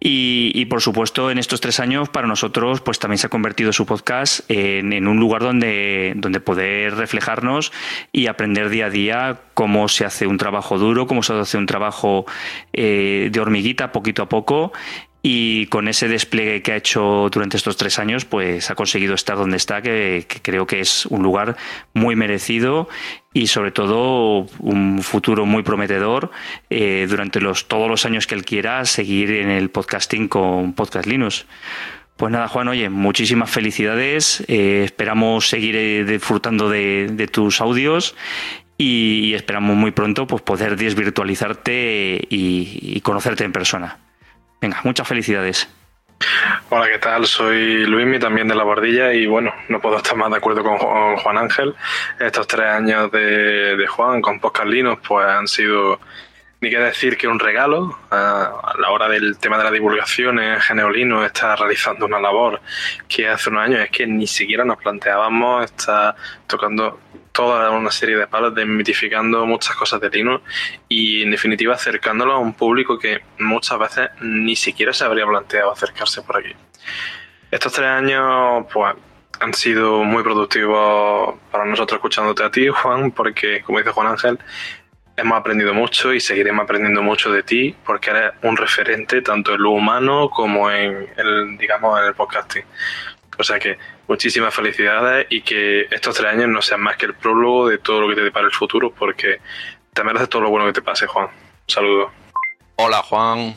Y, 0.00 0.64
por 0.66 0.80
supuesto, 0.80 1.30
en 1.30 1.38
estos 1.38 1.60
tres 1.60 1.80
años, 1.80 2.08
para 2.08 2.28
nosotros, 2.28 2.80
pues 2.80 3.00
también 3.00 3.18
se 3.18 3.26
ha 3.26 3.30
convertido 3.30 3.72
su 3.72 3.84
podcast 3.84 4.48
en, 4.48 5.08
un 5.08 5.18
lugar 5.18 5.42
donde, 5.42 6.12
donde 6.16 6.38
poder 6.38 6.94
reflejarnos 6.94 7.72
y 8.12 8.28
aprender 8.28 8.68
día 8.68 8.86
a 8.86 8.90
día 8.90 9.40
cómo 9.54 9.88
se 9.88 10.04
hace 10.04 10.28
un 10.28 10.38
trabajo 10.38 10.78
duro, 10.78 11.08
cómo 11.08 11.24
se 11.24 11.32
hace 11.32 11.58
un 11.58 11.66
trabajo 11.66 12.26
eh, 12.72 13.28
de 13.32 13.40
hormiguita 13.40 13.90
poquito 13.90 14.22
a 14.22 14.28
poco 14.28 14.72
y 15.22 15.66
con 15.66 15.88
ese 15.88 16.08
despliegue 16.08 16.62
que 16.62 16.72
ha 16.72 16.76
hecho 16.76 17.28
durante 17.32 17.56
estos 17.56 17.76
tres 17.76 17.98
años, 17.98 18.24
pues 18.24 18.70
ha 18.70 18.74
conseguido 18.74 19.14
estar 19.14 19.36
donde 19.36 19.56
está, 19.56 19.82
que, 19.82 20.26
creo 20.42 20.66
que 20.66 20.80
es 20.80 21.06
un 21.06 21.22
lugar 21.22 21.56
muy 21.92 22.14
merecido 22.14 22.88
y 23.34 23.48
sobre 23.48 23.72
todo 23.72 24.46
un 24.60 25.02
futuro 25.02 25.44
muy 25.44 25.62
prometedor 25.62 26.30
eh, 26.70 27.06
durante 27.08 27.40
los, 27.40 27.66
todos 27.66 27.88
los 27.88 28.06
años 28.06 28.26
que 28.26 28.36
él 28.36 28.44
quiera 28.44 28.84
seguir 28.84 29.32
en 29.32 29.50
el 29.50 29.70
podcasting 29.70 30.28
con 30.28 30.72
Podcast 30.74 31.06
Linux. 31.06 31.46
Pues 32.16 32.32
nada, 32.32 32.48
Juan, 32.48 32.68
oye, 32.68 32.88
muchísimas 32.88 33.50
felicidades. 33.50 34.44
eh, 34.48 34.82
esperamos 34.84 35.48
seguir 35.48 35.76
eh, 35.76 36.04
disfrutando 36.04 36.68
de, 36.68 37.28
tus 37.30 37.60
audios 37.60 38.14
y, 38.76 39.34
esperamos 39.34 39.76
muy 39.76 39.90
pronto 39.90 40.26
pues, 40.28 40.42
poder 40.42 40.76
desvirtualizarte 40.76 42.26
y 42.28 43.00
conocerte 43.02 43.44
en 43.44 43.52
persona. 43.52 44.07
Venga, 44.60 44.80
muchas 44.84 45.06
felicidades. 45.06 45.68
Hola, 46.70 46.88
¿qué 46.88 46.98
tal? 46.98 47.26
Soy 47.26 47.86
Luismi, 47.86 48.18
también 48.18 48.48
de 48.48 48.54
La 48.56 48.64
Bordilla, 48.64 49.12
y 49.12 49.26
bueno, 49.26 49.52
no 49.68 49.80
puedo 49.80 49.98
estar 49.98 50.16
más 50.16 50.30
de 50.30 50.36
acuerdo 50.38 50.62
con 50.64 50.76
Ju- 50.78 51.16
Juan 51.22 51.38
Ángel. 51.38 51.74
Estos 52.18 52.46
tres 52.48 52.66
años 52.66 53.10
de, 53.12 53.76
de 53.76 53.86
Juan 53.86 54.20
con 54.20 54.40
Podcast 54.40 54.66
Linux, 54.68 55.00
pues 55.06 55.26
han 55.26 55.46
sido, 55.46 56.00
ni 56.60 56.70
que 56.70 56.78
decir 56.78 57.16
que 57.16 57.28
un 57.28 57.38
regalo. 57.38 57.98
A, 58.10 58.44
a 58.62 58.74
la 58.78 58.90
hora 58.90 59.08
del 59.08 59.38
tema 59.38 59.58
de 59.58 59.64
la 59.64 59.70
divulgación, 59.70 60.38
en 60.38 60.60
Geneolino 60.60 61.24
está 61.24 61.56
realizando 61.56 62.06
una 62.06 62.20
labor 62.20 62.60
que 63.06 63.28
hace 63.28 63.50
unos 63.50 63.64
años 63.64 63.80
es 63.80 63.90
que 63.90 64.06
ni 64.06 64.26
siquiera 64.26 64.64
nos 64.64 64.78
planteábamos, 64.78 65.64
está 65.64 66.16
tocando 66.46 67.00
toda 67.38 67.70
una 67.70 67.92
serie 67.92 68.16
de 68.16 68.26
palos, 68.26 68.52
desmitificando 68.52 69.46
muchas 69.46 69.76
cosas 69.76 70.00
de 70.00 70.10
Linux 70.10 70.42
y 70.88 71.22
en 71.22 71.30
definitiva 71.30 71.74
acercándolo 71.74 72.32
a 72.32 72.38
un 72.38 72.52
público 72.52 72.98
que 72.98 73.20
muchas 73.38 73.78
veces 73.78 74.10
ni 74.20 74.56
siquiera 74.56 74.92
se 74.92 75.04
habría 75.04 75.24
planteado 75.24 75.70
acercarse 75.70 76.22
por 76.22 76.38
aquí. 76.38 76.52
Estos 77.48 77.72
tres 77.72 77.86
años 77.86 78.66
pues 78.72 78.96
han 79.38 79.54
sido 79.54 80.02
muy 80.02 80.24
productivos 80.24 81.36
para 81.52 81.64
nosotros 81.64 81.98
escuchándote 81.98 82.42
a 82.42 82.50
ti, 82.50 82.66
Juan, 82.68 83.12
porque 83.12 83.62
como 83.62 83.78
dice 83.78 83.92
Juan 83.92 84.08
Ángel, 84.08 84.38
hemos 85.18 85.36
aprendido 85.36 85.74
mucho 85.74 86.14
y 86.14 86.20
seguiremos 86.20 86.62
aprendiendo 86.62 87.02
mucho 87.02 87.32
de 87.32 87.42
ti 87.42 87.74
porque 87.84 88.10
eres 88.10 88.32
un 88.42 88.56
referente 88.56 89.20
tanto 89.20 89.54
en 89.54 89.62
lo 89.62 89.70
humano 89.72 90.30
como 90.30 90.70
en 90.70 91.08
el, 91.16 91.58
digamos, 91.58 91.98
en 92.00 92.06
el 92.06 92.14
podcasting. 92.14 92.64
O 93.36 93.42
sea 93.42 93.58
que 93.58 93.78
muchísimas 94.06 94.54
felicidades 94.54 95.26
y 95.28 95.42
que 95.42 95.82
estos 95.90 96.16
tres 96.16 96.32
años 96.32 96.48
no 96.48 96.62
sean 96.62 96.80
más 96.80 96.96
que 96.96 97.06
el 97.06 97.14
prólogo 97.14 97.68
de 97.68 97.78
todo 97.78 98.00
lo 98.00 98.08
que 98.08 98.14
te 98.14 98.22
depara 98.22 98.46
el 98.46 98.52
futuro 98.52 98.92
porque 98.92 99.40
te 99.92 100.04
mereces 100.04 100.28
todo 100.28 100.42
lo 100.42 100.50
bueno 100.50 100.66
que 100.66 100.72
te 100.72 100.82
pase, 100.82 101.06
Juan. 101.06 101.26
Un 101.26 101.74
saludo. 101.74 102.10
Hola 102.76 103.02
Juan, 103.02 103.56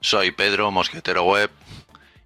soy 0.00 0.32
Pedro 0.32 0.72
Mosquetero 0.72 1.22
Web 1.22 1.50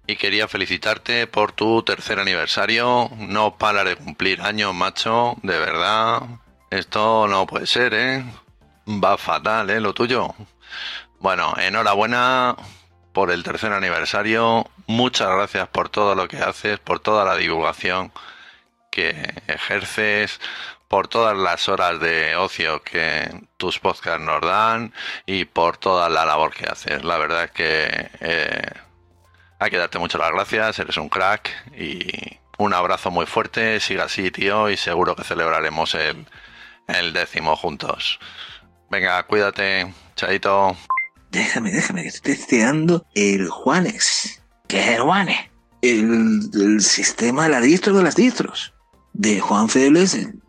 y 0.07 0.15
quería 0.15 0.47
felicitarte 0.47 1.27
por 1.27 1.51
tu 1.51 1.83
tercer 1.83 2.19
aniversario. 2.19 3.11
No 3.17 3.55
paras 3.55 3.85
de 3.85 3.95
cumplir 3.95 4.41
años, 4.41 4.73
macho, 4.73 5.35
de 5.43 5.59
verdad. 5.59 6.23
Esto 6.71 7.27
no 7.27 7.45
puede 7.45 7.67
ser, 7.67 7.93
¿eh? 7.93 8.23
Va 8.87 9.17
fatal, 9.17 9.69
¿eh? 9.69 9.79
Lo 9.79 9.93
tuyo. 9.93 10.35
Bueno, 11.19 11.53
enhorabuena 11.57 12.55
por 13.13 13.31
el 13.31 13.43
tercer 13.43 13.71
aniversario. 13.71 14.69
Muchas 14.87 15.29
gracias 15.29 15.67
por 15.69 15.89
todo 15.89 16.15
lo 16.15 16.27
que 16.27 16.37
haces, 16.37 16.79
por 16.79 16.99
toda 16.99 17.23
la 17.23 17.35
divulgación 17.37 18.11
que 18.91 19.33
ejerces, 19.47 20.39
por 20.87 21.07
todas 21.07 21.37
las 21.37 21.69
horas 21.69 21.99
de 21.99 22.35
ocio 22.35 22.83
que 22.83 23.31
tus 23.57 23.79
podcasts 23.79 24.21
nos 24.21 24.41
dan 24.41 24.93
y 25.25 25.45
por 25.45 25.77
toda 25.77 26.09
la 26.09 26.25
labor 26.25 26.53
que 26.53 26.65
haces. 26.65 27.03
La 27.03 27.17
verdad 27.17 27.45
es 27.45 27.51
que 27.51 28.11
eh, 28.19 28.71
hay 29.59 29.71
que 29.71 29.77
darte 29.77 29.97
muchas 29.99 30.19
las 30.19 30.31
gracias, 30.31 30.77
eres 30.79 30.97
un 30.97 31.09
crack 31.09 31.49
y 31.77 32.37
un 32.57 32.73
abrazo 32.73 33.11
muy 33.11 33.25
fuerte. 33.25 33.79
Siga 33.79 34.03
así, 34.05 34.29
tío, 34.29 34.69
y 34.69 34.77
seguro 34.77 35.15
que 35.15 35.23
celebraremos 35.23 35.95
el, 35.95 36.27
el 36.87 37.13
décimo 37.13 37.55
juntos. 37.55 38.19
Venga, 38.93 39.23
cuídate, 39.23 39.91
chaito. 40.15 40.77
Déjame, 41.31 41.71
déjame, 41.71 42.03
que 42.03 42.09
estoy 42.09 42.35
testeando 42.35 43.03
el 43.15 43.49
Juanex. 43.49 44.39
¿Qué 44.67 44.81
es 44.81 44.87
el 44.89 45.01
Juanex? 45.01 45.49
El, 45.81 46.41
el 46.53 46.79
sistema 46.79 47.45
de 47.45 47.49
la 47.49 47.59
distro 47.59 47.95
de 47.95 48.03
las 48.03 48.15
distros. 48.15 48.75
De 49.13 49.39
Juan 49.39 49.67
Febles, 49.67 50.13
el, 50.13 50.43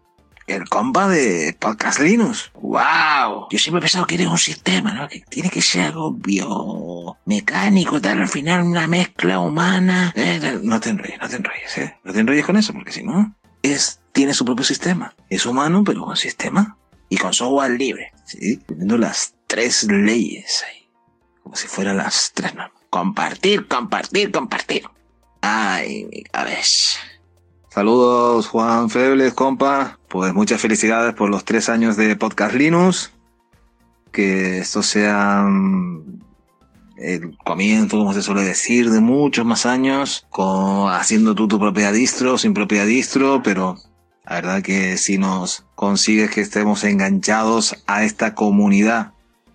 el 0.47 0.69
compa 0.69 1.09
de 1.09 1.57
Podcast 1.59 2.01
Linux. 2.01 2.51
¡Wow! 2.57 3.49
Yo 3.51 3.59
siempre 3.59 3.79
he 3.79 3.81
pensado 3.81 4.07
que 4.07 4.17
era 4.17 4.29
un 4.29 4.37
sistema, 4.37 4.93
¿no? 4.93 5.09
Que 5.09 5.21
tiene 5.21 5.49
que 5.49 5.63
ser 5.63 5.87
algo 5.87 6.13
biomecánico, 6.13 7.99
tal, 8.03 8.21
al 8.21 8.29
final 8.29 8.61
una 8.65 8.87
mezcla 8.87 9.39
humana. 9.39 10.13
Eh, 10.15 10.61
no 10.63 10.81
te 10.81 10.91
enrolles, 10.91 11.19
no 11.19 11.31
te 11.31 11.37
enrolles, 11.37 11.79
¿eh? 11.79 11.97
No 12.05 12.13
te 12.13 12.21
enrolles 12.21 12.45
con 12.45 12.59
eso, 12.59 12.75
porque 12.75 12.93
si 12.93 13.05
no, 13.05 13.35
es, 13.63 14.03
tiene 14.13 14.35
su 14.35 14.45
propio 14.45 14.67
sistema. 14.67 15.15
Es 15.31 15.47
humano, 15.47 15.83
pero 15.83 16.05
con 16.05 16.17
sistema. 16.19 16.77
Y 17.15 17.17
con 17.17 17.33
software 17.33 17.79
libre, 17.79 18.11
¿sí? 18.25 18.57
Teniendo 18.57 18.99
las 18.99 19.37
tres 19.47 19.85
leyes 19.85 20.65
ahí. 20.67 20.91
Como 21.45 21.55
si 21.55 21.69
fueran 21.69 21.99
las 21.99 22.33
tres 22.35 22.57
normas. 22.57 22.83
Compartir, 22.91 23.69
compartir, 23.69 24.33
compartir. 24.33 24.83
Ay, 25.41 26.09
mi 26.11 26.25
cabeza. 26.25 26.99
Saludos 27.71 28.49
Juan 28.49 28.91
Febles, 28.91 29.33
compa. 29.33 30.01
Pues 30.09 30.35
muchas 30.35 30.61
felicidades 30.61 31.15
por 31.15 31.31
los 31.31 31.45
tres 31.45 31.69
años 31.69 31.97
de 31.97 32.17
Podcast 32.17 32.53
Linux. 32.57 33.13
Que 34.11 34.59
esto 34.59 34.83
sea 34.83 35.45
mm, 35.49 36.19
el 36.97 37.39
comienzo, 37.45 37.99
como 37.99 38.13
se 38.13 38.23
suele 38.23 38.43
decir, 38.43 38.91
de 38.91 38.99
muchos 38.99 39.47
más 39.47 39.67
años, 39.67 40.27
con, 40.31 40.93
haciendo 40.93 41.37
tú 41.37 41.47
tu 41.47 41.61
propia 41.61 41.93
distro, 41.93 42.39
sin 42.39 42.55
propia 42.55 42.85
distro, 42.85 43.41
pero 43.45 43.77
la 44.27 44.37
verdad 44.37 44.63
que 44.63 44.97
si 44.97 45.19
nos 45.19 45.65
consigues 45.75 46.31
que 46.31 46.41
estemos 46.41 46.85
enganchados 46.85 47.83
a 47.87 48.05
esta 48.05 48.35
comunidad 48.35 49.13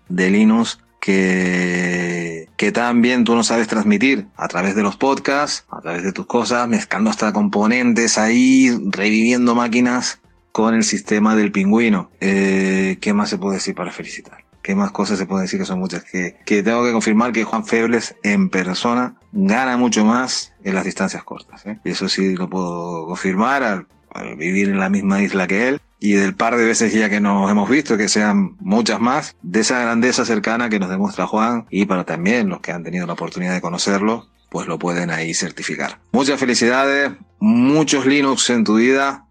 de 0.08 0.30
Linux 0.30 0.78
que, 1.00 2.48
que 2.56 2.72
también 2.72 3.24
tú 3.24 3.34
no 3.34 3.42
sabes 3.42 3.68
transmitir 3.68 4.26
a 4.36 4.48
través 4.48 4.76
de 4.76 4.82
los 4.82 4.96
podcasts, 4.96 5.64
a 5.70 5.80
través 5.80 6.02
de 6.02 6.12
tus 6.12 6.26
cosas, 6.26 6.68
mezclando 6.68 7.10
hasta 7.10 7.32
componentes 7.32 8.18
ahí, 8.18 8.70
reviviendo 8.90 9.54
máquinas 9.54 10.20
con 10.52 10.74
el 10.74 10.84
sistema 10.84 11.34
del 11.34 11.52
pingüino. 11.52 12.10
Eh, 12.20 12.98
¿Qué 13.00 13.12
más 13.12 13.30
se 13.30 13.38
puede 13.38 13.56
decir 13.56 13.74
para 13.74 13.92
felicitar? 13.92 14.44
¿Qué 14.62 14.74
más 14.74 14.90
cosas 14.90 15.18
se 15.18 15.24
pueden 15.24 15.46
decir 15.46 15.58
que 15.58 15.64
son 15.64 15.78
muchas? 15.78 16.04
Que, 16.04 16.36
que 16.44 16.62
tengo 16.62 16.84
que 16.84 16.92
confirmar 16.92 17.32
que 17.32 17.44
Juan 17.44 17.64
Febles 17.64 18.14
en 18.22 18.50
persona 18.50 19.14
gana 19.32 19.78
mucho 19.78 20.04
más 20.04 20.52
en 20.62 20.74
las 20.74 20.84
distancias 20.84 21.24
cortas. 21.24 21.64
¿eh? 21.64 21.78
Y 21.82 21.90
eso 21.90 22.08
sí 22.10 22.36
lo 22.36 22.50
puedo 22.50 23.06
confirmar 23.06 23.62
al 23.62 23.86
vivir 24.36 24.68
en 24.68 24.78
la 24.78 24.88
misma 24.88 25.22
isla 25.22 25.46
que 25.46 25.68
él 25.68 25.80
y 26.00 26.12
del 26.12 26.34
par 26.34 26.56
de 26.56 26.64
veces 26.64 26.92
ya 26.92 27.10
que 27.10 27.20
nos 27.20 27.50
hemos 27.50 27.68
visto, 27.68 27.96
que 27.98 28.08
sean 28.08 28.56
muchas 28.58 29.00
más, 29.00 29.36
de 29.42 29.60
esa 29.60 29.80
grandeza 29.80 30.24
cercana 30.24 30.70
que 30.70 30.80
nos 30.80 30.88
demuestra 30.88 31.26
Juan 31.26 31.66
y 31.70 31.84
para 31.84 32.04
también 32.04 32.48
los 32.48 32.60
que 32.60 32.72
han 32.72 32.82
tenido 32.82 33.06
la 33.06 33.12
oportunidad 33.12 33.52
de 33.52 33.60
conocerlo, 33.60 34.26
pues 34.50 34.66
lo 34.66 34.78
pueden 34.78 35.10
ahí 35.10 35.34
certificar. 35.34 36.00
Muchas 36.12 36.40
felicidades, 36.40 37.12
muchos 37.38 38.06
Linux 38.06 38.48
en 38.50 38.64
tu 38.64 38.76
vida 38.76 39.26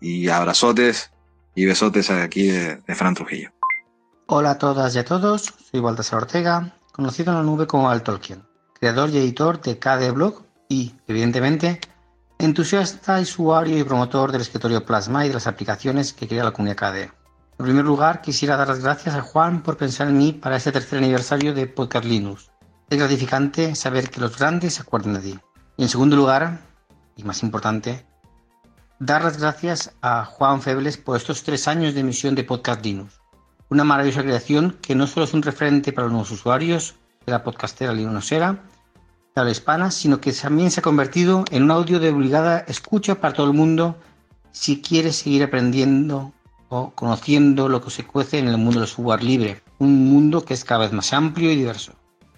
y 0.00 0.28
abrazotes 0.28 1.12
y 1.54 1.66
besotes 1.66 2.10
aquí 2.10 2.48
de, 2.48 2.76
de 2.76 2.94
Fran 2.94 3.14
Trujillo. 3.14 3.50
Hola 4.26 4.52
a 4.52 4.58
todas 4.58 4.94
y 4.94 4.98
a 4.98 5.04
todos, 5.04 5.54
soy 5.70 5.80
Baltasar 5.80 6.22
Ortega, 6.22 6.74
conocido 6.92 7.32
en 7.32 7.38
la 7.38 7.44
nube 7.44 7.66
como 7.66 7.90
Al 7.90 8.02
Tolkien, 8.02 8.42
creador 8.78 9.10
y 9.10 9.18
editor 9.18 9.60
de 9.60 9.78
KD 9.78 10.12
Blog 10.12 10.42
y, 10.68 10.94
evidentemente, 11.06 11.80
entusiasta, 12.38 13.18
usuario 13.18 13.78
y 13.78 13.84
promotor 13.84 14.30
del 14.30 14.42
escritorio 14.42 14.84
Plasma 14.84 15.24
y 15.24 15.28
de 15.28 15.34
las 15.34 15.46
aplicaciones 15.46 16.12
que 16.12 16.28
crea 16.28 16.44
la 16.44 16.52
comunidad 16.52 16.76
KDE. 16.76 17.12
En 17.58 17.64
primer 17.64 17.84
lugar, 17.84 18.22
quisiera 18.22 18.56
dar 18.56 18.68
las 18.68 18.80
gracias 18.80 19.16
a 19.16 19.22
Juan 19.22 19.62
por 19.62 19.76
pensar 19.76 20.06
en 20.06 20.18
mí 20.18 20.32
para 20.32 20.56
este 20.56 20.70
tercer 20.70 20.98
aniversario 20.98 21.52
de 21.52 21.66
Podcast 21.66 22.04
Linux. 22.04 22.50
Es 22.88 22.98
gratificante 22.98 23.74
saber 23.74 24.10
que 24.10 24.20
los 24.20 24.38
grandes 24.38 24.74
se 24.74 24.82
acuerdan 24.82 25.14
de 25.14 25.20
ti. 25.20 25.38
Y 25.76 25.82
en 25.82 25.88
segundo 25.88 26.14
lugar, 26.14 26.60
y 27.16 27.24
más 27.24 27.42
importante, 27.42 28.06
dar 29.00 29.24
las 29.24 29.38
gracias 29.38 29.92
a 30.00 30.24
Juan 30.24 30.62
Febles 30.62 30.96
por 30.96 31.16
estos 31.16 31.42
tres 31.42 31.66
años 31.66 31.94
de 31.94 32.00
emisión 32.00 32.36
de 32.36 32.44
Podcast 32.44 32.84
Linux. 32.84 33.20
Una 33.68 33.82
maravillosa 33.82 34.22
creación 34.22 34.78
que 34.80 34.94
no 34.94 35.08
solo 35.08 35.24
es 35.24 35.34
un 35.34 35.42
referente 35.42 35.92
para 35.92 36.04
los 36.04 36.12
nuevos 36.12 36.30
usuarios 36.30 36.94
de 37.26 37.32
la 37.32 37.42
podcastera 37.42 37.92
linuxera, 37.92 38.62
de 39.38 39.42
habla 39.42 39.52
hispana, 39.52 39.90
sino 39.92 40.20
que 40.20 40.32
también 40.32 40.70
se 40.72 40.80
ha 40.80 40.82
convertido 40.82 41.44
en 41.52 41.62
un 41.62 41.70
audio 41.70 42.00
de 42.00 42.10
obligada 42.10 42.64
escucha 42.66 43.20
para 43.20 43.34
todo 43.34 43.46
el 43.46 43.52
mundo 43.52 43.96
si 44.50 44.82
quiere 44.82 45.12
seguir 45.12 45.44
aprendiendo 45.44 46.32
o 46.68 46.90
conociendo 46.90 47.68
lo 47.68 47.80
que 47.80 47.90
se 47.90 48.04
cuece 48.04 48.40
en 48.40 48.48
el 48.48 48.58
mundo 48.58 48.80
del 48.80 48.88
software 48.88 49.22
libre, 49.22 49.62
un 49.78 50.10
mundo 50.10 50.44
que 50.44 50.54
es 50.54 50.64
cada 50.64 50.80
vez 50.80 50.92
más 50.92 51.12
amplio 51.12 51.52
y 51.52 51.56
diverso. 51.56 51.92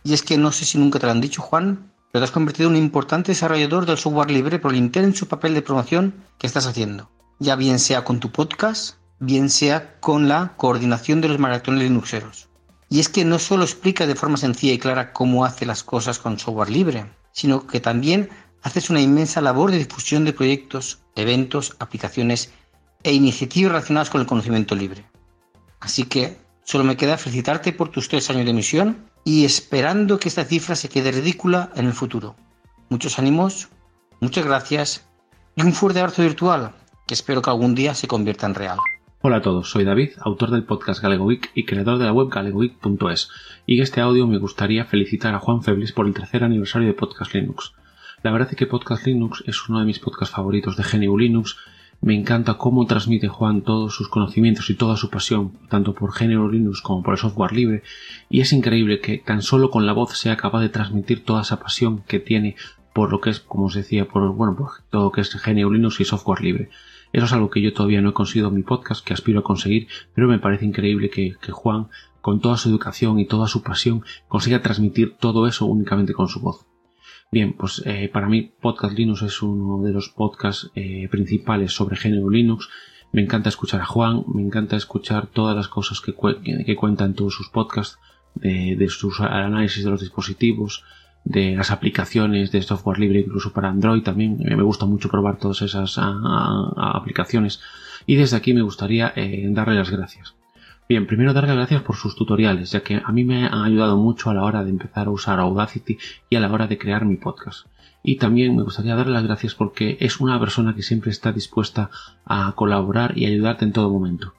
Y 0.04 0.12
es 0.12 0.22
que 0.22 0.36
no 0.36 0.52
sé 0.52 0.66
si 0.66 0.76
nunca 0.76 0.98
te 0.98 1.06
lo 1.06 1.12
han 1.12 1.22
dicho, 1.22 1.40
Juan, 1.40 1.90
pero 2.12 2.20
te 2.20 2.24
has 2.24 2.30
convertido 2.30 2.68
en 2.68 2.76
un 2.76 2.82
importante 2.82 3.32
desarrollador 3.32 3.86
del 3.86 3.96
software 3.96 4.30
libre 4.30 4.58
por 4.58 4.72
el 4.72 4.78
intenso 4.78 5.26
papel 5.26 5.54
de 5.54 5.62
promoción 5.62 6.14
que 6.38 6.46
estás 6.46 6.66
haciendo, 6.66 7.10
ya 7.38 7.56
bien 7.56 7.78
sea 7.78 8.04
con 8.04 8.20
tu 8.20 8.30
podcast, 8.30 8.96
bien 9.20 9.48
sea 9.48 9.98
con 10.00 10.28
la 10.28 10.52
coordinación 10.58 11.22
de 11.22 11.28
los 11.28 11.38
maratones 11.38 11.84
linuxeros. 11.84 12.49
Y 12.90 12.98
es 12.98 13.08
que 13.08 13.24
no 13.24 13.38
solo 13.38 13.62
explica 13.62 14.06
de 14.06 14.16
forma 14.16 14.36
sencilla 14.36 14.72
y 14.72 14.78
clara 14.78 15.12
cómo 15.12 15.44
hace 15.44 15.64
las 15.64 15.84
cosas 15.84 16.18
con 16.18 16.38
software 16.38 16.70
libre, 16.70 17.06
sino 17.30 17.66
que 17.66 17.78
también 17.78 18.28
haces 18.62 18.90
una 18.90 19.00
inmensa 19.00 19.40
labor 19.40 19.70
de 19.70 19.78
difusión 19.78 20.24
de 20.24 20.32
proyectos, 20.32 20.98
eventos, 21.14 21.76
aplicaciones 21.78 22.52
e 23.04 23.12
iniciativas 23.12 23.72
relacionadas 23.72 24.10
con 24.10 24.20
el 24.20 24.26
conocimiento 24.26 24.74
libre. 24.74 25.06
Así 25.78 26.04
que 26.04 26.36
solo 26.64 26.82
me 26.82 26.96
queda 26.96 27.16
felicitarte 27.16 27.72
por 27.72 27.90
tus 27.90 28.08
tres 28.08 28.28
años 28.28 28.44
de 28.44 28.52
misión 28.52 29.08
y 29.24 29.44
esperando 29.44 30.18
que 30.18 30.28
esta 30.28 30.44
cifra 30.44 30.74
se 30.74 30.88
quede 30.88 31.12
ridícula 31.12 31.70
en 31.76 31.86
el 31.86 31.92
futuro. 31.92 32.34
Muchos 32.88 33.20
ánimos, 33.20 33.68
muchas 34.20 34.44
gracias 34.44 35.04
y 35.54 35.62
un 35.62 35.72
fuerte 35.72 36.00
abrazo 36.00 36.22
virtual 36.22 36.74
que 37.06 37.14
espero 37.14 37.40
que 37.40 37.50
algún 37.50 37.76
día 37.76 37.94
se 37.94 38.08
convierta 38.08 38.46
en 38.46 38.54
real. 38.54 38.78
Hola 39.22 39.36
a 39.36 39.42
todos, 39.42 39.68
soy 39.68 39.84
David, 39.84 40.12
autor 40.20 40.50
del 40.50 40.64
podcast 40.64 41.02
Galego 41.02 41.26
Week 41.26 41.50
y 41.54 41.66
creador 41.66 41.98
de 41.98 42.06
la 42.06 42.12
web 42.14 42.30
galegoweek.es, 42.30 43.28
y 43.66 43.76
en 43.76 43.82
este 43.82 44.00
audio 44.00 44.26
me 44.26 44.38
gustaría 44.38 44.86
felicitar 44.86 45.34
a 45.34 45.38
Juan 45.38 45.62
Febles 45.62 45.92
por 45.92 46.06
el 46.06 46.14
tercer 46.14 46.42
aniversario 46.42 46.88
de 46.88 46.94
Podcast 46.94 47.34
Linux. 47.34 47.74
La 48.22 48.30
verdad 48.30 48.48
es 48.50 48.56
que 48.56 48.66
Podcast 48.66 49.04
Linux 49.04 49.44
es 49.46 49.68
uno 49.68 49.80
de 49.80 49.84
mis 49.84 49.98
podcasts 49.98 50.34
favoritos 50.34 50.78
de 50.78 50.84
GNU 50.84 51.18
Linux. 51.18 51.58
Me 52.00 52.14
encanta 52.14 52.54
cómo 52.54 52.86
transmite 52.86 53.28
Juan 53.28 53.60
todos 53.60 53.94
sus 53.94 54.08
conocimientos 54.08 54.70
y 54.70 54.74
toda 54.74 54.96
su 54.96 55.10
pasión, 55.10 55.52
tanto 55.68 55.94
por 55.94 56.18
GNU 56.18 56.48
Linux 56.48 56.80
como 56.80 57.02
por 57.02 57.12
el 57.12 57.20
software 57.20 57.52
libre, 57.52 57.82
y 58.30 58.40
es 58.40 58.54
increíble 58.54 59.00
que 59.00 59.18
tan 59.18 59.42
solo 59.42 59.70
con 59.70 59.84
la 59.84 59.92
voz 59.92 60.16
sea 60.16 60.38
capaz 60.38 60.62
de 60.62 60.70
transmitir 60.70 61.26
toda 61.26 61.42
esa 61.42 61.60
pasión 61.60 62.04
que 62.08 62.20
tiene 62.20 62.56
por 62.94 63.12
lo 63.12 63.20
que 63.20 63.28
es, 63.28 63.40
como 63.40 63.66
os 63.66 63.74
decía, 63.74 64.08
por, 64.08 64.32
bueno, 64.32 64.56
por 64.56 64.70
todo 64.88 65.04
lo 65.04 65.12
que 65.12 65.20
es 65.20 65.36
GNU 65.44 65.70
Linux 65.70 66.00
y 66.00 66.06
software 66.06 66.40
libre. 66.40 66.70
Eso 67.12 67.24
es 67.24 67.32
algo 67.32 67.50
que 67.50 67.60
yo 67.60 67.72
todavía 67.72 68.00
no 68.00 68.10
he 68.10 68.14
conseguido 68.14 68.48
en 68.48 68.54
mi 68.54 68.62
podcast, 68.62 69.04
que 69.04 69.14
aspiro 69.14 69.40
a 69.40 69.44
conseguir, 69.44 69.88
pero 70.14 70.28
me 70.28 70.38
parece 70.38 70.64
increíble 70.64 71.10
que, 71.10 71.34
Juan, 71.50 71.88
con 72.20 72.40
toda 72.40 72.56
su 72.56 72.68
educación 72.68 73.18
y 73.18 73.26
toda 73.26 73.48
su 73.48 73.62
pasión, 73.62 74.04
consiga 74.28 74.62
transmitir 74.62 75.16
todo 75.16 75.46
eso 75.46 75.66
únicamente 75.66 76.12
con 76.12 76.28
su 76.28 76.40
voz. 76.40 76.66
Bien, 77.32 77.52
pues 77.52 77.82
eh, 77.86 78.10
para 78.12 78.28
mí 78.28 78.52
Podcast 78.60 78.96
Linux 78.96 79.22
es 79.22 79.42
uno 79.42 79.82
de 79.82 79.92
los 79.92 80.08
podcasts 80.08 80.70
eh, 80.74 81.08
principales 81.10 81.72
sobre 81.72 81.96
género 81.96 82.28
Linux. 82.28 82.68
Me 83.12 83.22
encanta 83.22 83.48
escuchar 83.48 83.80
a 83.80 83.86
Juan, 83.86 84.24
me 84.32 84.42
encanta 84.42 84.76
escuchar 84.76 85.26
todas 85.26 85.56
las 85.56 85.68
cosas 85.68 86.00
que, 86.00 86.14
que, 86.64 86.76
cuenta 86.76 87.04
en 87.04 87.14
todos 87.14 87.34
sus 87.34 87.48
podcasts, 87.48 87.98
de, 88.34 88.76
de 88.76 88.88
sus 88.88 89.20
análisis 89.20 89.84
de 89.84 89.90
los 89.90 90.00
dispositivos, 90.00 90.84
de 91.24 91.54
las 91.54 91.70
aplicaciones 91.70 92.50
de 92.50 92.62
software 92.62 92.98
libre 92.98 93.20
incluso 93.20 93.52
para 93.52 93.68
Android 93.68 94.02
también. 94.02 94.38
Me 94.38 94.62
gusta 94.62 94.86
mucho 94.86 95.08
probar 95.08 95.38
todas 95.38 95.62
esas 95.62 95.96
aplicaciones. 95.98 97.60
Y 98.06 98.16
desde 98.16 98.36
aquí 98.36 98.54
me 98.54 98.62
gustaría 98.62 99.12
eh, 99.14 99.46
darle 99.50 99.74
las 99.74 99.90
gracias. 99.90 100.34
Bien 100.88 101.06
primero 101.06 101.32
darle 101.32 101.50
las 101.50 101.58
gracias 101.58 101.82
por 101.82 101.96
sus 101.96 102.16
tutoriales 102.16 102.72
ya 102.72 102.80
que 102.80 103.00
a 103.04 103.12
mí 103.12 103.24
me 103.24 103.46
han 103.46 103.62
ayudado 103.62 103.96
mucho 103.96 104.30
a 104.30 104.34
la 104.34 104.42
hora 104.42 104.64
de 104.64 104.70
empezar 104.70 105.06
a 105.06 105.10
usar 105.10 105.38
Audacity 105.38 105.98
y 106.28 106.36
a 106.36 106.40
la 106.40 106.50
hora 106.50 106.66
de 106.66 106.78
crear 106.78 107.04
mi 107.04 107.16
podcast. 107.16 107.66
Y 108.02 108.16
también 108.16 108.56
me 108.56 108.62
gustaría 108.62 108.96
darle 108.96 109.12
las 109.12 109.24
gracias 109.24 109.54
porque 109.54 109.98
es 110.00 110.20
una 110.20 110.40
persona 110.40 110.74
que 110.74 110.82
siempre 110.82 111.10
está 111.10 111.32
dispuesta 111.32 111.90
a 112.24 112.52
colaborar 112.56 113.16
y 113.16 113.26
ayudarte 113.26 113.66
en 113.66 113.72
todo 113.72 113.90
momento 113.90 114.34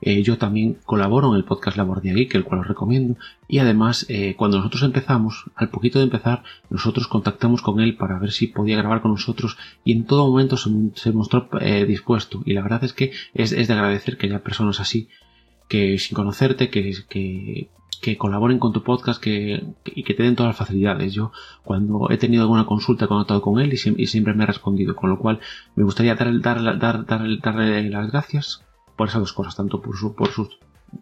eh, 0.00 0.22
yo 0.22 0.38
también 0.38 0.78
colaboro 0.84 1.30
en 1.30 1.36
el 1.36 1.44
podcast 1.44 1.76
Labor 1.76 2.02
de 2.02 2.12
Geek, 2.12 2.34
el 2.34 2.44
cual 2.44 2.60
os 2.60 2.68
recomiendo. 2.68 3.16
Y 3.48 3.58
además, 3.58 4.06
eh, 4.08 4.34
cuando 4.36 4.58
nosotros 4.58 4.82
empezamos, 4.82 5.44
al 5.54 5.70
poquito 5.70 5.98
de 5.98 6.04
empezar, 6.04 6.42
nosotros 6.70 7.08
contactamos 7.08 7.62
con 7.62 7.80
él 7.80 7.96
para 7.96 8.18
ver 8.18 8.32
si 8.32 8.46
podía 8.48 8.76
grabar 8.76 9.02
con 9.02 9.12
nosotros 9.12 9.56
y 9.84 9.92
en 9.92 10.04
todo 10.04 10.28
momento 10.30 10.56
se, 10.56 11.12
mostró 11.12 11.48
eh, 11.60 11.86
dispuesto. 11.86 12.42
Y 12.44 12.52
la 12.52 12.62
verdad 12.62 12.84
es 12.84 12.92
que 12.92 13.12
es, 13.34 13.50
de 13.50 13.72
agradecer 13.72 14.18
que 14.18 14.26
haya 14.26 14.42
personas 14.42 14.80
así, 14.80 15.08
que 15.68 15.98
sin 15.98 16.14
conocerte, 16.14 16.68
que, 16.68 16.92
que, 17.08 17.70
que 18.02 18.18
colaboren 18.18 18.58
con 18.58 18.72
tu 18.72 18.82
podcast 18.82 19.20
que, 19.22 19.64
y 19.86 20.02
que 20.02 20.14
te 20.14 20.22
den 20.22 20.36
todas 20.36 20.50
las 20.50 20.58
facilidades. 20.58 21.14
Yo 21.14 21.32
cuando 21.64 22.10
he 22.10 22.18
tenido 22.18 22.42
alguna 22.42 22.66
consulta 22.66 23.06
he 23.06 23.08
conectado 23.08 23.40
con 23.40 23.60
él 23.60 23.72
y, 23.72 24.06
siempre 24.06 24.34
me 24.34 24.44
ha 24.44 24.46
respondido, 24.46 24.94
con 24.94 25.08
lo 25.08 25.18
cual 25.18 25.40
me 25.74 25.84
gustaría 25.84 26.14
dar, 26.14 26.40
dar, 26.40 26.78
dar, 26.78 27.06
darle 27.06 27.90
las 27.90 28.10
gracias 28.12 28.65
por 28.96 29.08
esas 29.08 29.20
dos 29.20 29.32
cosas, 29.32 29.56
tanto 29.56 29.80
por 29.80 29.96
su, 29.96 30.14
por 30.14 30.28
su, 30.28 30.48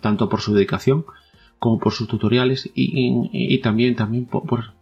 tanto 0.01 0.29
por 0.29 0.41
su 0.41 0.53
dedicación 0.53 1.07
como 1.59 1.79
por 1.79 1.93
sus 1.93 2.09
tutoriales 2.09 2.71
y, 2.75 3.59
también, 3.59 3.97
también 3.97 4.27
por, 4.27 4.75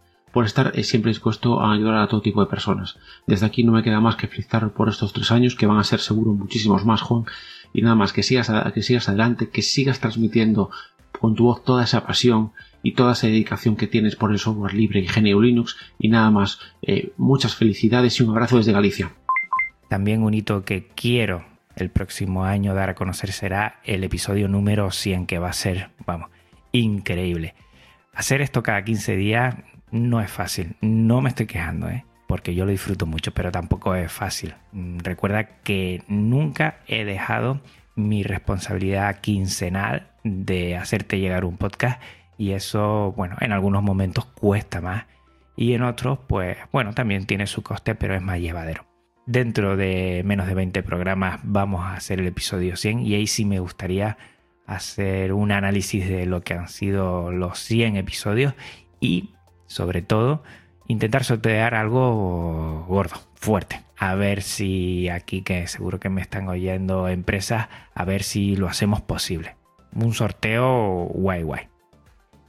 estar 0.45 0.73
siempre 0.83 1.11
dispuesto 1.11 1.61
a 1.61 1.73
ayudar 1.73 1.95
a 1.95 2.07
todo 2.07 2.21
tipo 2.21 2.41
de 2.41 2.49
personas. 2.49 2.97
Desde 3.25 3.45
aquí 3.45 3.63
no 3.63 3.71
me 3.71 3.83
queda 3.83 4.01
más 4.01 4.15
que 4.15 4.27
felicitar 4.27 4.69
por 4.71 4.89
estos 4.89 5.13
tres 5.13 5.31
años, 5.31 5.55
que 5.55 5.65
van 5.65 5.77
a 5.77 5.83
ser 5.83 5.99
seguro 5.99 6.33
muchísimos 6.33 6.83
más, 6.85 7.01
Juan, 7.01 7.25
y 7.71 7.83
nada 7.83 7.95
más 7.95 8.11
que 8.11 8.23
sigas, 8.23 8.51
que 8.73 8.81
sigas 8.81 9.07
adelante, 9.07 9.49
que 9.49 9.61
sigas 9.61 9.99
transmitiendo 9.99 10.71
con 11.19 11.35
tu 11.35 11.45
voz 11.45 11.63
toda 11.63 11.85
esa 11.85 12.05
pasión 12.05 12.51
y 12.81 12.93
toda 12.93 13.13
esa 13.13 13.27
dedicación 13.27 13.77
que 13.77 13.87
tienes 13.87 14.17
por 14.17 14.31
el 14.31 14.39
software 14.39 14.73
libre 14.73 14.99
y 14.99 15.07
GNU 15.07 15.41
Linux 15.41 15.77
y 15.99 16.09
nada 16.09 16.31
más, 16.31 16.59
eh, 16.81 17.13
muchas 17.15 17.55
felicidades 17.55 18.19
y 18.19 18.23
un 18.23 18.31
abrazo 18.31 18.57
desde 18.57 18.73
Galicia. 18.73 19.13
También 19.87 20.23
un 20.23 20.33
hito 20.33 20.65
que 20.65 20.89
quiero 20.95 21.52
el 21.75 21.89
próximo 21.89 22.45
año 22.45 22.73
dar 22.73 22.89
a 22.89 22.95
conocer 22.95 23.31
será 23.31 23.79
el 23.83 24.03
episodio 24.03 24.47
número 24.47 24.91
100, 24.91 25.25
que 25.25 25.39
va 25.39 25.49
a 25.49 25.53
ser, 25.53 25.89
vamos, 26.05 26.29
increíble. 26.71 27.55
Hacer 28.13 28.41
esto 28.41 28.63
cada 28.63 28.83
15 28.83 29.15
días 29.15 29.55
no 29.91 30.21
es 30.21 30.31
fácil, 30.31 30.75
no 30.81 31.21
me 31.21 31.29
estoy 31.29 31.45
quejando, 31.45 31.89
¿eh? 31.89 32.05
porque 32.27 32.55
yo 32.55 32.65
lo 32.65 32.71
disfruto 32.71 33.05
mucho, 33.05 33.31
pero 33.33 33.51
tampoco 33.51 33.95
es 33.95 34.11
fácil. 34.11 34.55
Mm, 34.71 34.99
recuerda 34.99 35.43
que 35.61 36.03
nunca 36.07 36.79
he 36.87 37.05
dejado 37.05 37.61
mi 37.95 38.23
responsabilidad 38.23 39.21
quincenal 39.21 40.11
de 40.23 40.75
hacerte 40.75 41.19
llegar 41.19 41.45
un 41.45 41.57
podcast 41.57 42.01
y 42.37 42.53
eso, 42.53 43.13
bueno, 43.15 43.35
en 43.39 43.51
algunos 43.51 43.83
momentos 43.83 44.25
cuesta 44.25 44.81
más 44.81 45.05
y 45.55 45.73
en 45.73 45.83
otros, 45.83 46.17
pues, 46.27 46.57
bueno, 46.71 46.93
también 46.93 47.27
tiene 47.27 47.45
su 47.45 47.61
coste, 47.61 47.93
pero 47.93 48.15
es 48.15 48.21
más 48.21 48.39
llevadero. 48.39 48.92
Dentro 49.25 49.77
de 49.77 50.21
menos 50.25 50.47
de 50.47 50.53
20 50.53 50.83
programas 50.83 51.39
vamos 51.43 51.85
a 51.85 51.95
hacer 51.95 52.19
el 52.19 52.27
episodio 52.27 52.75
100 52.75 52.99
y 52.99 53.15
ahí 53.15 53.27
sí 53.27 53.45
me 53.45 53.59
gustaría 53.59 54.17
hacer 54.65 55.31
un 55.31 55.51
análisis 55.51 56.07
de 56.07 56.25
lo 56.25 56.41
que 56.41 56.55
han 56.55 56.67
sido 56.67 57.31
los 57.31 57.59
100 57.59 57.95
episodios 57.95 58.53
y 58.99 59.29
sobre 59.65 60.01
todo 60.01 60.43
intentar 60.87 61.23
sortear 61.23 61.73
algo 61.73 62.85
gordo, 62.87 63.15
fuerte. 63.35 63.81
A 63.97 64.15
ver 64.15 64.41
si 64.41 65.07
aquí 65.07 65.41
que 65.41 65.67
seguro 65.67 66.01
que 66.01 66.09
me 66.09 66.21
están 66.21 66.49
oyendo 66.49 67.07
empresas, 67.07 67.69
a 67.95 68.03
ver 68.03 68.23
si 68.23 68.57
lo 68.57 68.67
hacemos 68.67 68.99
posible. 69.01 69.55
Un 69.95 70.13
sorteo 70.13 71.05
guay 71.13 71.43
guay. 71.43 71.72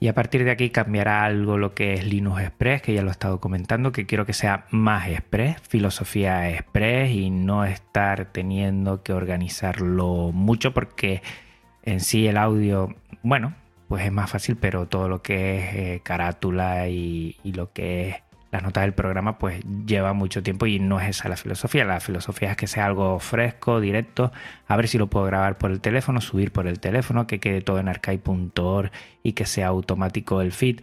Y 0.05 0.09
a 0.09 0.15
partir 0.15 0.45
de 0.45 0.51
aquí 0.51 0.69
cambiará 0.69 1.25
algo 1.25 1.57
lo 1.57 1.73
que 1.73 1.95
es 1.95 2.05
Linux 2.05 2.43
Express, 2.43 2.83
que 2.83 2.93
ya 2.93 3.01
lo 3.01 3.09
he 3.09 3.13
estado 3.13 3.41
comentando, 3.41 3.91
que 3.91 4.05
quiero 4.05 4.27
que 4.27 4.35
sea 4.35 4.67
más 4.71 5.09
Express, 5.09 5.57
filosofía 5.67 6.51
Express 6.51 7.11
y 7.11 7.31
no 7.31 7.65
estar 7.65 8.31
teniendo 8.31 9.03
que 9.03 9.15
organizarlo 9.15 10.31
mucho 10.31 10.75
porque 10.75 11.23
en 11.85 12.01
sí 12.01 12.27
el 12.27 12.37
audio, 12.37 12.95
bueno, 13.23 13.55
pues 13.89 14.05
es 14.05 14.13
más 14.13 14.29
fácil, 14.29 14.57
pero 14.57 14.89
todo 14.89 15.09
lo 15.09 15.23
que 15.23 15.57
es 15.57 15.75
eh, 15.75 16.01
carátula 16.05 16.87
y, 16.89 17.39
y 17.43 17.53
lo 17.53 17.73
que 17.73 18.11
es 18.11 18.17
las 18.55 18.63
notas 18.63 18.85
del 18.85 18.93
programa 18.93 19.37
pues 19.37 19.61
lleva 19.85 20.13
mucho 20.13 20.41
tiempo 20.41 20.67
y 20.67 20.79
no 20.79 21.01
es 21.01 21.09
esa 21.09 21.29
la 21.29 21.37
filosofía. 21.37 21.85
La 21.85 21.99
filosofía 21.99 22.53
es 22.53 22.57
que 22.57 22.69
sea 22.69 22.87
algo 22.87 23.19
fresco, 23.19 23.81
directo, 23.81 24.31
a 24.69 24.77
ver 24.77 24.87
si 24.87 24.97
lo 24.97 25.09
puedo 25.09 25.27
grabar 25.27 25.59
por 25.59 25.73
el 25.73 25.81
teléfono, 25.81 26.21
subir 26.21 26.53
por 26.53 26.69
el 26.69 26.79
teléfono, 26.79 27.27
que 27.27 27.41
quede 27.41 27.63
todo 27.63 27.81
en 27.81 27.89
archive.org 27.89 28.93
y 29.25 29.33
que 29.33 29.45
sea 29.45 29.67
automático 29.67 30.41
el 30.41 30.53
feed. 30.53 30.83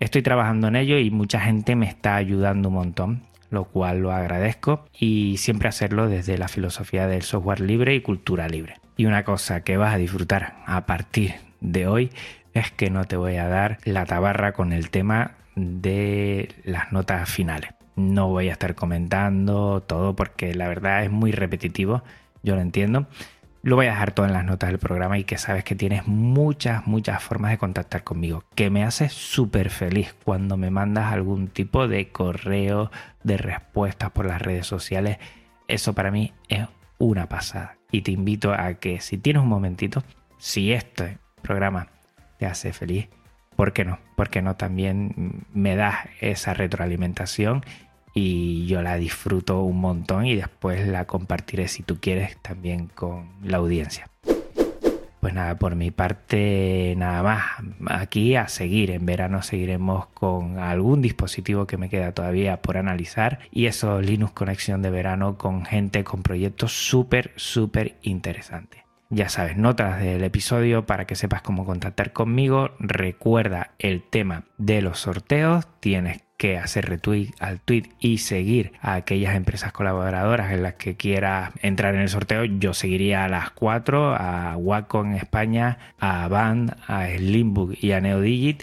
Estoy 0.00 0.22
trabajando 0.22 0.66
en 0.66 0.74
ello 0.74 0.98
y 0.98 1.12
mucha 1.12 1.38
gente 1.38 1.76
me 1.76 1.86
está 1.86 2.16
ayudando 2.16 2.70
un 2.70 2.74
montón, 2.74 3.22
lo 3.50 3.66
cual 3.66 4.00
lo 4.00 4.10
agradezco 4.10 4.84
y 4.98 5.36
siempre 5.36 5.68
hacerlo 5.68 6.08
desde 6.08 6.38
la 6.38 6.48
filosofía 6.48 7.06
del 7.06 7.22
software 7.22 7.60
libre 7.60 7.94
y 7.94 8.00
cultura 8.00 8.48
libre. 8.48 8.80
Y 8.96 9.06
una 9.06 9.22
cosa 9.22 9.62
que 9.62 9.76
vas 9.76 9.94
a 9.94 9.98
disfrutar 9.98 10.56
a 10.66 10.86
partir 10.86 11.34
de 11.60 11.86
hoy 11.86 12.10
es 12.52 12.72
que 12.72 12.90
no 12.90 13.04
te 13.04 13.16
voy 13.16 13.36
a 13.36 13.46
dar 13.46 13.78
la 13.84 14.06
tabarra 14.06 14.54
con 14.54 14.72
el 14.72 14.90
tema 14.90 15.36
de 15.54 16.54
las 16.64 16.92
notas 16.92 17.28
finales. 17.28 17.70
No 17.96 18.28
voy 18.28 18.48
a 18.48 18.52
estar 18.52 18.74
comentando 18.74 19.82
todo 19.82 20.16
porque 20.16 20.54
la 20.54 20.68
verdad 20.68 21.04
es 21.04 21.10
muy 21.10 21.32
repetitivo, 21.32 22.02
yo 22.42 22.54
lo 22.54 22.62
entiendo. 22.62 23.06
Lo 23.64 23.76
voy 23.76 23.86
a 23.86 23.90
dejar 23.90 24.10
todo 24.10 24.26
en 24.26 24.32
las 24.32 24.44
notas 24.44 24.70
del 24.70 24.80
programa 24.80 25.18
y 25.18 25.24
que 25.24 25.38
sabes 25.38 25.62
que 25.62 25.76
tienes 25.76 26.08
muchas, 26.08 26.86
muchas 26.88 27.22
formas 27.22 27.52
de 27.52 27.58
contactar 27.58 28.02
conmigo. 28.02 28.42
Que 28.56 28.70
me 28.70 28.82
hace 28.82 29.08
súper 29.08 29.70
feliz 29.70 30.16
cuando 30.24 30.56
me 30.56 30.70
mandas 30.70 31.12
algún 31.12 31.46
tipo 31.46 31.86
de 31.86 32.08
correo, 32.08 32.90
de 33.22 33.36
respuestas 33.36 34.10
por 34.10 34.26
las 34.26 34.42
redes 34.42 34.66
sociales. 34.66 35.18
Eso 35.68 35.92
para 35.92 36.10
mí 36.10 36.32
es 36.48 36.66
una 36.98 37.28
pasada. 37.28 37.76
Y 37.92 38.02
te 38.02 38.10
invito 38.10 38.52
a 38.52 38.74
que 38.74 39.00
si 39.00 39.16
tienes 39.16 39.42
un 39.42 39.48
momentito, 39.48 40.02
si 40.38 40.72
este 40.72 41.18
programa 41.40 41.86
te 42.38 42.46
hace 42.46 42.72
feliz, 42.72 43.08
¿por 43.62 43.72
qué 43.72 43.84
no? 43.84 44.00
Porque 44.16 44.42
no 44.42 44.56
también 44.56 45.44
me 45.54 45.76
das 45.76 46.08
esa 46.20 46.52
retroalimentación 46.52 47.64
y 48.12 48.66
yo 48.66 48.82
la 48.82 48.96
disfruto 48.96 49.62
un 49.62 49.80
montón 49.80 50.26
y 50.26 50.34
después 50.34 50.84
la 50.88 51.04
compartiré 51.04 51.68
si 51.68 51.84
tú 51.84 52.00
quieres 52.00 52.36
también 52.38 52.88
con 52.88 53.28
la 53.44 53.58
audiencia. 53.58 54.08
Pues 55.20 55.32
nada, 55.32 55.54
por 55.60 55.76
mi 55.76 55.92
parte 55.92 56.94
nada 56.96 57.22
más. 57.22 57.44
Aquí 57.86 58.34
a 58.34 58.48
seguir. 58.48 58.90
En 58.90 59.06
verano 59.06 59.42
seguiremos 59.42 60.06
con 60.06 60.58
algún 60.58 61.00
dispositivo 61.00 61.68
que 61.68 61.76
me 61.76 61.88
queda 61.88 62.10
todavía 62.10 62.62
por 62.62 62.78
analizar 62.78 63.38
y 63.52 63.66
eso 63.66 64.00
Linux 64.00 64.32
Conexión 64.32 64.82
de 64.82 64.90
verano 64.90 65.38
con 65.38 65.64
gente 65.64 66.02
con 66.02 66.24
proyectos 66.24 66.72
súper, 66.72 67.30
súper 67.36 67.94
interesantes. 68.02 68.81
Ya 69.14 69.28
sabes, 69.28 69.58
notas 69.58 70.00
del 70.00 70.24
episodio 70.24 70.86
para 70.86 71.06
que 71.06 71.16
sepas 71.16 71.42
cómo 71.42 71.66
contactar 71.66 72.14
conmigo. 72.14 72.70
Recuerda 72.78 73.72
el 73.78 74.02
tema 74.02 74.44
de 74.56 74.80
los 74.80 75.00
sorteos. 75.00 75.66
Tienes 75.80 76.22
que 76.38 76.56
hacer 76.56 76.88
retweet 76.88 77.28
al 77.38 77.60
tweet 77.60 77.90
y 78.00 78.18
seguir 78.18 78.72
a 78.80 78.94
aquellas 78.94 79.36
empresas 79.36 79.70
colaboradoras 79.72 80.50
en 80.52 80.62
las 80.62 80.76
que 80.76 80.96
quieras 80.96 81.52
entrar 81.60 81.94
en 81.94 82.00
el 82.00 82.08
sorteo. 82.08 82.46
Yo 82.46 82.72
seguiría 82.72 83.26
a 83.26 83.28
las 83.28 83.50
cuatro, 83.50 84.14
a 84.14 84.56
Wacom 84.56 85.10
en 85.10 85.16
España, 85.18 85.76
a 86.00 86.26
Band, 86.28 86.74
a 86.86 87.06
Slimbook 87.08 87.74
y 87.82 87.92
a 87.92 88.00
Neodigit. 88.00 88.62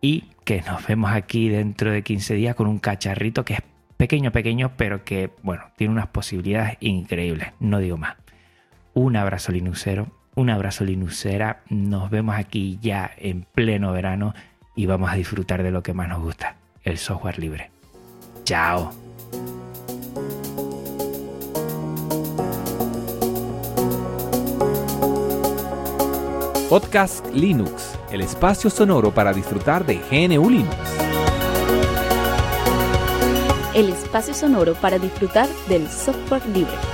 Y 0.00 0.24
que 0.44 0.60
nos 0.62 0.84
vemos 0.88 1.12
aquí 1.12 1.48
dentro 1.48 1.92
de 1.92 2.02
15 2.02 2.34
días 2.34 2.56
con 2.56 2.66
un 2.66 2.80
cacharrito 2.80 3.44
que 3.44 3.54
es 3.54 3.60
pequeño, 3.96 4.32
pequeño, 4.32 4.72
pero 4.76 5.04
que, 5.04 5.30
bueno, 5.44 5.62
tiene 5.76 5.92
unas 5.92 6.08
posibilidades 6.08 6.78
increíbles. 6.80 7.52
No 7.60 7.78
digo 7.78 7.96
más. 7.96 8.23
Un 8.94 9.16
abrazo 9.16 9.50
linuxero, 9.50 10.06
un 10.36 10.50
abrazo 10.50 10.84
linuxera. 10.84 11.62
Nos 11.68 12.10
vemos 12.10 12.36
aquí 12.36 12.78
ya 12.80 13.10
en 13.18 13.42
pleno 13.42 13.92
verano 13.92 14.34
y 14.76 14.86
vamos 14.86 15.10
a 15.10 15.16
disfrutar 15.16 15.64
de 15.64 15.72
lo 15.72 15.82
que 15.82 15.92
más 15.92 16.08
nos 16.08 16.22
gusta 16.22 16.56
el 16.84 16.98
software 16.98 17.40
libre. 17.40 17.70
Chao. 18.44 18.92
Podcast 26.68 27.26
Linux, 27.34 27.98
el 28.12 28.20
espacio 28.20 28.70
sonoro 28.70 29.12
para 29.12 29.32
disfrutar 29.32 29.84
de 29.84 29.96
GNU 29.96 30.50
Linux. 30.50 30.76
El 33.74 33.88
espacio 33.88 34.34
sonoro 34.34 34.74
para 34.74 35.00
disfrutar 35.00 35.48
del 35.68 35.88
software 35.88 36.46
libre. 36.46 36.93